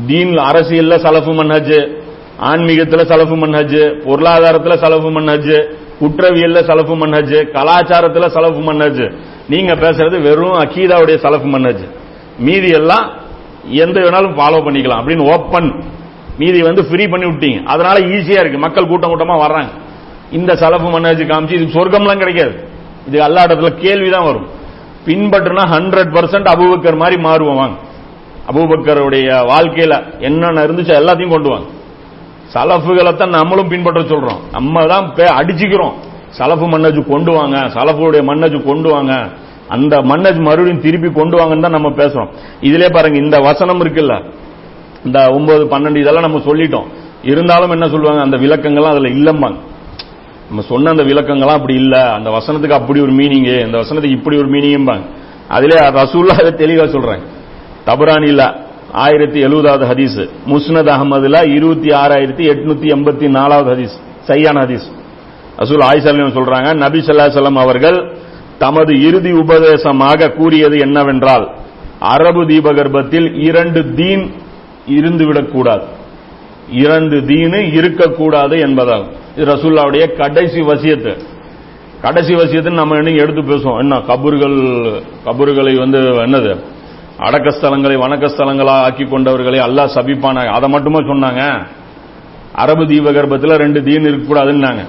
[0.07, 1.99] தீன் அரசியல்ல சலஃபு மன்னஜ்
[2.41, 3.77] ஆன்மீகத்துல சலஃபு மன்னஜ்
[4.07, 5.71] பொருளாதாரத்துல சலஃபு மன்னஜ்
[6.01, 9.13] குற்றவியல்ல சலஃபு மன்னஜ் கலாச்சாரத்துல சலஃபு மன்னஜ்
[9.49, 11.87] நீங்க பேசுறது வெறும் அகீதாவுடைய சலஃபு மன்னஜ்
[12.39, 13.11] மீதி எல்லாம்
[13.69, 15.01] எந்த வேணாலும் ஃபாலோ பண்ணிக்கலாம்.
[15.01, 15.83] அப்படின்னு ஓப்பன்
[16.37, 17.63] மீதி வந்து ஃப்ரீ பண்ணி விட்டீங்க.
[17.63, 18.57] அதனால ஈஸியா இருக்கு.
[18.57, 19.69] மக்கள் கூட்டம் கூட்டமா வர்றாங்க.
[20.31, 22.69] இந்த சலஃபு மன்னஜ் காமிச்சு இது சொர்க்கம்லாம் கிடைக்காது.
[23.07, 24.47] இது எல்லா இடத்துல கேள்விதான் வரும்.
[25.05, 27.79] பின்பற்றுனா ஹண்ட்ரட் பர்சன்ட் அபூபக்கர் மாதிரி மாறுவோம் வாங்க.
[28.51, 31.65] அபூபக்கருடைய வாழ்க்கையில என்னென்ன இருந்துச்சு எல்லாத்தையும் கொண்டு வாங்க.
[32.53, 34.39] சலஃபுகளை தான் நம்மளும் பின்பற்ற சொல்றோம்.
[34.51, 35.91] நம்ம தான் பே- அடிச்சுக்கிறோம்.
[36.37, 39.29] சலஃபு மன்னஜு கொண்டு வாங்க சலஃபுடைய மன்னஜு கொண்டு வாங்க.
[39.67, 42.33] அந்த மன்னஜ் மறுபடியும் திருப்பி கொண்டு வாங்கன்னு தான் நம்ம பேசுறோம்.
[42.61, 44.31] இதுலேயே பாருங்க இந்த வசனம் இருக்குல்ல?
[45.05, 46.85] இந்த ஒன்பது பன்னெண்டு இதெல்லாம் நம்ம சொல்லிட்டோம்.
[47.23, 49.55] இருந்தாலும் என்ன சொல்லுவாங்க அந்த விளக்கங்கள்லாம் அதுல இல்லம்பாங்க.
[50.47, 52.11] நம்ம சொன்ன அந்த விளக்கங்கள்லாம் அப்படி இல்ல.
[52.11, 55.01] அந்த வசனத்துக்கு அப்படி ஒரு மீனிங் இந்த வசனத்துக்கு இப்படி ஒரு மீனிங்பாங்க
[55.47, 57.19] அதுல ரசூல்லா அதை தெளிவா
[57.85, 58.51] சொல்றாங்க இல்லை.
[58.91, 60.29] ஆயிரத்தி எழுபதாவது ஹதீஸ்.
[60.47, 64.29] முஸ்னத் அகமதுல இருபத்தி ஆறாயிரத்தி எட்நூத்தி எண்பத்தி நாலாவது ஹதீஸ்.
[64.29, 64.87] சையான ஹதீஸ்.
[65.57, 68.17] அசூல் ஆயிசல்லம் சொல்றாங்க நபி ஸல்லல்லாஹு அவர்கள்
[68.57, 71.51] தமது இறுதி உபதேசமாக கூறியது என்னவென்றால்
[71.99, 74.31] அரபு தீபகற்பத்தில் இரண்டு தீன்
[74.87, 75.81] இருந்துவிடக்கூடாது.
[76.71, 79.11] இரண்டு தீனு இருக்கக்கூடாது என்பதாகும்.
[79.37, 81.17] இது ரசூல்லாவுடைய கடைசி வசியத்து.
[82.01, 83.79] கடைசி வசியத்தை நம்ம இன்னைக்கு எடுத்து பேசுவோம்.
[83.79, 86.57] என்ன கபூர்கள் கபூர்களை வந்து என்னது?
[87.25, 91.41] அடக்கஸ்தலங்களை வணக்கஸ்தலங்களா ஆக்கி கொண்டவர்களை அல்லாஹ் சபிப்பான அதை மட்டுமா சொன்னாங்க?
[92.53, 94.81] அரபு தீபகற்பத்துல ரெண்டு தீன் இருக்கக்கூடாதுன்னாங்க.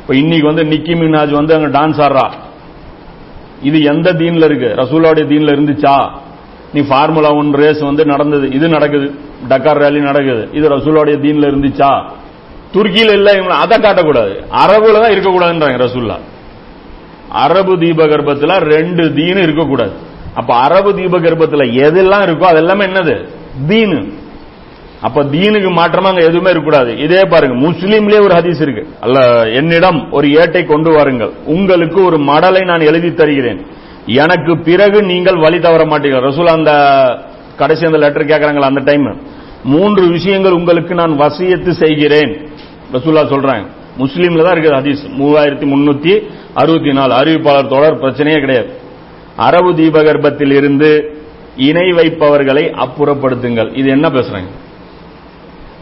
[0.00, 2.26] இப்போ இன்னைக்கு வந்து நிக்கி மினாஜ் வந்து அங்கே டான்ஸ் ஆடுறா.
[3.62, 4.70] இது எந்த தீன்ல இருக்கு?
[4.82, 5.96] ரசூலாவுடைய தீன்ல இருந்துச்சா?
[6.74, 8.46] நீ ஃபார்முலா ஒன் ரேஸ் வந்து நடந்தது.
[8.56, 9.06] இது நடக்குது.
[9.48, 10.48] டக்கார் ரேலி நடக்குது.
[10.52, 11.92] இது ரசூலாவுடைய தீன்ல இருந்துச்சா?
[12.74, 14.34] துருக்கியில் இல்லை இவங்க அதை காட்டக்கூடாது.
[14.64, 16.18] அரபுல தான் இருக்கக்கூடாதுன்றாங்க ரசூல்லா
[17.44, 19.94] அரபு தீபகற்பத்துல ரெண்டு தீனு இருக்கக்கூடாது.
[20.34, 23.28] அப்ப அரபு தீப கர்ப்பத்தில் எதெல்லாம் இருக்கோ அதெல்லாமே என்னது?
[23.68, 24.18] தீனு.
[25.02, 26.98] அப்ப தீனுக்கு மாற்றமா அங்க எதுவுமே இருக்கக்கூடாது.
[26.98, 28.88] இதே பாருங்க முஸ்லீம்லயே ஒரு ஹதீஸ் இருக்கு.
[29.00, 31.32] அல்ல என்னிடம் ஒரு ஏட்டை கொண்டு வாருங்கள்.
[31.44, 33.66] உங்களுக்கு ஒரு மடலை நான் எழுதி தருகிறேன்.
[34.06, 36.26] எனக்கு பிறகு நீங்கள் வழி தவற மாட்டீர்கள்.
[36.30, 36.72] ரசூல் அந்த
[37.56, 39.20] கடைசி அந்த லெட்டர் கேட்கறாங்களா அந்த டைம்
[39.64, 42.48] மூன்று விஷயங்கள் உங்களுக்கு நான் வசியத்து செய்கிறேன்.
[42.92, 43.66] ரசூல்லா சொல்றாங்க.
[43.98, 45.20] முஸ்லீம்ல தான் இருக்குது ஹதீஸ்.
[45.20, 46.22] மூவாயிரத்தி முன்னூத்தி
[46.54, 47.14] அறுபத்தி நாலு.
[47.14, 48.79] அறிவிப்பாளர் தொடர் பிரச்சனையே கிடையாது.
[49.40, 51.18] அரபு தீபகற்பத்தில் இருந்து
[51.56, 53.78] இணை வைப்பவர்களை அப்புறப்படுத்துங்கள்.
[53.78, 54.50] இது என்ன பேசுறாங்க?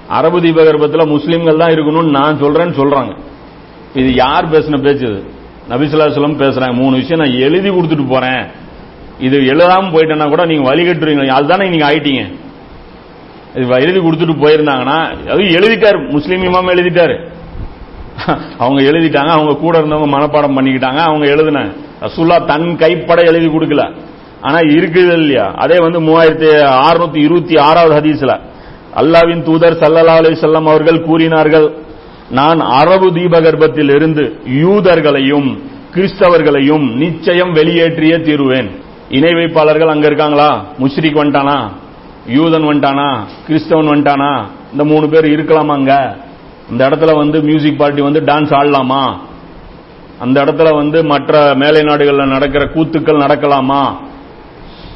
[0.09, 3.17] அரபு தீபகற்பத்தில் முஸ்லீம்கள் தான் இருக்கணும்னு நான் சொல்றேன்னு சொல்றாங்க.
[3.95, 5.25] இது யார் பேசின பேச்சு இது?
[5.71, 6.75] நபிசுல்லாஸ்லம் பேசுறாங்க.
[6.75, 8.47] மூணு விஷயம் நான் எழுதி கொடுத்துட்டு போறேன்.
[9.19, 12.33] இது எழுதாம போயிட்டேன்னா கூட நீங்க வழிகட்டுறீங்க அதுதானே நீங்க ஆயிட்டீங்க?
[13.55, 16.11] இது எழுதி கொடுத்துட்டு போயிருந்தாங்கன்னா அது எழுதிட்டாரு.
[16.11, 17.29] முஸ்லீம் இமாம் எழுதிட்டாரு.
[18.59, 19.29] அவங்க எழுதிட்டாங்க.
[19.29, 20.97] அவங்க கூட இருந்தவங்க மனப்பாடம் பண்ணிக்கிட்டாங்க.
[20.97, 21.69] அவங்க எழுதின
[22.01, 23.93] ரசூல்லா தன் கைப்பட எழுதி கொடுக்கல.
[24.41, 25.53] ஆனா இருக்குது இல்லையா?
[25.57, 28.41] அதே வந்து மூவாயிரத்தி அறுநூத்தி இருபத்தி ஆறாவது ஹதீஸ்ல.
[28.97, 31.73] அல்லாவின் தூதர் சல்லல்லா அலிசல்லாம் அவர்கள் கூறினார்கள்
[32.31, 35.59] நான் அரபு தீபகற்பத்தில் இருந்து யூதர்களையும்
[35.95, 38.71] கிறிஸ்தவர்களையும் நிச்சயம் வெளியேற்றியே தீருவேன்.
[39.09, 40.65] இணை வைப்பாளர்கள் அங்க இருக்காங்களா?
[40.79, 41.71] முஷ்ரிக் வந்துட்டானா?
[42.29, 43.21] யூதன் வந்துட்டானா?
[43.49, 44.47] கிறிஸ்தவன் வந்துட்டானா?
[44.73, 46.17] இந்த மூணு பேர் இருக்கலாமா அங்க?
[46.71, 49.21] இந்த இடத்துல வந்து மியூசிக் பார்ட்டி வந்து டான்ஸ் ஆடலாமா?
[50.19, 53.97] அந்த இடத்துல வந்து மற்ற மேலை நாடுகளில் நடக்கிற கூத்துக்கள் நடக்கலாமா?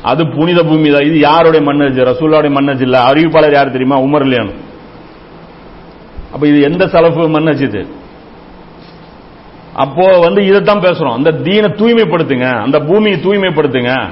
[0.03, 1.03] அது புனித பூமி தான்.
[1.03, 3.03] இது யாருடைய மன்னஜ் ரசூல்லாவுடைய மன்னஜ் இல்ல.
[3.03, 4.01] அறிவிப்பாளர் யார் தெரியுமா?
[4.01, 4.55] உமர் இல்லையானு
[6.33, 7.87] அப்ப இது எந்த செலவு மன்னஜ் இது?
[9.75, 11.12] அப்போ வந்து இதைத்தான் பேசுறோம்.
[11.12, 12.62] அந்த தீனை தூய்மைப்படுத்துங்க.
[12.62, 14.09] அந்த பூமியை தூய்மைப்படுத்துங்க.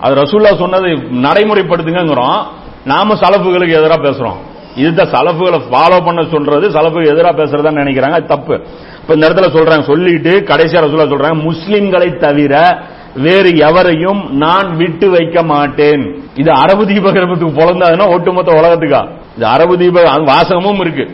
[0.00, 0.92] அது ரசூல்லா சொன்னதை
[1.22, 2.44] நடைமுறைப்படுத்துங்கிறோம்
[2.84, 4.36] நாம சலப்புகளுக்கு எதிராக பேசுறோம்.
[4.76, 8.10] இதுதான் சலப்புகளை ஃபாலோ பண்ண சொல்றது சலப்புக்கு எதிராக பேசுறதா நினைக்கிறாங்க.
[8.10, 8.66] அது தப்பு.
[9.02, 12.82] இப்ப இந்த இடத்துல சொல்றாங்க சொல்லிட்டு கடைசியா ரசூல்லா சொல்றாங்க முஸ்லிம்களை தவிர
[13.14, 16.04] வேறு எவரையும் நான் விட்டு வைக்க மாட்டேன்.
[16.34, 19.00] இது அரபு தீபகற்பத்துக்கு பிறந்தாதுன்னா ஒட்டுமொத்த உலகத்துக்கா?
[19.36, 21.04] இது அரபு தீப வாசகமும் இருக்கு.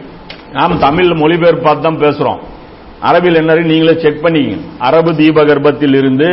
[0.53, 2.39] நாம் தமிழ் மொழிபெயர்ப்பாத்து பார்த்து தான் பேசுறோம்.
[3.09, 4.61] அரபில் என்ன நீங்களே செக் பண்ணிக்கங்க.
[4.79, 6.29] அரபு தீபகற்பத்தில் இருந்து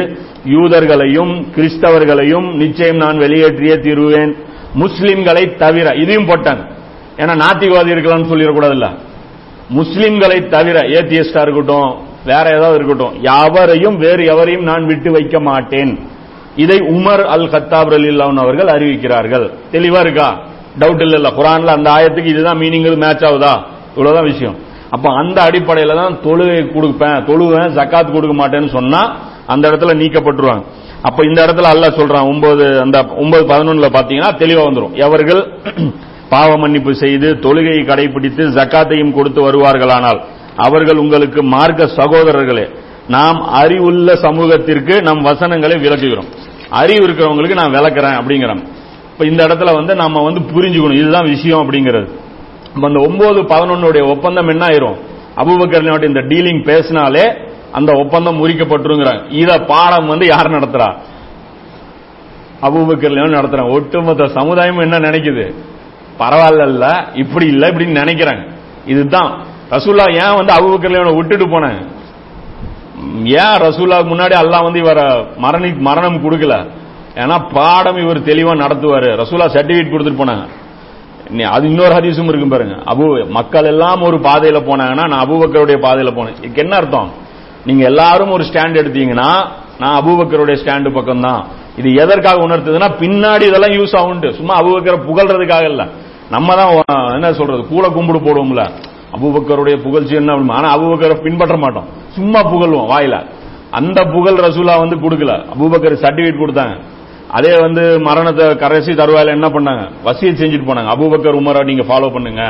[0.45, 4.35] யூதர்களையும் கிறிஸ்தவர்களையும் நிச்சயம் நான் வெளியேற்றியே தீருவேன்.
[4.79, 6.63] முஸ்லிம்களை தவிர இதையும் போட்டாங்க
[7.17, 8.87] ஏன்னா நாத்திகவாதி இருக்கலாம்னு சொல்லிடக்கூடாதுல்ல.
[9.73, 11.95] முஸ்லிம்களை தவிர ஏத்தியஸ்டா இருக்கட்டும்
[12.25, 15.99] வேற ஏதாவது இருக்கட்டும் யாவரையும் வேறு எவரையும் நான் விட்டு வைக்க மாட்டேன்.
[16.55, 19.51] இதை உமர் அல் கத்தாப் அலில்லாவன் அவர்கள் அறிவிக்கிறார்கள்.
[19.71, 20.39] தெளிவா இருக்கா?
[20.79, 21.29] டவுட் இல்ல இல்ல.
[21.29, 23.61] குரான்ல அந்த ஆயத்துக்கு இதுதான் மீனிங் மேட்ச் ஆகுதா?
[23.89, 24.55] இவ்வளவுதான் விஷயம்.
[24.89, 29.15] அப்ப அந்த அடிப்படையில தான் தொழுகை கொடுப்பேன் தொழுவேன் ஜக்காத் கொடுக்க மாட்டேன்னு சொன்னா
[29.47, 30.63] அந்த இடத்துல நீக்கப்பட்டுருவாங்க.
[31.01, 35.51] அப்ப இந்த இடத்துல அல்ல சொல்றான் ஒன்பது அந்த ஒன்பது பதினொன்னுல பாத்தீங்கன்னா தெளிவா வந்துடும் எவர்கள்
[36.29, 40.19] பாவ மன்னிப்பு செய்து தொழுகையை கடைபிடித்து ஜக்காத்தையும் கொடுத்து வருவார்களானால்
[40.55, 42.69] அவர்கள் உங்களுக்கு மார்க்க சகோதரர்களே
[43.07, 46.29] நாம் அறிவுள்ள சமூகத்திற்கு நம் வசனங்களை விளக்குகிறோம்.
[46.69, 48.63] அறிவு இருக்கிறவங்களுக்கு நான் விளக்குறேன் அப்படிங்கிறோம்.
[49.11, 52.07] இப்ப இந்த இடத்துல வந்து நம்ம வந்து புரிஞ்சுக்கணும் இதுதான் விஷயம் அப்படிங்கிறது.
[52.75, 54.97] இப்போ அந்த ஒன்பது பதினொன்னுடைய ஒப்பந்தம் என்ன ஆயிரும்?
[55.35, 57.33] அபுபக்கர் இந்த டீலிங் பேசினாலே
[57.71, 59.23] அந்த ஒப்பந்தம் முறிக்கப்பட்டுருங்கிறாங்க.
[59.29, 60.95] இத பாடம் வந்து யார் நடத்துறா?
[62.61, 63.71] அபுபக்கர் நடத்துறாங்க.
[63.71, 65.53] ஒட்டுமொத்த சமுதாயமும் என்ன நினைக்குது?
[66.19, 68.47] பரவாயில்ல இப்படி இல்ல இப்படின்னு நினைக்கிறாங்க.
[68.85, 69.43] இதுதான்.
[69.69, 71.87] ரசூல்லா ஏன் வந்து அபுபக்கர் விட்டுட்டு போனாங்க
[73.23, 76.69] ஏன் ரசூல்லாவுக்கு முன்னாடி அல்லாஹ் வந்து இவர மரணி மரணம் கொடுக்கல?
[77.15, 79.15] ஏன்னா பாடம் இவர் தெளிவா நடத்துவாரு.
[79.15, 80.47] ரசூலா சர்டிபிகேட் கொடுத்துட்டு போனாங்க.
[81.29, 82.75] நீ- அது இன்னொரு ஹதீஸும் இருக்கும் பாருங்க.
[82.75, 86.37] அபு மக்கள் எல்லாம் ஒரு பாதையில போனாங்கன்னா நான் அபுபக்கருடைய பாதையில போனேன்.
[86.37, 87.11] இதுக்கு என்ன அர்த்தம்?
[87.65, 89.47] நீங்க எல்லாரும் ஒரு ஸ்டாண்ட் எடுத்தீங்கன்னா
[89.79, 91.47] நான் அபுபக்கருடைய ஸ்டாண்டு பக்கம் தான்
[91.77, 95.85] இது எதற்காக உணர்த்துதுன்னா பின்னாடி இதெல்லாம் யூஸ் ஆகுண்டு சும்மா அபுபக்கரை புகழ்றதுக்காக இல்லை.
[96.29, 98.69] நம்ம தான் என்ன சொல்றது கூல கும்பிடு போடுவோம்ல.
[99.15, 101.87] அபூபக்கருடைய புகழ்ச்சி என்ன ஆனா அபூபக்கரை பின்பற்ற மாட்டோம்.
[102.09, 103.25] சும்மா புகழ்வோம் வாயில.
[103.71, 105.45] அந்த புகழ் ரசூலா வந்து கொடுக்கல.
[105.53, 106.75] அபூபக்கர் சர்டிபிகேட் கொடுத்தாங்க
[107.29, 109.83] அதே வந்து மரணத்தை கரைசி தருவாயில என்ன பண்ணாங்க?
[110.05, 110.91] வசியத் செஞ்சுட்டு போனாங்க.
[110.95, 112.43] அபூபக்கர் உமரா நீங்க ஃபாலோ பண்ணுங்க.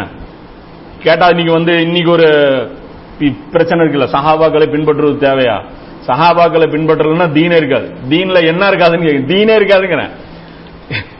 [1.03, 2.27] கேட்டா நீங்க வந்து இன்னைக்கு ஒரு
[3.51, 4.07] பிரச்சனை இருக்குல்ல.
[4.11, 5.61] சஹாபாக்களை பின்பற்றுவது தேவையா?
[6.07, 9.25] சஹாபாக்களை பின்பற்றலன்னா தீனே இருக்காது தீன்ல என்ன இருக்காதுன்னு கேக்குது.
[9.25, 10.09] தீனே இருக்காதுங்கிறேன்.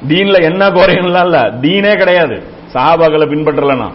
[0.09, 2.35] தீன்ல என்ன குறையெல்லாம் இல்ல தீனே கிடையாது.
[2.73, 3.87] சஹாபாக்களை பின்பற்றலனா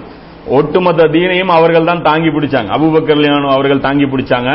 [0.59, 2.71] ஒட்டுமொத்த தீனையும் அவர்கள் தான் தாங்கி பிடிச்சாங்க.
[2.77, 4.51] அபூபக்கர் லியானு அவர்கள் தாங்கி பிடிச்சாங்க.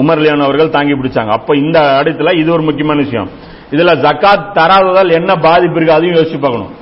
[0.00, 1.30] உமர் லியானு அவர்கள் தாங்கி பிடிச்சாங்க.
[1.30, 3.30] அப்ப இந்த இடத்துல இது ஒரு முக்கியமான விஷயம்.
[3.70, 6.74] இதுல ஜக்காத் தராததால் என்ன பாதிப்பு இருக்கு அதையும் யோசிச்சு பார்க்கணும்.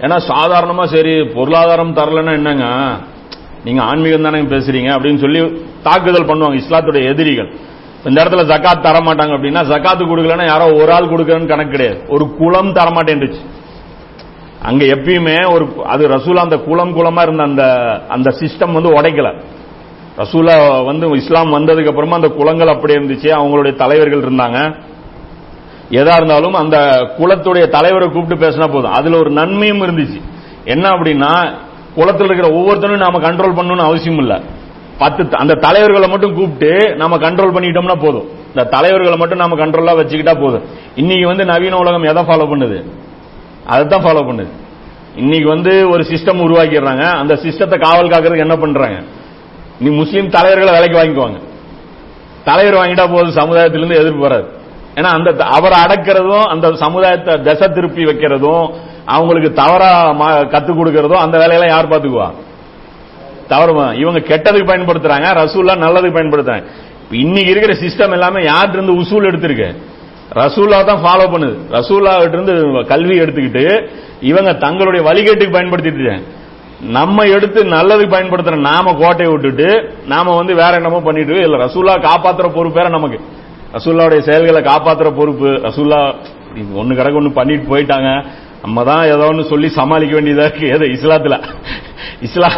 [0.00, 2.66] ஏன்னா சாதாரணமா சரி பொருளாதாரம் தரலன்னா என்னங்க?
[3.64, 5.40] நீங்க ஆன்மீகம் தானே பேசுறீங்க அப்படின்னு சொல்லி
[5.82, 7.50] தாக்குதல் பண்ணுவாங்க இஸ்லாத்துடைய எதிரிகள்.
[8.04, 12.04] இந்த இடத்துல ஜக்காத் தர மாட்டாங்க அப்படின்னா ஜக்காத்து கொடுக்கலன்னா யாரோ ஒரு ஆள் கொடுக்கறன்னு கணக்கு கிடையாது.
[12.08, 13.40] ஒரு குளம் தர மாட்டேன்னுச்சு
[14.62, 17.62] அங்க எப்பயுமே ஒரு அது ரசூலா அந்த குளம் குளமா இருந்த அந்த
[18.08, 19.40] அந்த சிஸ்டம் வந்து உடைக்கல.
[20.16, 24.58] ரசூலா வந்து இஸ்லாம் வந்ததுக்கு அப்புறமா அந்த குளங்கள் அப்படி இருந்துச்சு அவங்களுடைய தலைவர்கள் இருந்தாங்க.
[25.90, 26.76] எதா இருந்தாலும் அந்த
[27.18, 28.92] குளத்துடைய தலைவரை கூப்பிட்டு பேசினா போதும்.
[28.92, 30.20] அதுல ஒரு நன்மையும் இருந்துச்சு.
[30.64, 31.52] என்ன அப்படின்னா
[31.94, 34.40] குளத்தில் இருக்கிற ஒவ்வொருத்தரும் நாம கண்ட்ரோல் பண்ணணும்னு அவசியம் இல்லை.
[35.00, 38.28] பத்து த- அந்த தலைவர்களை மட்டும் கூப்பிட்டு நம்ம கண்ட்ரோல் பண்ணிட்டோம்னா போதும்.
[38.48, 40.62] இந்த தலைவர்களை மட்டும் நம்ம கண்ட்ரோலா வச்சுக்கிட்டா போதும்.
[40.94, 42.84] இன்னைக்கு வந்து நவீன உலகம் எதை ஃபாலோ பண்ணுது?
[43.66, 44.48] அதைத்தான் ஃபாலோ பண்ணுது.
[45.16, 47.02] இன்னைக்கு வந்து ஒரு சிஸ்டம் உருவாக்கிடுறாங்க.
[47.02, 49.02] அந்த சிஸ்டத்தை காவல் காக்கிறதுக்கு என்ன பண்றாங்க?
[49.80, 51.40] நீ முஸ்லீம் தலைவர்களை வேலைக்கு வாங்கிக்குவாங்க.
[52.44, 54.48] தலைவர் வாங்கிட்டா போதும் சமுதாயத்திலிருந்து எதிர்ப்பு வராது.
[54.94, 58.74] ஏன்னா அந்த த- அவரை அடக்கிறதும் அந்த சமுதாயத்தை திசை திருப்பி வைக்கிறதும்
[59.04, 62.30] அவங்களுக்கு தவறா கத்துக் கொடுக்கறதும் அந்த வேலையெல்லாம் யார் பாத்துக்குவா
[63.52, 63.72] தவறு
[64.02, 66.66] இவங்க கெட்டதுக்கு பயன்படுத்துறாங்க ரசூல்லா நல்லதுக்கு பயன்படுத்துறாங்க.
[67.24, 69.68] இன்னைக்கு இருக்கிற சிஸ்டம் எல்லாமே யார்கிட்ட இருந்து உசூல் எடுத்திருக்கு?
[70.40, 71.56] ரசூல்லா தான் ஃபாலோ பண்ணுது.
[71.76, 72.54] ரசூல்லா இருந்து
[72.92, 73.64] கல்வி எடுத்துக்கிட்டு
[74.30, 76.16] இவங்க தங்களுடைய வழிகேட்டுக்கு பயன்படுத்திட்டு
[76.96, 79.66] நம்ம எடுத்து நல்லதுக்கு பயன்படுத்துற நாம கோட்டையை விட்டுட்டு
[80.12, 83.18] நாம வந்து வேற என்னமோ பண்ணிட்டு இல்ல ரசூல்லா காப்பாத்துற பொறுப்பேற நமக்கு.
[83.76, 85.98] ரசூல்லாவுடைய செயல்களை காப்பாத்துற பொறுப்பு ரசூல்லா
[86.80, 88.10] ஒன்னு கிடக்கு ஒன்னு பண்ணிட்டு போயிட்டாங்க.
[88.62, 90.66] நம்ம தான் ஏதோ ஒன்று சொல்லி சமாளிக்க வேண்டியதா இருக்கு.
[90.76, 91.36] ஏதோ இஸ்லாத்துல.
[92.28, 92.50] இஸ்லா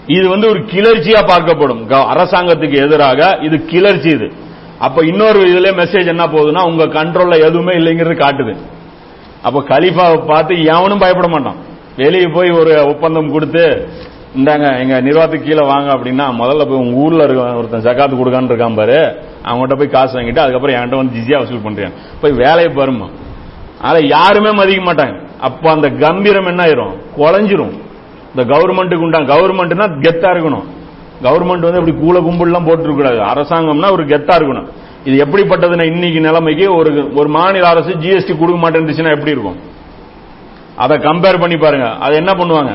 [0.06, 1.86] இது வந்து ஒரு கிளர்ச்சியா பார்க்கப்படும்.
[1.86, 4.32] க- அரசாங்கத்துக்கு எதிராக இது கிளர்ச்சி இது.
[4.80, 8.56] அப்ப இன்னொரு இதுல மெசேஜ் என்ன போகுதுன்னா உங்க கண்ட்ரோல்ல எதுவுமே இல்லைங்கிறது காட்டுது.
[9.42, 11.68] அப்ப கலீஃபாவை பார்த்து எவனும் பயப்பட மாட்டான்.
[12.02, 13.64] வெளியே போய் ஒரு ஒப்பந்தம் கொடுத்து
[14.38, 18.78] இந்தாங்க எங்க நிர்வாகத்துக்கு கீழே வாங்க அப்படின்னா முதல்ல போய் உங்க ஊர்ல இருக்க ஒருத்தன் ஜக்காத்து கொடுக்கான்னு இருக்கான்
[18.80, 18.98] பாரு.
[19.48, 21.94] அவங்ககிட்ட போய் காசு வாங்கிட்டு அதுக்கப்புறம் என்கிட்ட வந்து ஜிஜியா வசூல் பண்றேன்.
[22.22, 23.08] போய் வேலையை பாருமா
[23.90, 25.16] அதை யாருமே மதிக்க மாட்டாங்க.
[25.48, 26.94] அப்ப அந்த கம்பீரம் என்ன ஆயிரும்?
[27.18, 27.74] குலைஞ்சிரும்
[28.32, 30.66] இந்த கவர்மெண்ட்டுக்கு உண்டான் கவர்மெண்ட்னா கெத்தா இருக்கணும்.
[31.28, 34.68] கவர்மெண்ட் வந்து இப்படி கூல கும்பல்லாம் போட்டு கூடாது அரசாங்கம்னா ஒரு கெத்தா இருக்கணும்.
[35.08, 39.60] இது எப்படிப்பட்டதுன்னா இன்னைக்கு நிலைமைக்கு ஒரு ஒரு மாநில அரசு ஜிஎஸ்டி கொடுக்க மாட்டேன்னுச்சுன்னா எப்படி இருக்கும்?
[40.84, 41.88] அதை கம்பேர் பண்ணி பாருங்க.
[42.06, 42.74] அது என்ன பண்ணுவாங்க?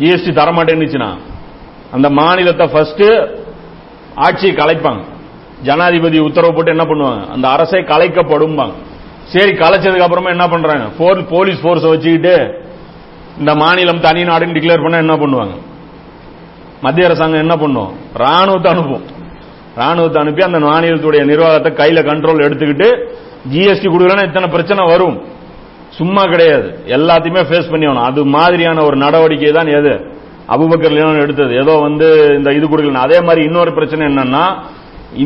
[0.00, 1.10] ஜிஎஸ்டி தர மாட்டேன்னுச்சுன்னா
[1.96, 3.04] அந்த மாநிலத்தை ஃபர்ஸ்ட்
[4.26, 5.02] ஆட்சியை கலைப்பாங்க.
[5.66, 7.22] ஜனாதிபதி உத்தரவு போட்டு என்ன பண்ணுவாங்க?
[7.34, 8.56] அந்த அரசை கலைக்கப்படும்
[9.32, 10.86] சரி கலைச்சதுக்கு அப்புறமா என்ன பண்றாங்க?
[11.34, 12.34] போலீஸ் போர்ஸ் வச்சுக்கிட்டு
[13.40, 15.54] இந்த மாநிலம் தனி நாடுன்னு டிக்ளேர் பண்ண என்ன பண்ணுவாங்க?
[16.84, 17.90] மத்திய அரசாங்கம் என்ன பண்ணும்?
[18.22, 19.04] ராணுவத்தை அனுப்பும்.
[19.80, 22.88] ராணுவத்தை அனுப்பி அந்த மாநிலத்துடைய நிர்வாகத்தை கையில கண்ட்ரோல் எடுத்துக்கிட்டு
[23.52, 25.16] ஜிஎஸ்டி கொடுக்கலன்னா இத்தனை பிரச்சனை வரும்.
[25.98, 26.68] சும்மா கிடையாது.
[26.96, 28.08] எல்லாத்தையுமே ஃபேஸ் பண்ணி ஆகணும்.
[28.10, 29.94] அது மாதிரியான ஒரு நடவடிக்கை தான் எது?
[30.54, 31.52] அபுபக்கர் எடுத்தது.
[31.62, 32.06] ஏதோ வந்து
[32.38, 34.44] இந்த இது கொடுக்கல அதே மாதிரி இன்னொரு பிரச்சனை என்னன்னா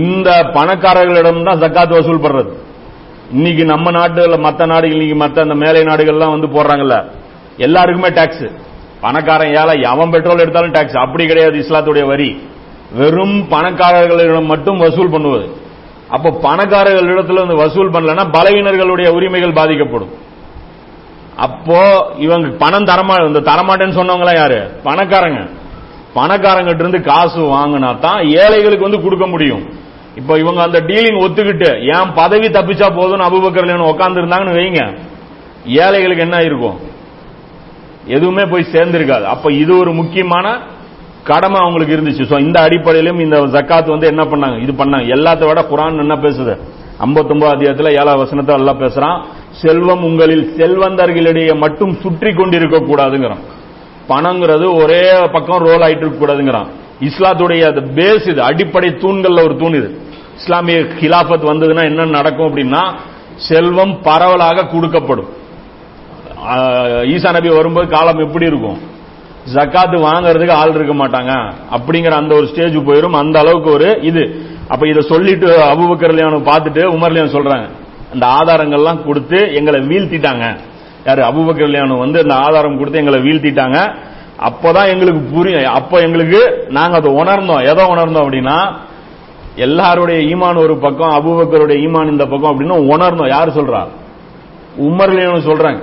[0.00, 2.52] இந்த பணக்காரர்களிடம் தான் ஜக்காத் வசூல் பண்றது
[3.32, 6.96] இன்னைக்கு நம்ம நாட்டுல மற்ற நாடுகள் இன்னைக்கு மற்ற அந்த மேலை நாடுகள்லாம் வந்து போடுறாங்கல்ல.
[7.66, 8.46] எல்லாருக்குமே டாக்ஸ்
[9.00, 12.28] பணக்காரன் ஏழை அவன் பெட்ரோல் எடுத்தாலும் டாக்ஸ் அப்படி கிடையாது இஸ்லாத்துடைய வரி.
[12.98, 15.46] வெறும் பணக்காரர்களிடம் மட்டும் வசூல் பண்ணுவது.
[16.08, 20.12] அப்ப பணக்காரர்களிடத்துல வந்து வசூல் பண்ணலன்னா பலவீனர்களுடைய உரிமைகள் பாதிக்கப்படும்.
[21.44, 21.78] அப்போ
[22.18, 24.58] இவங்க பணம் தரமா இந்த தரமாட்டேன்னு சொன்னவங்களா யாரு?
[24.84, 25.40] பணக்காரங்க.
[26.14, 29.64] பணக்காரங்கிட்ட இருந்து காசு வாங்கினா தான் ஏழைகளுக்கு வந்து கொடுக்க முடியும்.
[30.16, 34.82] இப்போ இவங்க அந்த டீலிங் ஒத்துக்கிட்டு ஏன் பதவி தப்பிச்சா போதும்னு அபுபக்கர் உட்கார்ந்து இருந்தாங்கன்னு வைங்க.
[35.84, 36.78] ஏழைகளுக்கு என்ன இருக்கும்
[38.06, 39.22] எதுவுமே போய் சேர்ந்திருக்காது.
[39.22, 40.46] அப்ப இது ஒரு முக்கியமான
[41.24, 42.24] கடமை அவங்களுக்கு இருந்துச்சு.
[42.30, 44.58] சோ இந்த அடிப்படையிலும் இந்த ஜக்காத் வந்து என்ன பண்ணாங்க?
[44.62, 45.06] இது பண்ணாங்க.
[45.16, 46.54] எல்லாத்த விட குரான் என்ன பேசுது?
[47.04, 49.16] 59 அத்தியாயத்துல ஏழாவது வசனத்தை எல்லாம் பேசுறான்
[49.60, 53.44] செல்வம் உங்களில் செல்வந்தர்களிடையே மட்டும் சுற்றி கொண்டிருக்க கூடாதுங்கிறான்.
[54.10, 55.04] பணங்கிறது ஒரே
[55.34, 56.68] பக்கம் ரோல் ஆயிட்டு இருக்க கூடாதுங்கிறான்.
[57.08, 57.64] இஸ்லாத்துடைய
[57.98, 59.88] பேஸ் இது அடிப்படை தூண்கள்ல ஒரு தூண் இது.
[60.38, 62.82] இஸ்லாமிய கிலாபத் வந்ததுன்னா என்ன நடக்கும் அப்படின்னா
[63.48, 65.30] செல்வம் பரவலாக கொடுக்கப்படும்.
[67.14, 68.78] ஈசா நபி வரும்போது காலம் எப்படி இருக்கும்?
[69.54, 71.32] ஜக்காத்து வாங்குறதுக்கு ஆள் இருக்க மாட்டாங்க.
[71.76, 74.22] அப்படிங்கிற அந்த ஒரு ஸ்டேஜ் போயிடும் அந்த அளவுக்கு ஒரு இது.
[74.72, 77.66] அப்ப இதை சொல்லிட்டு அபுபக்கர்லயானு பார்த்துட்டு உமர்லியான் சொல்றாங்க.
[78.12, 80.46] அந்த ஆதாரங்கள்லாம் கொடுத்து எங்களை வீழ்த்திட்டாங்க.
[81.06, 81.22] யாரு?
[81.22, 83.78] அபுபக்கர்லியானு வந்து அந்த ஆதாரம் கொடுத்து எங்களை வீழ்த்திட்டாங்க.
[84.48, 87.62] அப்பதான் எங்களுக்கு புரியும் அப்ப எங்களுக்கு நாங்க அதை உணர்ந்தோம்.
[87.70, 88.56] எதை உணர்ந்தோம் அப்படின்னா
[89.56, 93.28] எல்லாருடைய ஈமான் ஒரு பக்கம் அபுபக்கருடைய ஈமான் இந்த பக்கம் அப்படின்னு உணர்ந்தோம்.
[93.28, 93.82] யார் சொல்றா?
[94.88, 95.80] உமர்லியானு சொல்றாங்க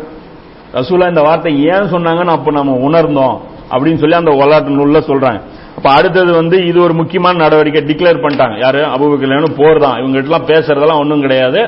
[0.74, 3.36] ரசூலா இந்த வார்த்தை ஏன் சொன்னாங்கன்னு அப்ப நம்ம உணர்ந்தோம்
[3.71, 5.39] அப்படின்னு சொல்லி அந்த வரலாற்று நூல்ல சொல்றாங்க
[5.76, 8.55] அப்ப அடுத்தது வந்து இது ஒரு முக்கியமான நடவடிக்கை டிக்ளேர் பண்ணிட்டாங்க.
[8.59, 8.82] யாரு?
[8.95, 11.61] அபுபக்கர் போர் தான் இவங்க எல்லாம் பேசுறதெல்லாம் ஒன்றும் கிடையாது.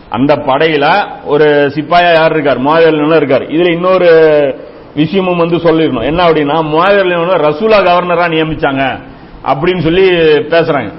[0.10, 2.58] அந்த படையில ஒரு சிப்பாயா யார் இருக்கார்?
[2.58, 3.42] மோதல் இருக்கார்.
[3.42, 4.10] இதுல இன்னொரு
[4.96, 6.04] விஷயமும் வந்து சொல்லிடணும்.
[6.04, 9.00] என்ன அப்படின்னா மோதல் ரசூலா கவர்னரா நியமிச்சாங்க
[9.46, 10.10] அப்படின்னு சொல்லி
[10.50, 10.94] பேசுறாங்க.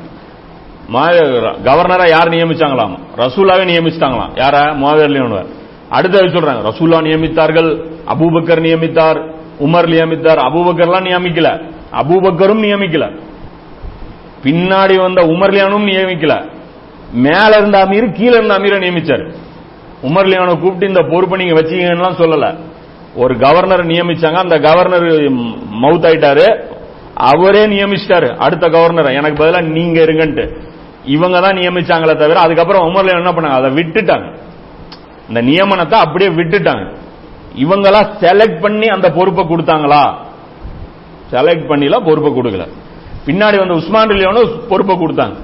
[1.64, 2.98] கவர்னரா யார் நியமிச்சாங்களாம்?
[3.16, 4.34] ரசூலாவே நியமிச்சிட்டாங்களாம்.
[4.34, 4.74] யார?
[4.74, 5.46] முவாவியர்
[5.90, 9.32] அடுத்தது சொல்றாங்க ரசூலா நியமித்தார்கள் அபூபக்கர் நியமித்தார்
[9.66, 10.40] உமர் நியமித்தார்.
[10.48, 11.62] அபூபக்கர்லாம் நியமிக்கல.
[11.92, 13.16] அபூபக்கரும் நியமிக்கல.
[14.44, 16.54] பின்னாடி வந்த உமர்லியானும் நியமிக்கல.
[17.12, 19.34] மேல இருந்த அமீர் கீழே இருந்த அமீரை நியமிச்சார்.
[20.02, 22.56] உமர்லியானை கூப்பிட்டு இந்த பொறுப்பை நீங்க வச்சீங்கன்னா சொல்லல.
[23.14, 24.32] ஒரு கவர்னர் நியமிச்சாங்க.
[24.32, 25.04] அந்த கவர்னர்
[25.82, 26.64] மவுத் ஆயிட்டாரு
[27.14, 28.36] அவரே நியமிச்சிட்டாரு.
[28.36, 30.56] அடுத்த கவர்னர் எனக்கு பதிலா நீங்க இருங்கன்ட்டு.
[31.04, 33.62] இவங்க தான் நியமிச்சாங்களே தவிர அதுக்கப்புறம் உமர்ல என்ன பண்ணாங்க?
[33.62, 34.36] அதை விட்டுட்டாங்க.
[35.28, 36.94] இந்த நியமனத்தை அப்படியே விட்டுட்டாங்க.
[37.56, 40.14] இவங்களா செலக்ட் பண்ணி அந்த பொறுப்பை கொடுத்தாங்களா?
[41.30, 42.68] செலக்ட் பண்ணிலாம் பொறுப்பை கொடுக்கல.
[43.26, 45.36] பின்னாடி வந்து உஸ்மான் லியோனும் பொறுப்பை கொடுத்தாங்க.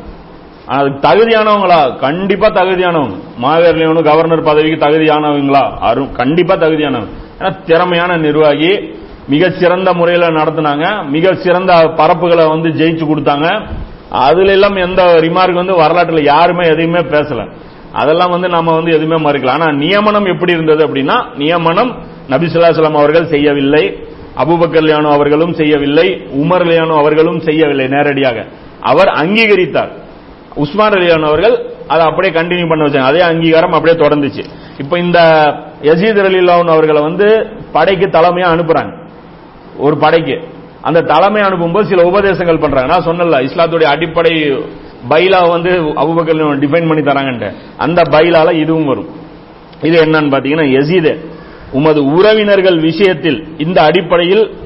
[0.66, 1.98] அதுக்கு தகுதியானவங்களா?
[1.98, 3.14] கண்டிப்பா தகுதியானவங்க.
[3.42, 5.78] மாவேர்லையும் கவர்னர் பதவிக்கு தகுதியானவங்களா?
[5.80, 7.08] அரு கண்டிப்பா தகுதியானவங்க.
[7.38, 8.94] ஏன்னா திறமையான நிர்வாகி
[9.28, 11.08] மிக சிறந்த முறையில நடத்தினாங்க.
[11.08, 13.66] மிக சிறந்த பரப்புகளை வந்து ஜெயிச்சு கொடுத்தாங்க.
[14.10, 17.50] அதுல எல்லாம் எந்த ரிமார்க் வந்து வரலாற்றுல யாருமே எதையுமே பேசல.
[17.92, 19.50] அதெல்லாம் வந்து நம்ம வந்து எதுவுமே மறுக்கல.
[19.50, 21.96] ஆனா நியமனம் எப்படி இருந்தது அப்படின்னா நியமனம்
[22.28, 23.96] நபிசுல்லாசலம் அவர்கள் செய்யவில்லை.
[24.36, 26.26] அபுபக்கர் லியானோ அவர்களும் செய்யவில்லை.
[26.36, 28.46] உமர் லியானோ அவர்களும் செய்யவில்லை நேரடியாக.
[28.80, 30.00] அவர் அங்கீகரித்தார்.
[30.54, 33.04] உஸ்மான் அலியான் அவர்கள் அதை அப்படியே கண்டினியூ பண்ண வச்சாங்க.
[33.04, 34.44] அதே அங்கீகாரம் அப்படியே தொடர்ந்துச்சு.
[34.78, 35.20] இப்ப இந்த
[35.82, 39.08] யசீத் அலிலான் அவர்களை வந்து படைக்கு தலைமையா அனுப்புறாங்க.
[39.78, 40.42] ஒரு படைக்கு.
[40.80, 42.86] அந்த தலைமை அனுப்பும்போது சில உபதேசங்கள் பண்றாங்க.
[42.86, 44.32] நான் சொன்னல இஸ்லாத்துடைய அடிப்படை
[45.10, 47.52] பைலா வந்து அபுபக்கர் டிஃபைன் பண்ணி தராங்கன்ட்டு.
[47.76, 49.08] அந்த பைலால இதுவும் வரும்.
[49.82, 51.18] இது என்னன்னு பாத்தீங்கன்னா எசீதே
[51.72, 54.56] உமது உறவினர்கள் விஷயத்தில் இந்த அடிப்படையில்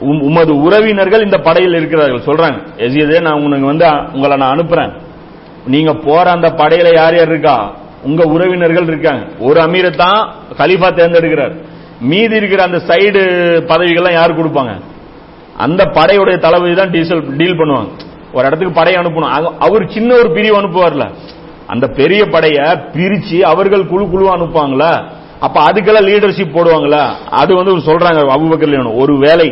[0.00, 2.20] உம்- உமது உறவினர்கள் இந்த படையில் இருக்கிறார்கள்.
[2.20, 2.66] சொல்றாங்க.
[2.76, 5.02] எசியதே நான் உனக்கு வந்து உங்களை நான் அனுப்புறேன்.
[5.66, 7.74] நீங்க போற அந்த படையில யார் யார் இருக்கா?
[8.02, 9.24] உங்க உறவினர்கள் இருக்காங்க.
[9.38, 11.54] ஒரு அமீரை தான் கலீஃபா தேர்ந்தெடுக்கிறார்.
[12.00, 13.20] மீதி இருக்கிற அந்த சைடு
[13.70, 14.72] பதவிகள்லாம் யார் கொடுப்பாங்க?
[15.56, 17.90] அந்த படையுடைய தளபதி தான் டீசல் டீல் பண்ணுவாங்க.
[18.32, 19.56] ஒரு இடத்துக்கு படை அனுப்பணும்.
[19.58, 21.06] அவர் சின்ன ஒரு பிரிவு அனுப்புவார்ல.
[21.66, 22.58] அந்த பெரிய படைய
[22.94, 24.92] பிரிச்சு அவர்கள் குழு குழு அனுப்புவாங்களா
[25.40, 29.48] அப்ப அதுக்கெல்லாம் லீடர்ஷிப் போடுவாங்களா அது வந்து சொல்றாங்க அபுபக்கர் ஒரு வேலை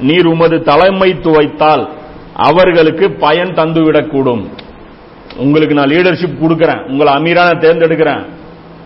[0.00, 1.88] நீர் உமது தலைமைத்துவைத்தால்
[2.34, 4.42] அவர்களுக்கு பயன் தந்துவிடக்கூடும்.
[5.38, 6.86] உங்களுக்கு நான் லீடர்ஷிப் கொடுக்கறேன்.
[6.86, 8.26] உங்களை அமீரா நான் தேர்ந்தெடுக்கிறேன்.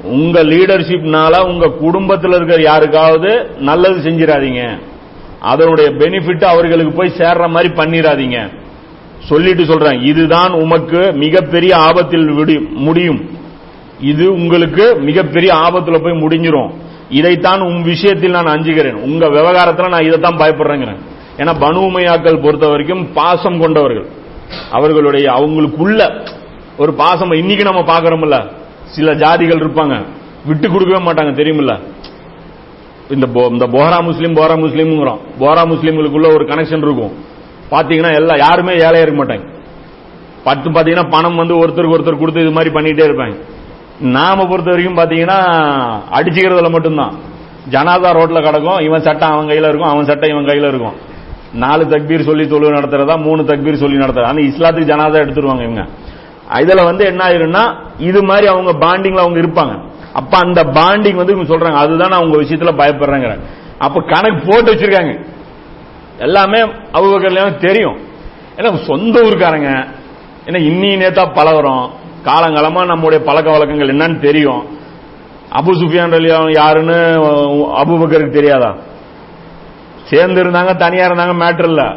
[0.03, 4.79] உங்க லீடர்ஷிப்னால உங்க குடும்பத்தில் இருக்கிற யாருக்காவது நல்லது செஞ்சிடாதீங்க.
[5.41, 8.49] அதனுடைய பெனிஃபிட் அவர்களுக்கு போய் சேர்ற மாதிரி பண்ணிடாதீங்க.
[9.19, 13.31] சொல்லிட்டு சொல்றேன் இதுதான் உமக்கு மிகப்பெரிய ஆபத்தில் முடியும்.
[14.01, 16.73] இது உங்களுக்கு மிகப்பெரிய ஆபத்துல போய் முடிஞ்சிரும்.
[17.11, 18.93] இதைத்தான் உன் விஷயத்தில் நான் அஞ்சுகிறேன்.
[18.93, 20.99] உங்க விவகாரத்தில் நான் இதைத்தான் பயப்படுறேங்கிறேன்.
[21.37, 24.07] ஏன்னா பனுமையாக்கள் பொறுத்த வரைக்கும் பாசம் கொண்டவர்கள்.
[24.71, 26.27] அவர்களுடைய அவங்களுக்குள்ள
[26.77, 28.51] ஒரு பாசம் இன்னைக்கு நம்ம பாக்குறோம்ல
[28.85, 30.05] சில ஜாதிகள் இருப்பாங்க.
[30.47, 31.81] விட்டு கொடுக்கவே மாட்டாங்க தெரியுமில்ல?
[33.11, 35.19] இந்த இந்த போரா முஸ்லீம் போரா முஸ்லீம்ங்கிறோம்.
[35.39, 37.13] போரா முஸ்லீம்களுக்குள்ள ஒரு கனெக்ஷன் இருக்கும்.
[37.71, 39.45] பாத்தீங்கன்னா எல்லாம் யாருமே ஏழையா இருக்க மாட்டாங்க.
[40.45, 43.37] பத்து பாத்தீங்கன்னா பணம் வந்து ஒருத்தருக்கு ஒருத்தர் கொடுத்து இது மாதிரி பண்ணிட்டே இருப்பாங்க.
[44.01, 45.39] நாம பொறுத்த வரைக்கும் பாத்தீங்கன்னா
[46.19, 47.15] அடிச்சுக்கிறதுல மட்டும்தான்.
[47.71, 50.95] ஜனாதா ரோட்ல கிடக்கும் இவன் சட்டை அவன் கையில இருக்கும் அவன் சட்டை இவன் கையில இருக்கும்.
[51.53, 54.27] நாலு தக்பீர் சொல்லி தொழில் நடத்துறதா மூணு தக்பீர் சொல்லி நடத்துறதா?
[54.27, 55.89] ஆனா இஸ்லாத்துக்கு ஜனாதா எடுத்துருவாங்க இவங்க.
[56.55, 59.83] இதுல வந்து என்ன ஆயிரும்னா இது மாதிரி அவங்க பாண்டிங்ல அவங்க இருப்பாங்க.
[60.13, 63.41] அப்ப அந்த பாண்டிங் வந்து இவங்க சொல்றாங்க அதுதான் நான் விஷயத்துல பயப்படுறாங்க
[63.79, 65.27] அப்ப கணக்கு போட்டு வச்சிருக்காங்க.
[66.19, 67.97] எல்லாமே அவங்க தெரியும்.
[68.57, 69.87] ஏன்னா சொந்த ஊருக்காரங்க.
[70.47, 71.91] ஏன்னா இன்னி நேத்தா பழகுறோம்.
[72.25, 74.81] காலங்காலமா நம்முடைய பழக்க வழக்கங்கள் என்னன்னு தெரியும்.
[75.55, 76.95] அபு சுஃபியான் ரலியா யாருன்னு
[77.85, 78.75] அபுபக்கருக்கு தெரியாதா?
[80.05, 81.97] சேர்ந்து இருந்தாங்க தனியா இருந்தாங்க மேட்டர் இல்ல.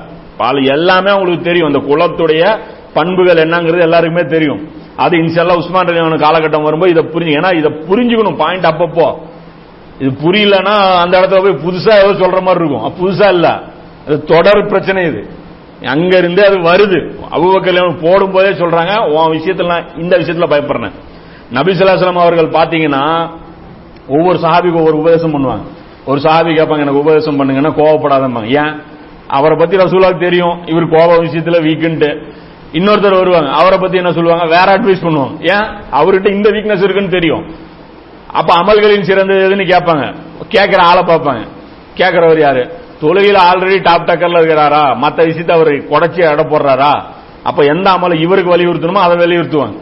[0.62, 1.74] எல்லாமே அவங்களுக்கு தெரியும்.
[1.74, 2.60] அந்த குலத்துடைய
[2.95, 4.69] பண்புகள் என்னங்கிறது எல்லாருக்குமே தெரியும்.
[4.95, 9.15] அது இன்ஷால்லா உஸ்மான் ரலியான காலகட்டம் வரும்போது இதை புரிஞ்சு ஏன்னா இதை புரிஞ்சுக்கணும் பாயிண்ட் அப்பப்போ.
[9.99, 12.93] இது புரியலன்னா அந்த இடத்துல போய் புதுசா ஏதோ சொல்ற மாதிரி இருக்கும்.
[13.01, 13.61] புதுசா இல்ல.
[14.07, 15.29] அது தொடர் பிரச்சனை இது.
[15.85, 17.11] அங்க இருந்தே அது வருது.
[17.31, 20.91] அபுபக்கர் போடும் போதே சொல்றாங்க உன் விஷயத்துல இந்த விஷயத்துல பயப்படுறேன்.
[21.53, 23.30] நபிசுல்லாஸ்லாம் அவர்கள் பாத்தீங்கன்னா
[24.07, 25.61] ஒவ்வொரு சஹாபிக்கு ஒவ்வொரு உபதேசம் பண்ணுவாங்க.
[26.05, 28.65] ஒரு சஹாபி கேட்பாங்க எனக்கு உபதேசம் பண்ணுங்கன்னா கோவப்படாதம்பாங்க.
[28.65, 28.76] ஏன்?
[29.27, 30.67] அவரை பத்தி ரசூலாவுக்கு தெரியும்.
[30.67, 32.27] இவர் கோப விஷயத்துல வீக்குன்ட்டு
[32.76, 33.52] இன்னொருத்தர் வருவாங்க.
[33.52, 34.45] அவரை பத்தி என்ன சொல்லுவாங்க?
[34.45, 35.53] வேற அட்வைஸ் பண்ணுவாங்க.
[35.53, 35.65] ஏன்?
[35.91, 37.45] அவர்கிட்ட இந்த வீக்னஸ் இருக்குன்னு தெரியும்.
[38.31, 40.15] அப்ப அமல்களின் சிறந்தது எதுன்னு கேட்பாங்க.
[40.47, 41.47] கேட்கிற ஆளை பார்ப்பாங்க.
[41.95, 42.72] கேட்கிறவர் யாரு?
[43.02, 44.95] தொழுகையில் ஆல்ரெடி டாப் டக்கர்ல இருக்கிறாரா?
[44.95, 47.03] மத்த விஷயத்த அவர் குடைச்சி இட போடுறாரா?
[47.43, 49.77] அப்ப எந்த அமலை இவருக்கு வலியுறுத்தணுமோ அதை வலியுறுத்துவாங்க.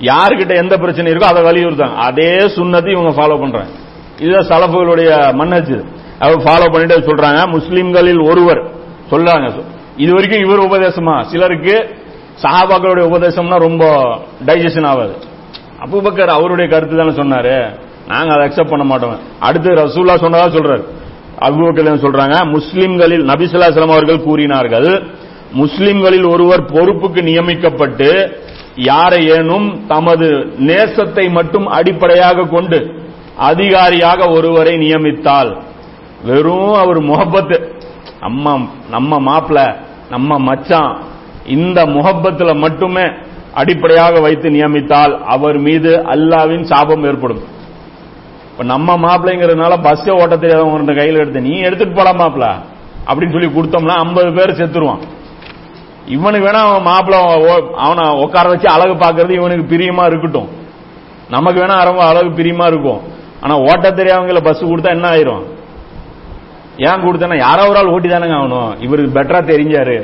[0.00, 3.68] யாருக்கிட்ட எந்த பிரச்சனை இருக்கோ அதை வலியுறுத்தாங்க அதே சுண்ணத்தை இவங்க ஃபாலோ பண்றாங்க.
[4.18, 5.84] இதுதான் சலப்புகளுடைய மன்னச்சு.
[6.18, 7.48] அவர் ஃபாலோ பண்ணிட்டு சொல்றாங்க.
[7.48, 8.74] முஸ்லிம்களில் ஒருவர்.
[9.10, 9.62] சொல்றாங்க.
[9.96, 11.22] இது வரைக்கும் இவர் உபதேசமா?
[11.22, 12.04] சிலருக்கு
[12.42, 13.84] சஹாபாக்களுடைய உபதேசம்னா ரொம்ப
[14.46, 15.14] டைஜஷன் ஆகாது.
[15.84, 17.78] அபுபக்கர் அவருடைய கருத்து தானே சொன்னாரு.
[18.08, 19.18] நாங்க அதை அக்செப்ட் பண்ண மாட்டோம்.
[19.40, 20.84] அடுத்து ரசூல்லா சொன்னதா சொல்றாரு.
[21.40, 22.50] அபுபக்கர் சொல்றாங்க?
[22.50, 25.02] முஸ்லிம்களில் நபிசுல்லாஸ்லாம் அவர்கள் கூறினார்கள்
[25.52, 28.38] முஸ்லிம்களில் ஒருவர் பொறுப்புக்கு நியமிக்கப்பட்டு
[28.76, 35.62] யாரையேனும் தமது நேசத்தை மட்டும் அடிப்படையாக கொண்டு அதிகாரியாக ஒருவரை நியமித்தால்.
[36.24, 37.74] வெறும் அவர் முகப்பத்து.
[38.20, 39.76] நம்ம நம்ம மாப்பிள
[40.10, 41.02] நம்ம மச்சான்
[41.54, 43.04] இந்த முகப்பத்தில் மட்டுமே
[43.60, 47.42] அடிப்படையாக வைத்து நியமித்தால் அவர் மீது அல்லாவின் சாபம் ஏற்படும்.
[48.50, 52.46] இப்ப நம்ம மாப்பிள்ளைங்கிறதுனால பஸ் ஓட்ட தெரியாதவங்க கையில் எடுத்து நீ எடுத்துட்டு போலாம் மாப்பிள
[53.08, 55.02] அப்படின்னு சொல்லி கொடுத்தோம்னா ஐம்பது பேர் செத்துருவான்.
[56.06, 57.16] இவனுக்கு வேணா அவன் மாப்பிள்ள
[57.84, 60.48] அவனை உட்கார வச்சு அழகு பார்க்கறது இவனுக்கு பிரியமா இருக்கட்டும்.
[61.30, 63.00] நமக்கு வேணா ரொம்ப அழகு பிரியமா இருக்கும்.
[63.40, 65.44] ஆனா ஓட்ட தெரியாதவங்கள பஸ் கொடுத்தா என்ன ஆயிரும்?
[66.76, 68.72] ஏன் கொடுத்தனா யாரோ ஒரு ஆள் ஓட்டி தானங்க ஆகணும்.
[68.80, 69.98] இவருக்கு பெட்டரா தெரிஞ்சாரு.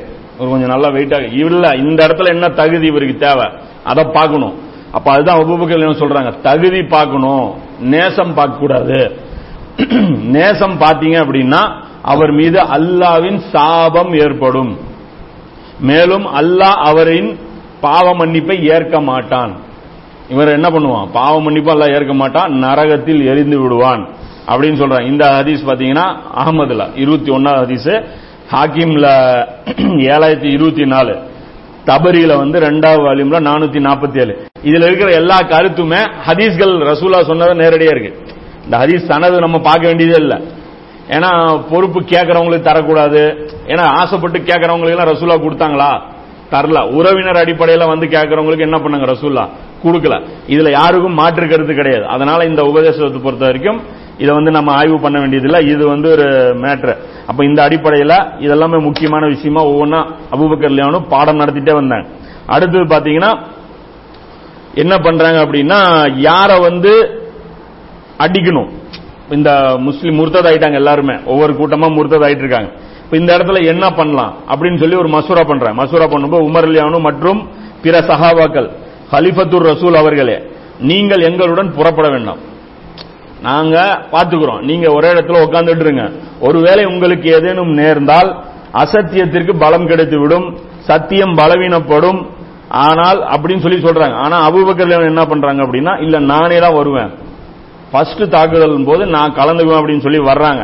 [0.49, 3.49] கொஞ்சம் நல்லா வெயிட்டா இல்ல இந்த இடத்துல என்ன தகுதி இவருக்கு தேவை?
[3.85, 4.55] அதை பார்க்கணும்.
[4.93, 6.41] அப்ப அதுதான் உபபுக்கள் என்ன சொல்றாங்க.
[6.41, 7.55] தகுதி பார்க்கணும்.
[7.81, 9.17] நேசம் பார்க்க கூடாது
[10.23, 14.79] நேசம் பார்த்தீங்க அப்படின்னா அவர் மீது அல்லாவின் சாபம் ஏற்படும்.
[15.81, 17.39] மேலும் அல்லாஹ் அவரின்
[17.81, 19.53] பாவ மன்னிப்பை ஏற்க மாட்டான்.
[20.29, 21.09] இவர் என்ன பண்ணுவான்?
[21.13, 22.53] பாவ மன்னிப்பு அல்லாஹ் ஏற்க மாட்டான்.
[22.53, 24.09] நரகத்தில் எரிந்து விடுவான்.
[24.47, 25.07] அப்படின்னு சொல்றாங்க.
[25.07, 28.05] இந்த ஹதீஸ் பாத்தீங்கன்னா அகமதுல இருபத்தி ஒன்னாவது ஹதீஸ்.
[28.53, 29.07] ஹாக்கிம்ல
[30.13, 31.19] ஏழாயிரத்தி இருபத்தி நாலு.
[31.87, 34.47] தபரியில வந்து ரெண்டாவது வால்யூம்ல நானூத்தி நாற்பத்தி ஏழு.
[34.65, 38.19] இதுல இருக்கிற எல்லா கருத்துமே ஹதீஸ்கள் ரசூலா சொன்னது நேரடியா இருக்கு.
[38.65, 40.41] இந்த ஹதீஸ் சனது நம்ம பார்க்க வேண்டியதே இல்ல.
[41.09, 43.51] ஏன்னா பொறுப்பு கேட்கறவங்களுக்கு தரக்கூடாது.
[43.67, 46.03] ஏன்னா ஆசைப்பட்டு கேட்கறவங்களுக்கு எல்லாம் ரசூலா கொடுத்தாங்களா?
[46.51, 46.91] தரல.
[46.91, 49.49] உறவினர் அடிப்படையில வந்து கேட்கறவங்களுக்கு என்ன பண்ணாங்க ரசூல்லா
[49.85, 50.27] கொடுக்கல.
[50.49, 52.07] இதுல யாருக்கும் மாற்று கருத்து கிடையாது.
[52.07, 53.83] அதனால இந்த உபதேசத்தை பொறுத்த வரைக்கும்
[54.23, 55.61] இதை வந்து நம்ம ஆய்வு பண்ண வேண்டியதில்லை.
[55.75, 56.27] இது வந்து ஒரு
[56.65, 56.95] மேட்ரு
[57.31, 60.01] அப்ப இந்த அடிப்படையில் இதெல்லாமே முக்கியமான விஷயமா ஒவ்வொன்றா
[60.35, 62.07] அபுபக்கர்லியானும் பாடம் நடத்திட்டே வந்தாங்க.
[62.55, 63.33] அடுத்தது பாத்தீங்கன்னா
[64.83, 65.81] என்ன பண்றாங்க அப்படின்னா
[66.29, 66.93] யார வந்து
[68.25, 68.71] அடிக்கணும்?
[69.37, 69.51] இந்த
[69.87, 71.15] முஸ்லீம் முர்த்தத் ஆயிட்டாங்க எல்லாருமே.
[71.33, 72.71] ஒவ்வொரு கூட்டமா முர்த்தத் ஆயிட்டு இருக்காங்க
[73.05, 74.33] இப்ப இந்த இடத்துல என்ன பண்ணலாம்?
[74.53, 77.41] அப்படின்னு சொல்லி ஒரு மசூரா பண்றேன் மசூரா பண்ணும்போது உமர் அலியானு மற்றும்
[77.85, 78.69] பிற சஹாபாக்கள்
[79.13, 80.37] ஹலிஃபத்துர் ரசூல் அவர்களே
[80.91, 82.41] நீங்கள் எங்களுடன் புறப்பட வேண்டாம்.
[83.47, 83.77] நாங்க
[84.13, 84.61] பாத்துக்கிறோம்.
[84.71, 86.05] நீங்க ஒரே இடத்துல உட்கார்ந்துட்டு இருங்க
[86.41, 88.31] ஒருவேளை உங்களுக்கு ஏதேனும் நேர்ந்தால்
[88.83, 90.47] அசத்தியத்திற்கு பலம் கிடைத்து விடும்
[90.91, 92.21] சத்தியம் பலவீனப்படும்.
[92.87, 94.17] ஆனால் அப்படின்னு சொல்லி சொல்றாங்க.
[94.25, 97.11] ஆனா அபுபக்கர் என்ன பண்றாங்க அப்படின்னா இல்ல நானே தான் வருவேன்.
[97.91, 100.63] ஃபர்ஸ்ட் தாக்குதல் போது நான் கலந்துக்குவேன் அப்படின்னு சொல்லி வர்றாங்க.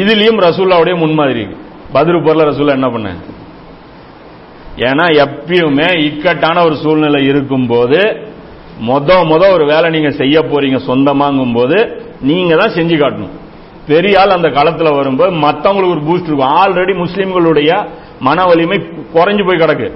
[0.00, 1.40] இதுலயும் ரசூல்லாவுடைய முன்மாதிரி.
[1.40, 1.58] இருக்கு
[1.92, 3.08] பதிரு பொருள் ரசூல்லா என்ன பண்ண?
[4.88, 8.00] ஏன்னா எப்பயுமே இக்கட்டான ஒரு சூழ்நிலை இருக்கும் போது
[8.88, 11.78] மொத மொத ஒரு வேலை நீங்க செய்ய போறீங்க சொந்தமாங்கும் போது
[12.28, 13.34] நீங்க தான் செஞ்சு காட்டணும்.
[13.90, 16.54] பெரிய ஆள் அந்த காலத்தில் வரும்போது மற்றவங்களுக்கு ஒரு பூஸ்ட் இருக்கும்.
[16.62, 17.70] ஆல்ரெடி முஸ்லீம்களுடைய
[18.26, 18.78] மன வலிமை
[19.14, 19.88] குறைஞ்சு போய் கிடக்கு.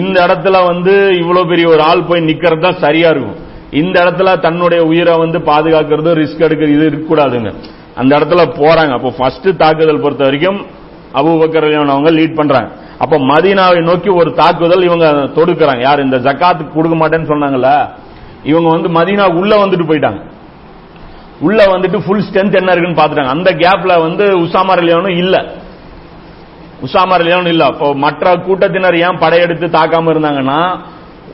[0.00, 3.38] இந்த இடத்துல வந்து இவ்வளவு பெரிய ஒரு ஆள் போய் நிக்கிறது தான் சரியா இருக்கும்.
[3.80, 7.52] இந்த இடத்துல தன்னுடைய உயிரை வந்து பாதுகாக்கிறது ரிஸ்க் எடுக்கிறது இது இருக்கக்கூடாதுங்க.
[8.00, 8.92] அந்த இடத்துல போறாங்க.
[8.98, 10.60] அப்போ ஃபர்ஸ்ட் தாக்குதல் பொறுத்த வரைக்கும்
[11.20, 12.70] அபுபக்கர் அவங்க லீட் பண்றாங்க.
[13.04, 15.06] அப்ப மதீனாவை நோக்கி ஒரு தாக்குதல் இவங்க
[15.38, 15.82] தொடுக்கிறாங்க.
[15.88, 17.70] யார் இந்த ஜக்காத்துக்கு கொடுக்க மாட்டேன்னு சொன்னாங்கல்ல
[18.50, 20.20] இவங்க வந்து மதீனா உள்ள வந்துட்டு போயிட்டாங்க.
[21.42, 25.36] உள்ள வந்துட்டு ஃபுல் ஸ்ட்ரென்த் என்ன இருக்குன்னு பாத்துட்டாங்க அந்த கேப்ல வந்து உசாமா அலியானும் இல்ல.
[26.82, 27.66] உசாமா அலியானும் இல்ல.
[27.66, 30.60] இப்போ மற்ற கூட்டத்தினர் ஏன் படையெடுத்து தாக்காம இருந்தாங்கன்னா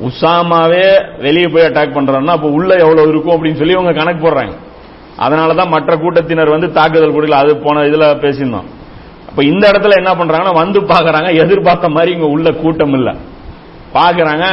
[0.01, 0.87] உசாமாவே
[1.19, 4.55] வெளியே போய் அட்டாக் பண்றாங்கன்னா அப்போ உள்ள எவ்வளவு இருக்கும் அப்படின்னு சொல்லி இவங்க கணக்கு போடுறாங்க.
[5.19, 7.41] அதனாலதான் மற்ற கூட்டத்தினர் வந்து தாக்குதல் கொடுக்கல.
[7.43, 8.69] அது போன இதுல பேசியிருந்தோம்.
[9.29, 11.35] அப்ப இந்த இடத்துல என்ன பண்றாங்கன்னா வந்து பாக்குறாங்க.
[11.35, 13.15] எதிர்பார்த்த மாதிரி இங்க உள்ள கூட்டம் இல்ல.
[13.95, 14.45] பாக்குறாங்க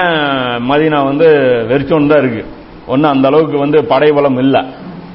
[0.70, 1.28] மதினா வந்து
[1.70, 2.44] வெறிச்சோன்னு தான் இருக்கு.
[2.88, 4.62] ஒன்னும் அந்த அளவுக்கு வந்து படைபலம் இல்லை.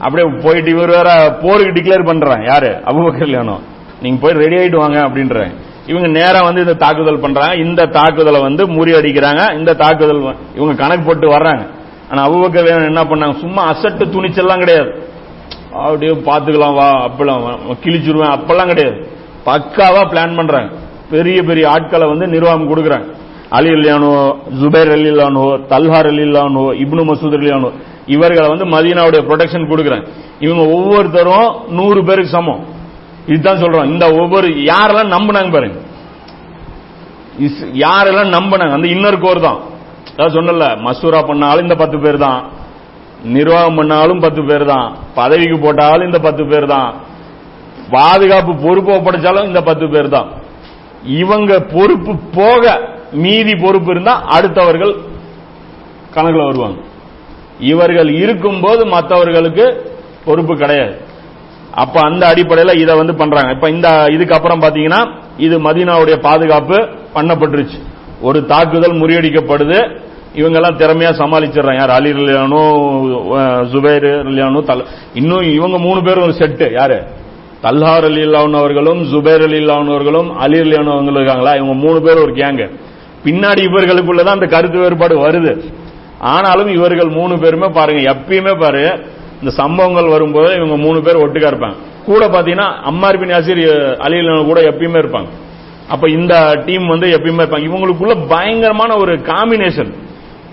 [0.01, 1.11] அப்படியே போயிட்டு இவர் வேற
[1.43, 2.71] போருக்கு டிக்ளேர் பண்றான் யாரு?
[2.91, 3.57] அபுபக்கர் லியானோ
[4.03, 5.57] நீங்க போய் ரெடி ஆயிட்டு வாங்க அப்படின்றாங்க
[5.91, 7.55] இவங்க நேரம் வந்து இந்த தாக்குதல் பண்றாங்க.
[7.65, 9.43] இந்த தாக்குதலை வந்து முறியடிக்கிறாங்க.
[9.59, 10.21] இந்த தாக்குதல்
[10.55, 11.63] இவங்க கணக்கு போட்டு வர்றாங்க.
[12.11, 13.35] ஆனா அபுபக்கர் என்ன பண்ணாங்க?
[13.41, 14.91] சும்மா அசட்டு துணிச்சல்லாம் கிடையாது.
[15.85, 17.43] அப்படியே பாத்துக்கலாம் வா அப்பெல்லாம்
[17.85, 18.97] கிழிச்சிருவேன் அப்பெல்லாம் கிடையாது.
[19.47, 20.71] பக்காவா பிளான் பண்றாங்க.
[21.11, 23.09] பெரிய பெரிய ஆட்களை வந்து நிர்வாகம் கொடுக்குறாங்க.
[23.59, 24.11] அலி அலியானோ
[24.61, 27.71] ஜுபேர் அலி இல்லானோ தல்ஹார் அலி இல்லானோ இப்னு மசூத் அலியானோ
[28.15, 30.07] இவர்களை வந்து மதீனாவுடைய ப்ரொடெக்ஷன் கொடுக்குறாங்க
[30.45, 31.49] இவங்க ஒவ்வொருத்தரும்
[31.79, 32.61] நூறு பேருக்கு சமம்.
[33.27, 33.89] இதுதான் சொல்றோம்.
[33.93, 35.79] இந்த ஒவ்வொரு யாரெல்லாம் நம்பினாங்க பாருங்க.
[37.85, 38.75] யாரெல்லாம் நம்பினாங்க?
[38.79, 39.59] அந்த இன்னர் கோர் தான்.
[40.15, 42.41] அதாவது சொன்னல மசூரா பண்ணாலும் இந்த பத்து பேர் தான்.
[43.37, 44.89] நிர்வாகம் பண்ணாலும் பத்து பேர் தான்.
[45.19, 46.91] பதவிக்கு போட்டாலும் இந்த பத்து பேர் தான்.
[47.97, 50.29] பாதுகாப்பு பொறுப்பு ஒப்படைச்சாலும் இந்த பத்து பேர் தான்.
[51.21, 52.65] இவங்க பொறுப்பு போக
[53.13, 54.93] மீதி பொறுப்பு இருந்தா அடுத்தவர்கள்
[56.15, 56.79] கணக்கில் வருவாங்க.
[57.59, 59.65] இவர்கள் இருக்கும்போது மற்றவர்களுக்கு
[60.25, 60.95] பொறுப்பு கிடையாது.
[61.83, 63.51] அப்ப அந்த அடிப்படையில் இதை வந்து பண்றாங்க.
[63.57, 65.01] இப்ப இந்த இதுக்கு அப்புறம் பாத்தீங்கன்னா
[65.39, 66.79] இது மதீனாவுடைய பாதுகாப்பு
[67.15, 67.79] பண்ணப்பட்டுருச்சு.
[68.23, 69.79] ஒரு தாக்குதல் முறியடிக்கப்படுது.
[70.41, 71.81] இவங்கெல்லாம் திறமையா சமாளிச்சிடறாங்க.
[71.83, 72.65] யார் அலி ரலியானோ
[73.73, 74.85] ஜுபேர் ரிலியானோ தல்
[75.15, 76.99] இன்னும் இவங்க மூணு பேரும் ஒரு செட்டு யாரு?
[77.63, 81.55] தல்ஹார் அலி அவர்களும் ஜுபேர் அலி அவர்களும் அலி அலியானோ இருக்காங்களா?
[81.57, 82.69] இவங்க மூணு பேர் ஒரு கேங்கு
[83.25, 85.53] பின்னாடி இவர்களுக்குள்ளதான் அந்த கருத்து வேறுபாடு வருது.
[86.19, 88.83] ஆனாலும் இவர்கள் மூணு பேருமே பாருங்க எப்பயுமே பாரு
[89.41, 91.77] இந்த சம்பவங்கள் வரும்போது இவங்க மூணு பேர் ஒட்டுக்கா இருப்பாங்க.
[92.05, 93.61] கூட பாத்தீங்கன்னா அம்மார் பின் யாசிர்
[94.07, 95.29] அலியில கூட எப்பயுமே இருப்பாங்க.
[95.89, 97.67] அப்ப இந்த டீம் வந்து எப்பயுமே இருப்பாங்க.
[97.71, 99.93] இவங்களுக்குள்ள பயங்கரமான ஒரு காம்பினேஷன்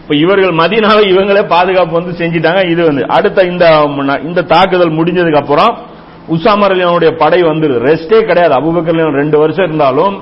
[0.01, 3.07] இப்ப இவர்கள் மதினாவை இவங்களே பாதுகாப்பு வந்து செஞ்சிட்டாங்க இது வந்து.
[3.07, 3.65] அடுத்த இந்த
[4.23, 5.77] இந்த தாக்குதல் முடிஞ்சதுக்கு அப்புறம்
[6.29, 7.83] உசாமர் படை வந்துருது.
[7.89, 8.53] ரெஸ்டே கிடையாது.
[8.59, 10.15] அபுபக்கர் ரெண்டு வருஷம் இருந்தாலும்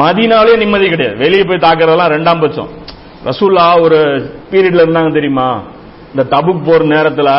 [0.00, 1.16] மதினாலே நிம்மதி கிடையாது.
[1.16, 2.70] வெளியே போய் தாக்குறதெல்லாம் ரெண்டாம் பட்சம்.
[3.24, 3.98] ரசூல்லா ஒரு
[4.50, 5.60] பீரியட்ல இருந்தாங்க தெரியுமா?
[6.10, 7.30] இந்த தபுக் போற நேரத்துல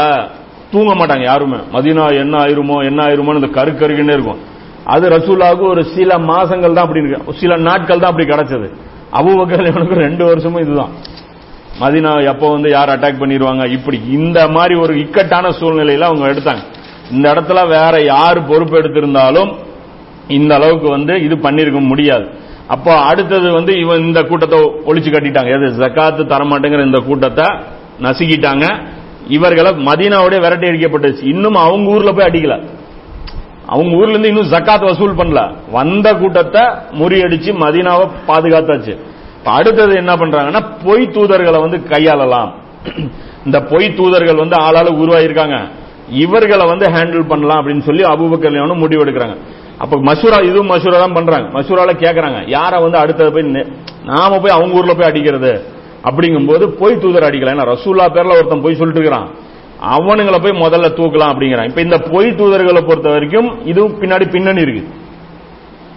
[0.72, 1.57] தூங்க மாட்டாங்க யாருமே.
[1.73, 4.40] மதினா என்ன ஆயிருமோ என்ன ஆயிருமோ இந்த கரு கருக்குன்னே இருக்கும்.
[4.84, 7.34] அது ரசூலாவுக்கு ஒரு சில மாசங்கள் தான் அப்படி இருக்கு.
[7.34, 8.68] சில நாட்கள் தான் அப்படி கிடைச்சது.
[9.19, 10.94] அபுபக்கர் இவனுக்கு ரெண்டு வருஷமும் இதுதான்.
[11.82, 16.64] மதினா எப்போ வந்து யார் அட்டாக் பண்ணிடுவாங்க இப்படி இந்த மாதிரி ஒரு இக்கட்டான சூழ்நிலையில அவங்க எடுத்தாங்க.
[17.11, 19.52] இந்த இடத்துல வேற யார் பொறுப்பு எடுத்திருந்தாலும்
[20.27, 22.26] இந்த அளவுக்கு வந்து இது பண்ணிருக்க முடியாது.
[22.68, 25.45] அப்போ அடுத்தது வந்து இவன் இந்த கூட்டத்தை ஒழிச்சு கட்டிட்டாங்க.
[25.45, 25.85] எது?
[25.85, 27.45] ஜக்காத்து தரமாட்டேங்கிற இந்த கூட்டத்தை
[28.02, 28.81] நசுக்கிட்டாங்க.
[29.27, 31.26] இவர்களை மதீனாவோட விரட்டி அடிக்கப்பட்டுச்சு.
[31.26, 32.64] இன்னும் அவங்க ஊர்ல போய் அடிக்கல.
[33.68, 35.53] அவங்க ஊர்ல இருந்து இன்னும் ஜக்காத் வசூல் பண்ணல.
[35.72, 36.61] வந்த கூட்டத்தை
[36.99, 38.97] முறியடிச்சு மதீனாவை பாதுகாத்தாச்சு.
[39.43, 42.52] அடுத்தது என்ன பண்றாங்கன்னா பொய் தூதர்களை வந்து கையாளலாம்.
[43.45, 45.69] இந்த பொய் தூதர்கள் வந்து ஆளாளு உருவாயிருக்காங்க.
[46.10, 49.38] இவர்களை வந்து ஹேண்டில் பண்ணலாம் அப்படின்னு சொல்லி அபூபக்கர் முடிவு எடுக்கிறாங்க
[49.80, 51.47] அப்ப மசூரா இதுவும் மசூரா தான் பண்றாங்க.
[51.60, 52.39] மசூரால கேக்குறாங்க.
[52.47, 53.65] யாரை வந்து அடுத்தது போய்
[54.06, 55.52] நாம போய் அவங்க ஊர்ல போய் அடிக்கிறது?
[56.10, 59.27] அப்படிங்கும்போது பொய் தூதர் அடிக்கலாம் ஏன்னா ரசூல்லா பேர்ல ஒருத்தன் போய் சொல்லிட்டு இருக்கிறான்.
[59.95, 61.68] அவனுங்களை போய் முதல்ல தூக்கலாம் அப்படிங்கிறான்.
[61.69, 64.84] இப்ப இந்த பொய் தூதர்களை பொறுத்த வரைக்கும் இதுவும் பின்னாடி பின்னணி இருக்கு.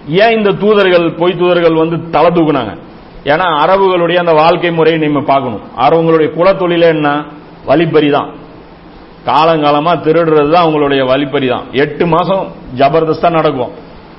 [0.09, 2.74] ஏன் இந்த தூதர்கள் பொய் தூதர்கள் வந்து தலை தூக்குனாங்க?
[3.24, 5.60] ஏன்னா அரபுகளுடைய அந்த வாழ்க்கை முறையை நீங்க பார்க்கணும்.
[5.78, 7.24] அரபுங்களுடைய குலத்தொழில என்ன?
[7.66, 8.28] வழிப்பறி தான்
[9.28, 12.44] காலங்காலமா திருடுறது தான் அவங்களுடைய வழிப்பறி தான் எட்டு மாசம்
[12.80, 13.72] ஜபர்தஸ்தா நடக்கும்.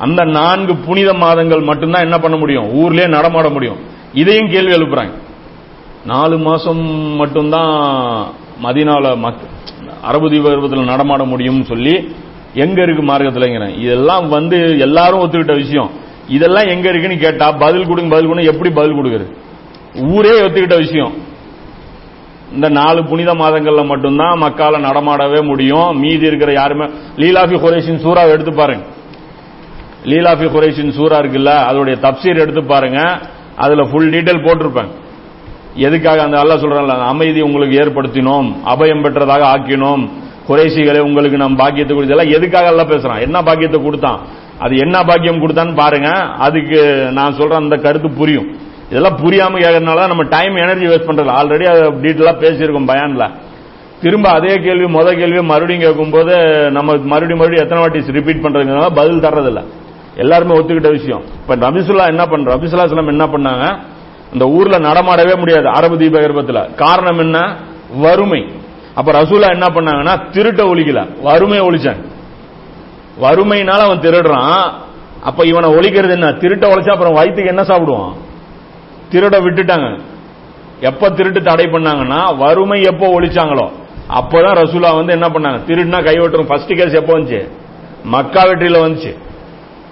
[0.06, 2.68] அந்த நான்கு புனித மாதங்கள் மட்டும்தான் என்ன பண்ண முடியும்?
[2.82, 3.80] ஊர்லயே நடமாட முடியும்.
[4.22, 5.14] இதையும் கேள்வி எழுப்புறாங்க.
[6.12, 6.84] நாலு மாசம்
[7.22, 7.72] மட்டும்தான்
[8.66, 9.42] மதினால மக்
[10.10, 11.96] அரபு தீபத்தில் நடமாட முடியும்னு சொல்லி
[12.64, 15.90] எங்க இருக்கு மார்க்கத்தில் இதெல்லாம் வந்து எல்லாரும் ஒத்துக்கிட்ட விஷயம்.
[16.36, 19.28] இதெல்லாம் எங்க இருக்குன்னு கேட்டா பதில் கொடுங்க பதில் கொடுங்க எப்படி பதில் கொடுக்குறது?
[20.14, 21.14] ஊரே ஒத்துக்கிட்ட விஷயம்.
[22.56, 25.90] இந்த நாலு புனித மாதங்கள்ல மட்டும்தான் மக்கால நடமாடவே முடியும்.
[26.04, 26.86] மீதி இருக்கிற யாருமே
[27.22, 28.86] லீலாஃபி குரேஷின் சூறா எடுத்து பாருங்க.
[30.12, 33.00] லீலாஃபி குரேஷின் சூறா இருக்குல்ல அதோடைய தப்சீர் எடுத்து பாருங்க.
[33.64, 34.94] அதுல ஃபுல் டீட்டெயில் போட்டிருப்பாங்க
[35.88, 40.04] எதுக்காக அந்த அல்ல சொல்றான்ல அமைதி உங்களுக்கு ஏற்படுத்தினோம் அபயம் பெற்றதாக ஆக்கினோம்.
[40.48, 43.22] குறைசிகளை உங்களுக்கு நாம் பாக்கியத்தை கொடுத்ததெல்லாம் எதுக்காக எல்லாம் பேசுறான்?
[43.26, 44.20] என்ன பாக்கியத்தை கொடுத்தான்?
[44.60, 46.10] அது என்ன பாக்கியம் கொடுத்தான்னு பாருங்க.
[46.46, 46.80] அதுக்கு
[47.18, 48.50] நான் சொல்ற அந்த கருத்து புரியும்.
[48.90, 51.66] இதெல்லாம் புரியாம கேட்கறதுனால நம்ம டைம் எனர்ஜி வேஸ்ட் பண்றது ஆல்ரெடி
[52.04, 53.26] டீட்டெயிலா பேசியிருக்கோம் பயான்ல.
[54.02, 56.34] திரும்ப அதே கேள்வி முத கேள்வி மறுபடியும் கேட்கும்போது
[56.72, 59.62] நம்ம மறுபடியும் மறுபடியும் எத்தனை வாட்டி ரிப்பீட் பண்றதுனால பதில் தர்றதில்ல.
[60.16, 61.24] எல்லாருமே ஒத்துக்கிட்ட விஷயம்.
[61.42, 63.66] இப்ப ரபிசுல்லா என்ன பண்ற ரபிசுல்லா சொல்லம் என்ன பண்ணாங்க?
[64.34, 67.38] இந்த ஊர்ல நடமாடவே முடியாது அரபு தீபகற்பத்துல காரணம் என்ன?
[67.98, 68.42] வறுமை.
[68.96, 71.22] அப்ப ரசூலா என்ன பண்ணாங்கன்னா திருட்ட ஒழிக்கல.
[71.22, 72.04] வறுமையை ஒழிச்சாங்க
[73.22, 74.72] வறுமைனால அவன் திருடுறான்.
[75.22, 76.28] அப்ப இவனை ஒழிக்கிறது என்ன?
[76.32, 78.28] திருட்ட ஒழிச்சா அப்புறம் வயிற்றுக்கு என்ன சாப்பிடுவான்?
[79.12, 79.88] திருட விட்டுட்டாங்க.
[80.80, 83.68] எப்ப திருட்டு தடை பண்ணாங்கன்னா வறுமை எப்போ ஒழிச்சாங்களோ
[84.18, 85.58] அப்பதான் ரசூலா வந்து என்ன பண்ணாங்க?
[85.68, 87.42] திருடுனா கைவிட்டுரும் ஃபர்ஸ்ட் கேஸ் எப்போ வந்துச்சு?
[88.04, 89.12] மக்கா வெற்றியில வந்துச்சு.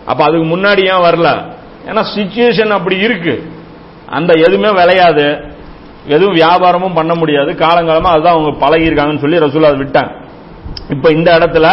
[0.06, 1.30] அப்ப அதுக்கு முன்னாடி ஏன் வரல?
[1.90, 3.52] ஏன்னா சுச்சுவேஷன் அப்படி இருக்கு.
[4.08, 5.56] அந்த எதுவுமே விளையாது.
[6.06, 7.52] எதுவும் வியாபாரமும் பண்ண முடியாது.
[7.52, 10.12] காலங்காலமா அதுதான் அவங்க பழகியிருக்காங்கன்னு சொல்லி ரசூலா அதை விட்டாங்க.
[10.90, 11.68] இப்ப இந்த இடத்துல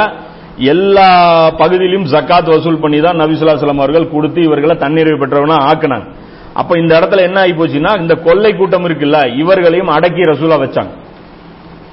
[0.57, 1.09] எல்லா
[1.51, 6.07] பகுதியிலும் ஜக்காத் வசூல் பண்ணி தான் நபிசுல்லா சலம் அவர்கள் கொடுத்து இவர்களை தண்ணீர் பெற்றவனா ஆக்குனாங்க.
[6.61, 10.93] அப்ப இந்த இடத்துல என்ன ஆகி போச்சுன்னா இந்த கொள்ளை கூட்டம் இருக்குல்ல இவர்களையும் அடக்கி ரசூலா வச்சாங்க.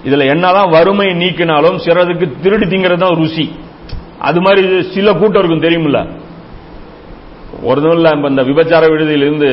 [0.08, 3.46] இதுல என்னதான் வறுமை நீக்கினாலும் சிறதுக்கு திருடி திங்கிறது தான் ருசி.
[4.28, 4.62] அது மாதிரி
[4.96, 6.00] சில கூட்டம் இருக்கும் தெரியுமில்ல.
[7.70, 9.50] ஒருதும் இல்ல இப்ப இந்த விபச்சார விடுதியிலிருந்து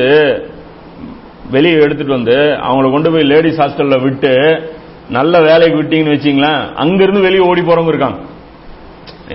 [1.55, 2.35] வெளியே எடுத்துட்டு வந்து
[2.67, 4.33] அவங்கள கொண்டு போய் லேடிஸ் ஹாஸ்டல்ல விட்டு
[5.17, 8.19] நல்ல வேலைக்கு விட்டீங்கன்னு வச்சீங்களேன் அங்கிருந்து வெளியே ஓடி போறவங்க இருக்காங்க.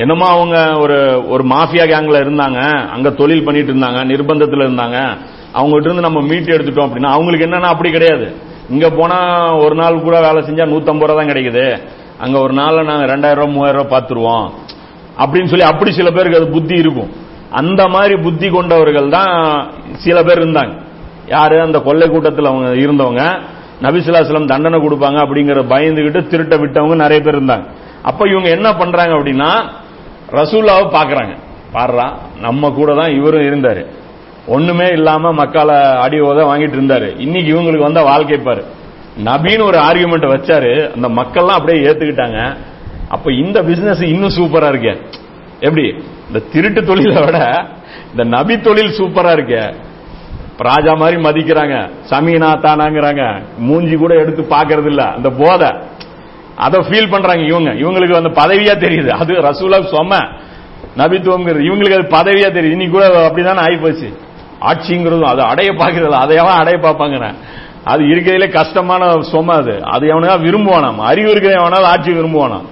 [0.03, 0.99] என்னமோ அவங்க ஒரு
[1.29, 2.61] ஒரு மாஃபியா கேங்ல இருந்தாங்க
[2.95, 4.99] அங்க தொழில் பண்ணிட்டு இருந்தாங்க நிர்பந்தத்துல இருந்தாங்க.
[5.55, 8.35] அவங்ககிட்ட இருந்து நம்ம மீட்டு எடுத்துட்டோம் அப்படின்னா அவங்களுக்கு என்னன்னா அப்படி கிடையாது.
[8.71, 9.19] இங்க போனா
[9.57, 11.79] ஒரு நாள் கூட வேலை செஞ்சா நூத்தம்பது ரூபா தான் கிடைக்குது.
[12.19, 14.51] அங்க ஒரு நாள்ல நாங்க ரெண்டாயிரம் ரூபாய் மூவாயிரம் ரூபாய் பாத்துருவோம்.
[15.19, 17.13] அப்படின்னு சொல்லி அப்படி சில பேருக்கு அது புத்தி இருக்கும்.
[17.51, 19.33] அந்த மாதிரி புத்தி கொண்டவர்கள் தான்
[19.95, 20.75] சில பேர் இருந்தாங்க.
[21.27, 21.61] யாரு?
[21.61, 23.39] அந்த கொள்ளை கூட்டத்தில் அவங்க இருந்தவங்க.
[23.83, 27.67] நபிசுலாசலம் தண்டனை கொடுப்பாங்க அப்படிங்கிற பயந்துகிட்டு திருட்ட விட்டவங்க நிறைய பேர் இருந்தாங்க.
[28.03, 29.51] அப்ப இவங்க என்ன பண்றாங்க அப்படின்னா
[30.31, 31.37] ரசூல்லாவை பாக்குறாங்க.
[31.75, 33.87] பாடுறா நம்ம கூட தான் இவரும் இருந்தாரு.
[34.47, 37.21] ஒண்ணுமே இல்லாம மக்களை அடி ஓத வாங்கிட்டு இருந்தாரு.
[37.21, 38.65] இன்னைக்கு இவங்களுக்கு வந்த வாழ்க்கை பாரு.
[39.25, 40.95] நபின்னு ஒரு ஆர்குமெண்ட் வச்சாரு.
[40.95, 42.57] அந்த மக்கள்லாம் அப்படியே ஏத்துக்கிட்டாங்க.
[43.09, 44.97] அப்ப இந்த பிசினஸ் இன்னும் சூப்பரா இருக்கே.
[45.61, 46.05] எப்படி?
[46.27, 47.67] இந்த திருட்டு தொழிலை விட
[48.11, 49.75] இந்த நபி தொழில் சூப்பரா இருக்கே.
[50.59, 51.91] ராஜா மாதிரி மதிக்கிறாங்க.
[52.01, 53.43] சமீனா தானாங்கிறாங்க.
[53.59, 55.71] மூஞ்சி கூட எடுத்து பாக்குறது இல்ல அந்த போதை.
[56.57, 57.71] அதை ஃபீல் பண்றாங்க இவங்க.
[57.71, 59.09] இவங்களுக்கு அந்த பதவியா தெரியுது.
[59.09, 60.29] அது ரசூலா சொம
[60.97, 62.71] நபித்துவம் இவங்களுக்கு அது பதவியா தெரியுது.
[62.71, 64.23] இன்னைக்கு கூட அப்படிதானே ஆகி போச்சு
[64.65, 67.35] ஆட்சிங்கிறதும் அதை அடைய பாக்குறதில்ல அதையெல்லாம் அடைய பார்ப்பாங்க
[67.85, 69.85] அது இருக்கிறதுல கஷ்டமான சொம அது.
[69.85, 70.97] அது எவனா விரும்புவானாம்.
[70.97, 72.65] அறிவு இருக்கிற எவனால் ஆட்சி விரும்புவானாம்.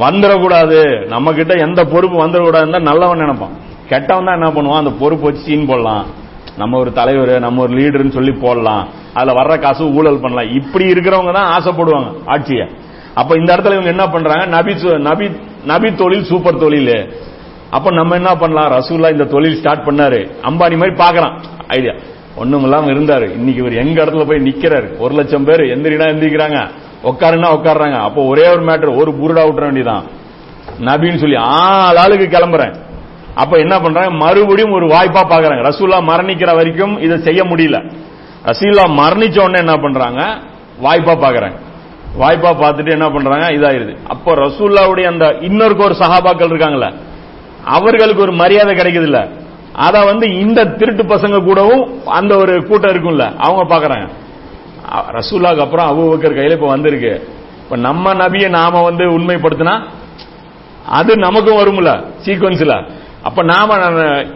[0.00, 1.06] வந்துடக்கூடாது.
[1.06, 3.56] நம்ம கிட்ட எந்த பொறுப்பு வந்துடக்கூடாதுன்னு நல்லவன் நினைப்பான்.
[3.88, 4.76] கெட்டவன் தான் என்ன பண்ணுவான்?
[4.76, 6.04] அந்த பொறுப்பு வச்சு சீன் போடலாம்.
[6.56, 8.88] நம்ம ஒரு தலைவர் நம்ம ஒரு லீடர்னு சொல்லி போடலாம்.
[9.14, 10.54] அதுல வர்ற காசு ஊழல் பண்ணலாம்.
[10.54, 12.68] இப்படி இருக்கிறவங்க தான் ஆசைப்படுவாங்க ஆட்சியை.
[13.14, 14.46] அப்ப இந்த இடத்துல இவங்க என்ன பண்றாங்க?
[14.46, 15.30] நபி நபி
[15.64, 17.12] நபி தொழில் சூப்பர் தொழில்.
[17.70, 18.70] அப்ப நம்ம என்ன பண்ணலாம்?
[18.78, 20.20] ரசூல்லா இந்த தொழில் ஸ்டார்ட் பண்ணாரு.
[20.48, 21.34] அம்பானி மாதிரி பாக்குறான்
[21.68, 21.94] ஐடியா
[22.36, 23.26] ஒண்ணும் இல்லாம இருந்தாரு.
[23.38, 24.98] இன்னைக்கு இவர் எங்க இடத்துல போய் நிக்கிறாரு?
[24.98, 26.58] ஒரு லட்சம் பேர் எந்திரினா எந்திரிக்கிறாங்க.
[27.04, 30.04] உட்காருன்னா உட்காடுறாங்க அப்போ ஒரே ஒரு மேட்டர் ஒரு புருடா விட்டுற வேண்டியதான்
[30.80, 32.74] நபின்னு சொல்லி ஆள் ஆளுக்கு கிளம்புறேன்.
[33.34, 34.10] அப்ப என்ன பண்றாங்க?
[34.10, 37.78] மறுபடியும் ஒரு வாய்ப்பா பாக்குறாங்க ரசூல்லா மரணிக்கிற வரைக்கும் இதை செய்ய முடியல.
[38.44, 40.22] ரசூல்லா மரணிச்ச உடனே என்ன பண்றாங்க?
[40.82, 41.58] வாய்ப்பா பாக்குறாங்க
[42.18, 43.46] வாய்ப்பா பார்த்துட்டு என்ன பண்றாங்க?
[43.52, 43.96] இதாயிருது.
[44.08, 46.90] அப்போ ரசூல்லாவுடைய அந்த இன்னொருக்கு ஒரு சஹாபாக்கள் இருக்காங்களே
[47.64, 49.28] அவர்களுக்கு ஒரு மரியாதை கிடைக்குதுல்ல.
[49.72, 53.36] அத வந்து இந்த திருட்டு பசங்க கூடவும் அந்த ஒரு கூட்டம் இருக்கும்ல.
[53.36, 54.08] அவங்க பாக்குறாங்க.
[54.92, 57.28] அ- அப்புறம் அபுபக்கர் கையில இப்ப வந்திருக்கு.
[57.64, 59.82] இப்ப நம்ம நபியை நாம வந்து உண்மைப்படுத்தினா
[60.86, 62.88] அது நமக்கும் வரும்ல சீக்வன்ஸ்ல
[63.22, 63.74] அப்ப நாம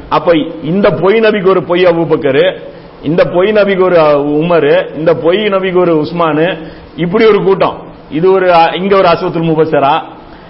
[0.08, 0.32] அப்ப
[0.62, 2.58] இந்த பொய் நபிக்கு ஒரு பொய் அபுபக்கர்
[3.02, 3.96] இந்த பொய் நபிக்கு ஒரு
[4.26, 6.66] உமர் இந்த பொய் நபிக்கு ஒரு உஸ்மானு
[6.96, 7.92] இப்படி ஒரு கூட்டம்.
[8.10, 10.02] இது ஒரு இங்க ஒரு அசுவத்து முபசரா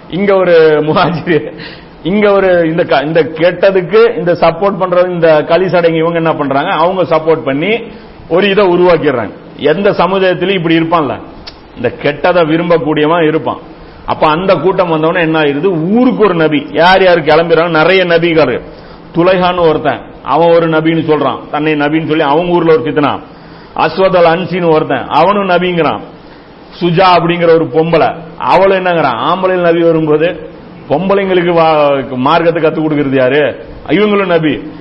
[0.09, 1.59] இங்க ஒரு முஹாஜிர்
[2.03, 6.69] இங்க ஒரு இந்த க- இந்த கெட்டதுக்கு இந்த சப்போர்ட் பண்றது இந்த களி சடங்கு இவங்க என்ன பண்றாங்க?
[6.69, 7.81] அவங்க சப்போர்ட் பண்ணி
[8.29, 9.31] ஒரு இதை உருவாக்கிடுறாங்க.
[9.57, 11.19] எந்த சமுதாயத்திலும் இப்படி இருப்பான்ல?
[11.75, 13.57] இந்த கெட்டதை விரும்பக்கூடியவன் இருப்பான்.
[14.05, 15.91] அப்ப அந்த கூட்டம் வந்தவொடனே என்ன ஆயிருது?
[15.91, 16.67] ஊருக்கு ஒரு நபி.
[16.71, 18.61] யார் யார் கிளம்பிடுறாங்க நிறைய நபிகள்.
[19.15, 20.01] துலைஹான்னு ஒருத்தன்.
[20.23, 21.39] அவன் ஒரு நபின்னு சொல்றான்.
[21.51, 23.19] தன்னை நபின்னு சொல்லி அவங்க ஊர்ல ஒரு சித்தனா.
[23.75, 25.07] அஸ்வத் அல் அன்சின்னு ஒருத்தன்.
[25.07, 25.99] அவனும் நபிங்கிறான்.
[26.79, 28.15] சுஜா அப்படிங்கிற ஒரு பொம்பளை.
[28.37, 29.15] அவளும் என்னங்கிறான்?
[29.15, 30.51] ஆம்பளை நபி வரும்போது
[30.89, 33.65] பொம்பளைங்களுக்கு வா- மார்க்கத்தை கத்துக் கொடுக்கறது யாரு?
[33.87, 34.71] இவங்களும் நபி.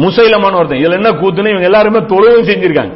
[0.00, 0.78] முசைலமான ஒருத்தன்.
[0.78, 2.92] இதுல என்ன கூத்துன்னு இவங்க எல்லாருமே தொழுவும் செஞ்சிருக்காங்க.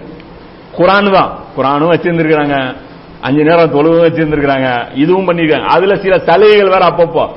[0.78, 1.38] குரான் தான்.
[1.56, 2.74] குரானும் வச்சிருந்திருக்கிறாங்க.
[3.20, 4.86] அஞ்சு நேரம் தொழுவும் வச்சிருந்திருக்கிறாங்க.
[4.94, 5.64] இதுவும் பண்ணிருக்காங்க.
[5.64, 7.28] அதுல சில சலுகைகள் வேற அப்பப்போ.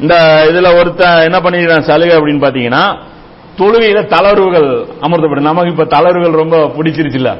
[0.00, 2.96] இந்த இதுல ஒருத்தன் என்ன பண்ணிருக்கான் சலுகை அப்படின்னு பாத்தீங்கன்னா
[3.58, 5.40] தொழுகையில தளர்வுகள் அமர்த்தப்படும்.
[5.40, 7.36] நமக்கு இப்ப தளர்வுகள் ரொம்ப பிடிச்சிருச்சுல்ல.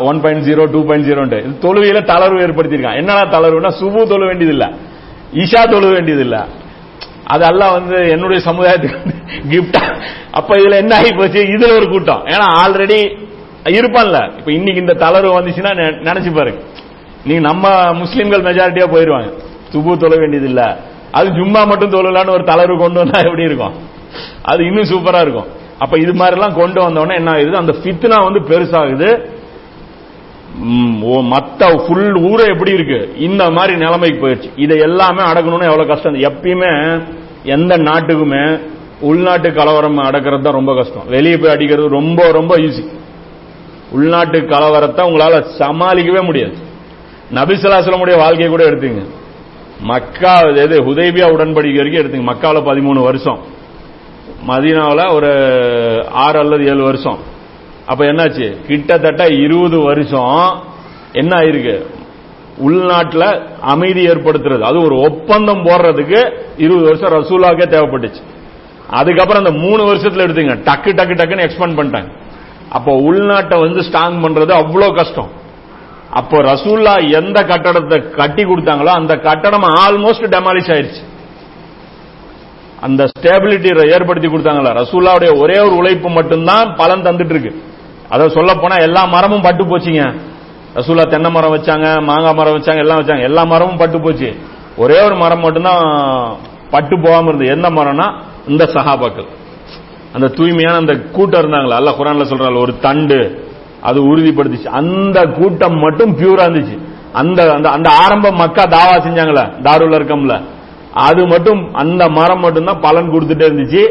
[0.00, 2.96] One point zero two point zero இது தொழுகையில தளர்வு ஏற்படுத்தியிருக்கான்.
[2.96, 4.90] என்னடா தளர்வுனா சுபு தொழ வேண்டியது இல்லை
[5.32, 6.46] ஈஷா தொழ வேண்டியது இல்ல
[7.24, 9.14] அது எல்லாம் வந்து என்னுடைய சமுதாயத்துக்கு
[9.48, 11.42] கிஃப்டா அப்ப இதுல என்ன ஆகி போச்சு?
[11.42, 12.24] இதுல ஒரு கூட்டம்.
[12.24, 13.18] ஏன்னா ஆல்ரெடி
[13.64, 14.38] இருப்பான்ல.
[14.38, 16.62] இப்ப இன்னைக்கு இந்த தளர்வு வந்துச்சுன்னா நெ- நினைச்சு பாருங்க.
[17.24, 19.30] நீங்க நம்ம முஸ்லிம்கள் மெஜாரிட்டியா போயிருவாங்க.
[19.72, 20.78] சுபு தொழ வேண்டியது இல்ல
[21.10, 23.72] அது ஜும்மா மட்டும் தொழலான்னு ஒரு தளர்வு கொண்டு வந்தா எப்படி இருக்கும்?
[24.42, 25.46] அது இன்னும் சூப்பரா இருக்கும்.
[25.78, 27.56] அப்ப இது மாதிரி எல்லாம் கொண்டு வந்தோடனே என்ன ஆகுது?
[27.56, 29.40] அந்த பித்னா வந்து பெருசாகுது.
[30.60, 33.14] மத்த ஃபுல் ஊரே எப்படி இருக்கு?
[33.18, 34.50] இந்த மாதிரி நிலைமைக்கு போயிடுச்சு.
[34.56, 36.14] இதை எல்லாமே அடக்கணும்னு எவ்வளவு கஷ்டம்?
[36.14, 37.02] எப்பயுமே
[37.44, 38.60] எந்த நாட்டுக்குமே
[39.00, 41.02] உள்நாட்டு கலவரம் அடக்கிறது தான் ரொம்ப கஷ்டம்.
[41.08, 42.88] வெளியே போய் அடிக்கிறது ரொம்ப ரொம்ப ஈஸி
[43.90, 46.54] உள்நாட்டு கலவரத்தை உங்களால சமாளிக்கவே முடியாது.
[47.34, 49.04] நபிசலாசலமுடைய வாழ்க்கையை கூட எடுத்துங்க.
[49.80, 52.30] மக்கா எது ஹுதைபியா உடன்படிக்கை வரைக்கும் எடுத்துங்க.
[52.30, 53.38] மக்காவில் பதிமூணு வருஷம்.
[54.48, 55.30] மதீனாவில் ஒரு
[56.10, 57.18] ஆறு அல்லது ஏழு வருஷம்.
[57.86, 58.66] அப்ப என்னாச்சு?
[58.66, 60.62] கிட்டத்தட்ட இருபது வருஷம்
[61.12, 61.86] என்ன ஆயிருக்கு?
[62.56, 64.60] உள்நாட்டில் அமைதி ஏற்படுத்துறது.
[64.60, 68.22] அது ஒரு ஒப்பந்தம் போடுறதுக்கு இருபது வருஷம் ரசூலாக்கே தேவைப்பட்டுச்சு.
[68.90, 70.56] அதுக்கப்புறம் அந்த மூணு வருஷத்துல எடுத்துங்க.
[70.70, 72.10] டக்கு டக்கு டக்குன்னு எக்ஸ்பெண்ட் பண்ணிட்டாங்க.
[72.68, 75.30] அப்போ உள்நாட்டை வந்து ஸ்ட்ராங் பண்றது அவ்வளோ கஷ்டம்.
[76.10, 81.10] அப்போ ரசூல்லா எந்த கட்டடத்தை கட்டி கொடுத்தாங்களோ அந்த கட்டடம் ஆல்மோஸ்ட் டெமாலிஷ் ஆயிடுச்சு
[82.80, 84.70] அந்த ஸ்டேபிலிட்டி ஏற்படுத்தி கொடுத்தாங்களா?
[84.82, 87.52] ரசூல்லாவுடைய ஒரே ஒரு உழைப்பு மட்டும்தான் பலன் தந்துட்டு இருக்கு.
[88.12, 90.04] அதை சொல்ல போனா எல்லா மரமும் பட்டு போச்சுங்க.
[90.76, 93.22] ரசூலா தென்னை மரம் வச்சாங்க மாங்காய் மரம் வச்சாங்க எல்லாம் வச்சாங்க.
[93.22, 94.28] எல்லா மரமும் பட்டு போச்சு.
[94.76, 95.82] ஒரே ஒரு மரம் மட்டும்தான்
[96.70, 97.54] பட்டு போகாம இருந்தது.
[97.56, 98.06] எந்த மரம்னா
[98.48, 99.28] இந்த சஹாபாக்கள்.
[100.14, 103.20] அந்த தூய்மையான அந்த கூட்டம் இருந்தாங்களா அல்ல குரான்ல சொல்றாங்க ஒரு தண்டு.
[103.88, 104.68] அது உறுதிப்படுத்திச்சு.
[104.80, 106.76] அந்த கூட்டம் மட்டும் பியூரா இருந்துச்சு.
[107.20, 110.36] அந்த அந்த அந்த ஆரம்ப மக்கா தாவா செஞ்சாங்களே தாருல இருக்கம்ல
[111.06, 113.82] அது மட்டும் அந்த மரம் மட்டும் தான் பலன் கொடுத்துட்டே இருந்துச்சு.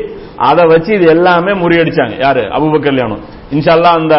[0.49, 2.15] அதை வச்சு இது எல்லாமே முறியடிச்சாங்க.
[2.19, 2.43] யாரு?
[2.57, 4.15] அபுப கல்யாணம் இன்ஷால்லா அந்த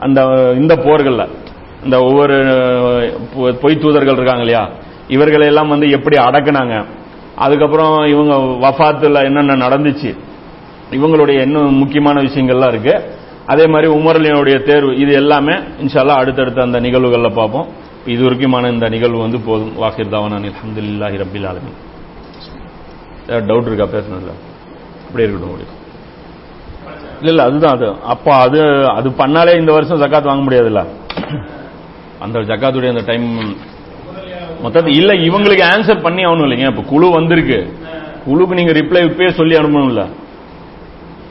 [0.00, 1.28] அந்த இந்த போர்கள்ல
[1.84, 2.34] இந்த ஒவ்வொரு
[3.36, 4.70] பொ- பொய் தூதர்கள் இருக்காங்க இல்லையா?
[5.08, 6.84] இவர்களை எல்லாம் வந்து எப்படி அடக்குனாங்க?
[7.36, 10.16] அதுக்கப்புறம் இவங்க வஃபாத்துல என்னென்ன நடந்துச்சு?
[10.90, 13.10] இவங்களுடைய இன்னும் முக்கியமான விஷயங்கள்லாம் இருக்கு.
[13.46, 17.66] அதே மாதிரி உமரலினுடைய தேர்வு இது எல்லாமே இன்ஷால்லா அடுத்தடுத்த அந்த நிகழ்வுகள்ல பார்ப்போம்.
[18.06, 19.72] இது வரைக்குமான இந்த நிகழ்வு வந்து போதும்.
[19.82, 21.72] வாஹிர் தாவான் அல்ஹம்துலில்லாஹி ரபில் ஆலமி
[23.26, 23.84] டவுட் இருக்கா?
[23.84, 24.32] பேசணும்ல?
[25.06, 25.82] அப்படியே இருக்கட்டும் உங்களுக்கு
[27.18, 27.96] இல்ல இல்ல அதுதான் அது.
[28.04, 30.84] அப்போ அது அது பண்ணாலே இந்த வருஷம் ஜக்காத் வாங்க முடியாதுல்ல?
[32.20, 33.56] அந்த ஜக்காத்துடைய அந்த டைம்
[34.62, 36.66] மொத்தத்தில் இல்ல இவங்களுக்கு ஆன்சர் பண்ணி ஆகணும் இல்லைங்க.
[36.66, 37.76] இப்ப குழு வந்திருக்கு.
[38.26, 40.06] குழுக்கு நீங்க ரிப்ளை இப்பயே சொல்லி அனுப்பணும்ல.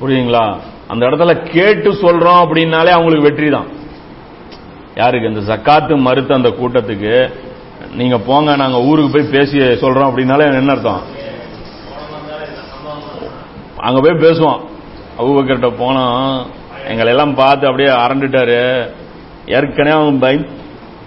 [0.02, 0.56] புரியுதுங்களா?
[0.88, 3.66] அந்த இடத்துல கேட்டு சொல்றோம் அப்படின்னாலே அவங்களுக்கு வெற்றி தான்.
[4.96, 5.32] யாருக்கு?
[5.34, 7.34] இந்த ஜக்காத்து மறுத்த அந்த கூட்டத்துக்கு
[7.94, 11.02] நீங்க போங்க நாங்க ஊருக்கு போய் பேசி சொல்றோம் அப்படின்னாலே என்ன அர்த்தம்?
[13.78, 14.62] அங்க போய் பேசுவோம்.
[15.20, 16.46] அவுபக்கர்கிட்ட போனோம்
[16.88, 18.92] எங்களை எல்லாம் பார்த்து அப்படியே அரண்டுட்டாரு.
[19.46, 20.48] ஏற்கனவே அவங்க பயந்து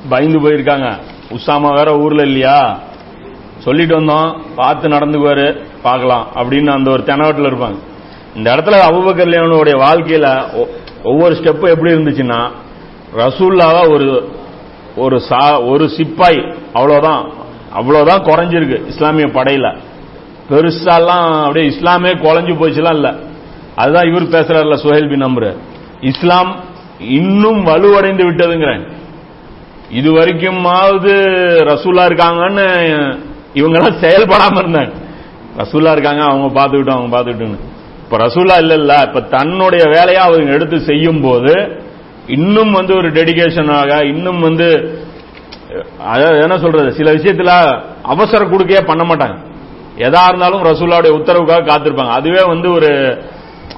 [0.08, 0.92] பயந்து போயிருக்காங்க.
[1.30, 2.78] உசாமா வேற ஊர்ல இல்லையா?
[3.58, 4.38] சொல்லிட்டு வந்தோம்.
[4.56, 5.64] பார்த்து நடந்துக்குவாரு.
[5.82, 7.78] பார்க்கலாம் அப்படின்னு அந்த ஒரு தெனவட்டில் இருப்பாங்க.
[8.34, 10.66] இந்த இடத்துல அபுபக்கர் லேவனுடைய வாழ்க்கையில ஒ-
[11.04, 12.50] ஒவ்வொரு ஸ்டெப்பும் எப்படி இருந்துச்சுன்னா
[13.16, 14.28] ரசூல்லாவா ஒரு
[14.96, 16.54] ஒரு சா ஒரு சிப்பாய்.
[16.72, 17.32] அவ்வளவுதான்.
[17.72, 19.78] அவ்வளவுதான் குறைஞ்சிருக்கு இஸ்லாமிய படையில.
[20.50, 23.25] பெருசாலாம் அப்படியே இஸ்லாமே குறைஞ்சு போச்சுலாம் இல்லை.
[23.76, 25.50] அதுதான் இவர் பேசுறாருல சுஹேல் பின் அம்ரு.
[26.10, 26.50] இஸ்லாம்
[27.18, 28.84] இன்னும் வலுவடைந்து விட்டதுங்கிறேன்.
[29.98, 31.12] இது வரைக்குமாவது
[31.70, 32.66] ரசூலா இருக்காங்கன்னு
[33.58, 34.92] இவங்கெல்லாம் செயல்படாம இருந்தாங்க
[35.60, 37.60] ரசூலா இருக்காங்க அவங்க பார்த்துக்கிட்டோம் அவங்க பார்த்துக்கிட்டோன்னு
[38.04, 41.54] இப்ப ரசூலா இல்ல இல்ல இப்ப தன்னுடைய வேலையை அவங்க எடுத்து செய்யும் போது
[42.36, 44.68] இன்னும் வந்து ஒரு டெடிகேஷனாக இன்னும் வந்து
[46.12, 47.52] அதாவது என்ன சொல்றது சில விஷயத்துல
[48.12, 49.36] அவசர கொடுக்கையே பண்ண மாட்டாங்க.
[50.06, 52.14] எதா இருந்தாலும் ரசூலாவுடைய உத்தரவுக்காக காத்திருப்பாங்க.
[52.18, 52.90] அதுவே வந்து ஒரு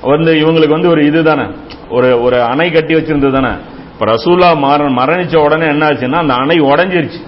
[0.02, 1.42] வந்து இவங்களுக்கு வந்து ஒரு இதுதானே
[1.90, 3.54] ஒரு ஒரு அணை கட்டி வச்சிருந்தது தானே.
[3.92, 7.26] இப்ப ரசூலா மர- மரணிச்ச உடனே என்ன ஆச்சுன்னா அந்த அணை உடஞ்சிருச்சு.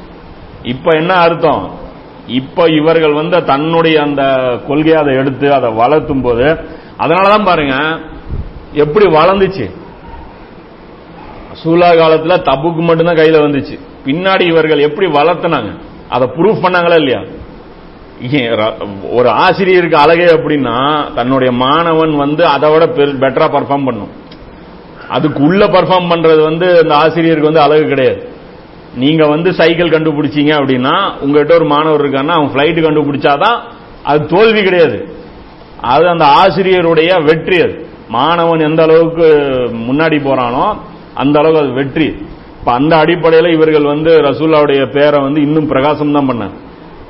[0.62, 1.78] இப்ப என்ன அர்த்தம்?
[2.26, 4.22] இப்ப இவர்கள் வந்து தன்னுடைய அந்த
[4.66, 6.44] கொள்கையை அதை எடுத்து அதை வளர்த்தும் போது
[6.98, 7.98] அதனாலதான் பாருங்க
[8.72, 9.70] எப்படி வளர்ந்துச்சு?
[11.64, 13.78] சூலா காலத்துல தபுக்கு மட்டும்தான் கையில வந்துச்சு.
[14.04, 15.80] பின்னாடி இவர்கள் எப்படி வளர்த்துனாங்க?
[16.08, 17.22] அதை ப்ரூஃப் பண்ணாங்களா இல்லையா?
[19.18, 20.74] ஒரு ஆசிரியருக்கு அழகே அப்படின்னா
[21.18, 22.86] தன்னுடைய மாணவன் வந்து அதை விட
[23.22, 24.10] பெட்டரா பர்ஃபார்ம் பண்ணும்.
[25.16, 28.20] அதுக்கு உள்ள பர்ஃபார்ம் பண்றது வந்து அந்த ஆசிரியருக்கு வந்து அழகு கிடையாது.
[28.94, 30.94] நீங்க வந்து சைக்கிள் கண்டுபிடிச்சீங்க அப்படின்னா
[31.24, 33.58] உங்ககிட்ட ஒரு மாணவர் இருக்கான்னா அவன் பிளைட் கண்டுபிடிச்சாதான்
[34.10, 34.98] அது தோல்வி கிடையாது.
[35.94, 37.76] அது அந்த ஆசிரியருடைய வெற்றி அது.
[38.18, 39.26] மாணவன் எந்த அளவுக்கு
[39.88, 40.64] முன்னாடி போறானோ
[41.22, 42.08] அந்த அளவுக்கு அது வெற்றி.
[42.58, 46.56] இப்ப அந்த அடிப்படையில் இவர்கள் வந்து ரசூல்லாவுடைய பேரை வந்து இன்னும் பிரகாசம் தான் பண்ணாங்க.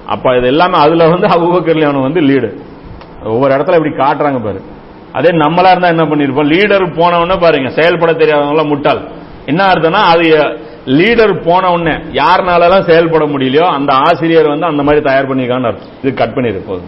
[0.06, 2.50] அப்ப இது எல்லாமே அதுல வந்து அபுபக்கர்லியானு வந்து லீடு
[3.24, 4.60] ஒவ்வொரு இடத்துல இப்படி காட்டுறாங்க பாரு.
[5.12, 6.50] அதே நம்மளா இருந்தா என்ன பண்ணிருப்போம்?
[6.54, 9.00] லீடர் போனவொடனே பாருங்க செயல்பட தெரியாதவங்க முட்டாள்.
[9.46, 10.24] என்ன அர்த்தம்னா அது
[10.98, 15.92] லீடர் போன உடனே யாருனாலலாம் செயல்பட முடியலையோ அந்த ஆசிரியர் வந்து அந்த மாதிரி தயார் பண்ணிருக்கான்னு அர்த்தம்.
[16.02, 16.86] இது கட் பண்ணிருப்போம்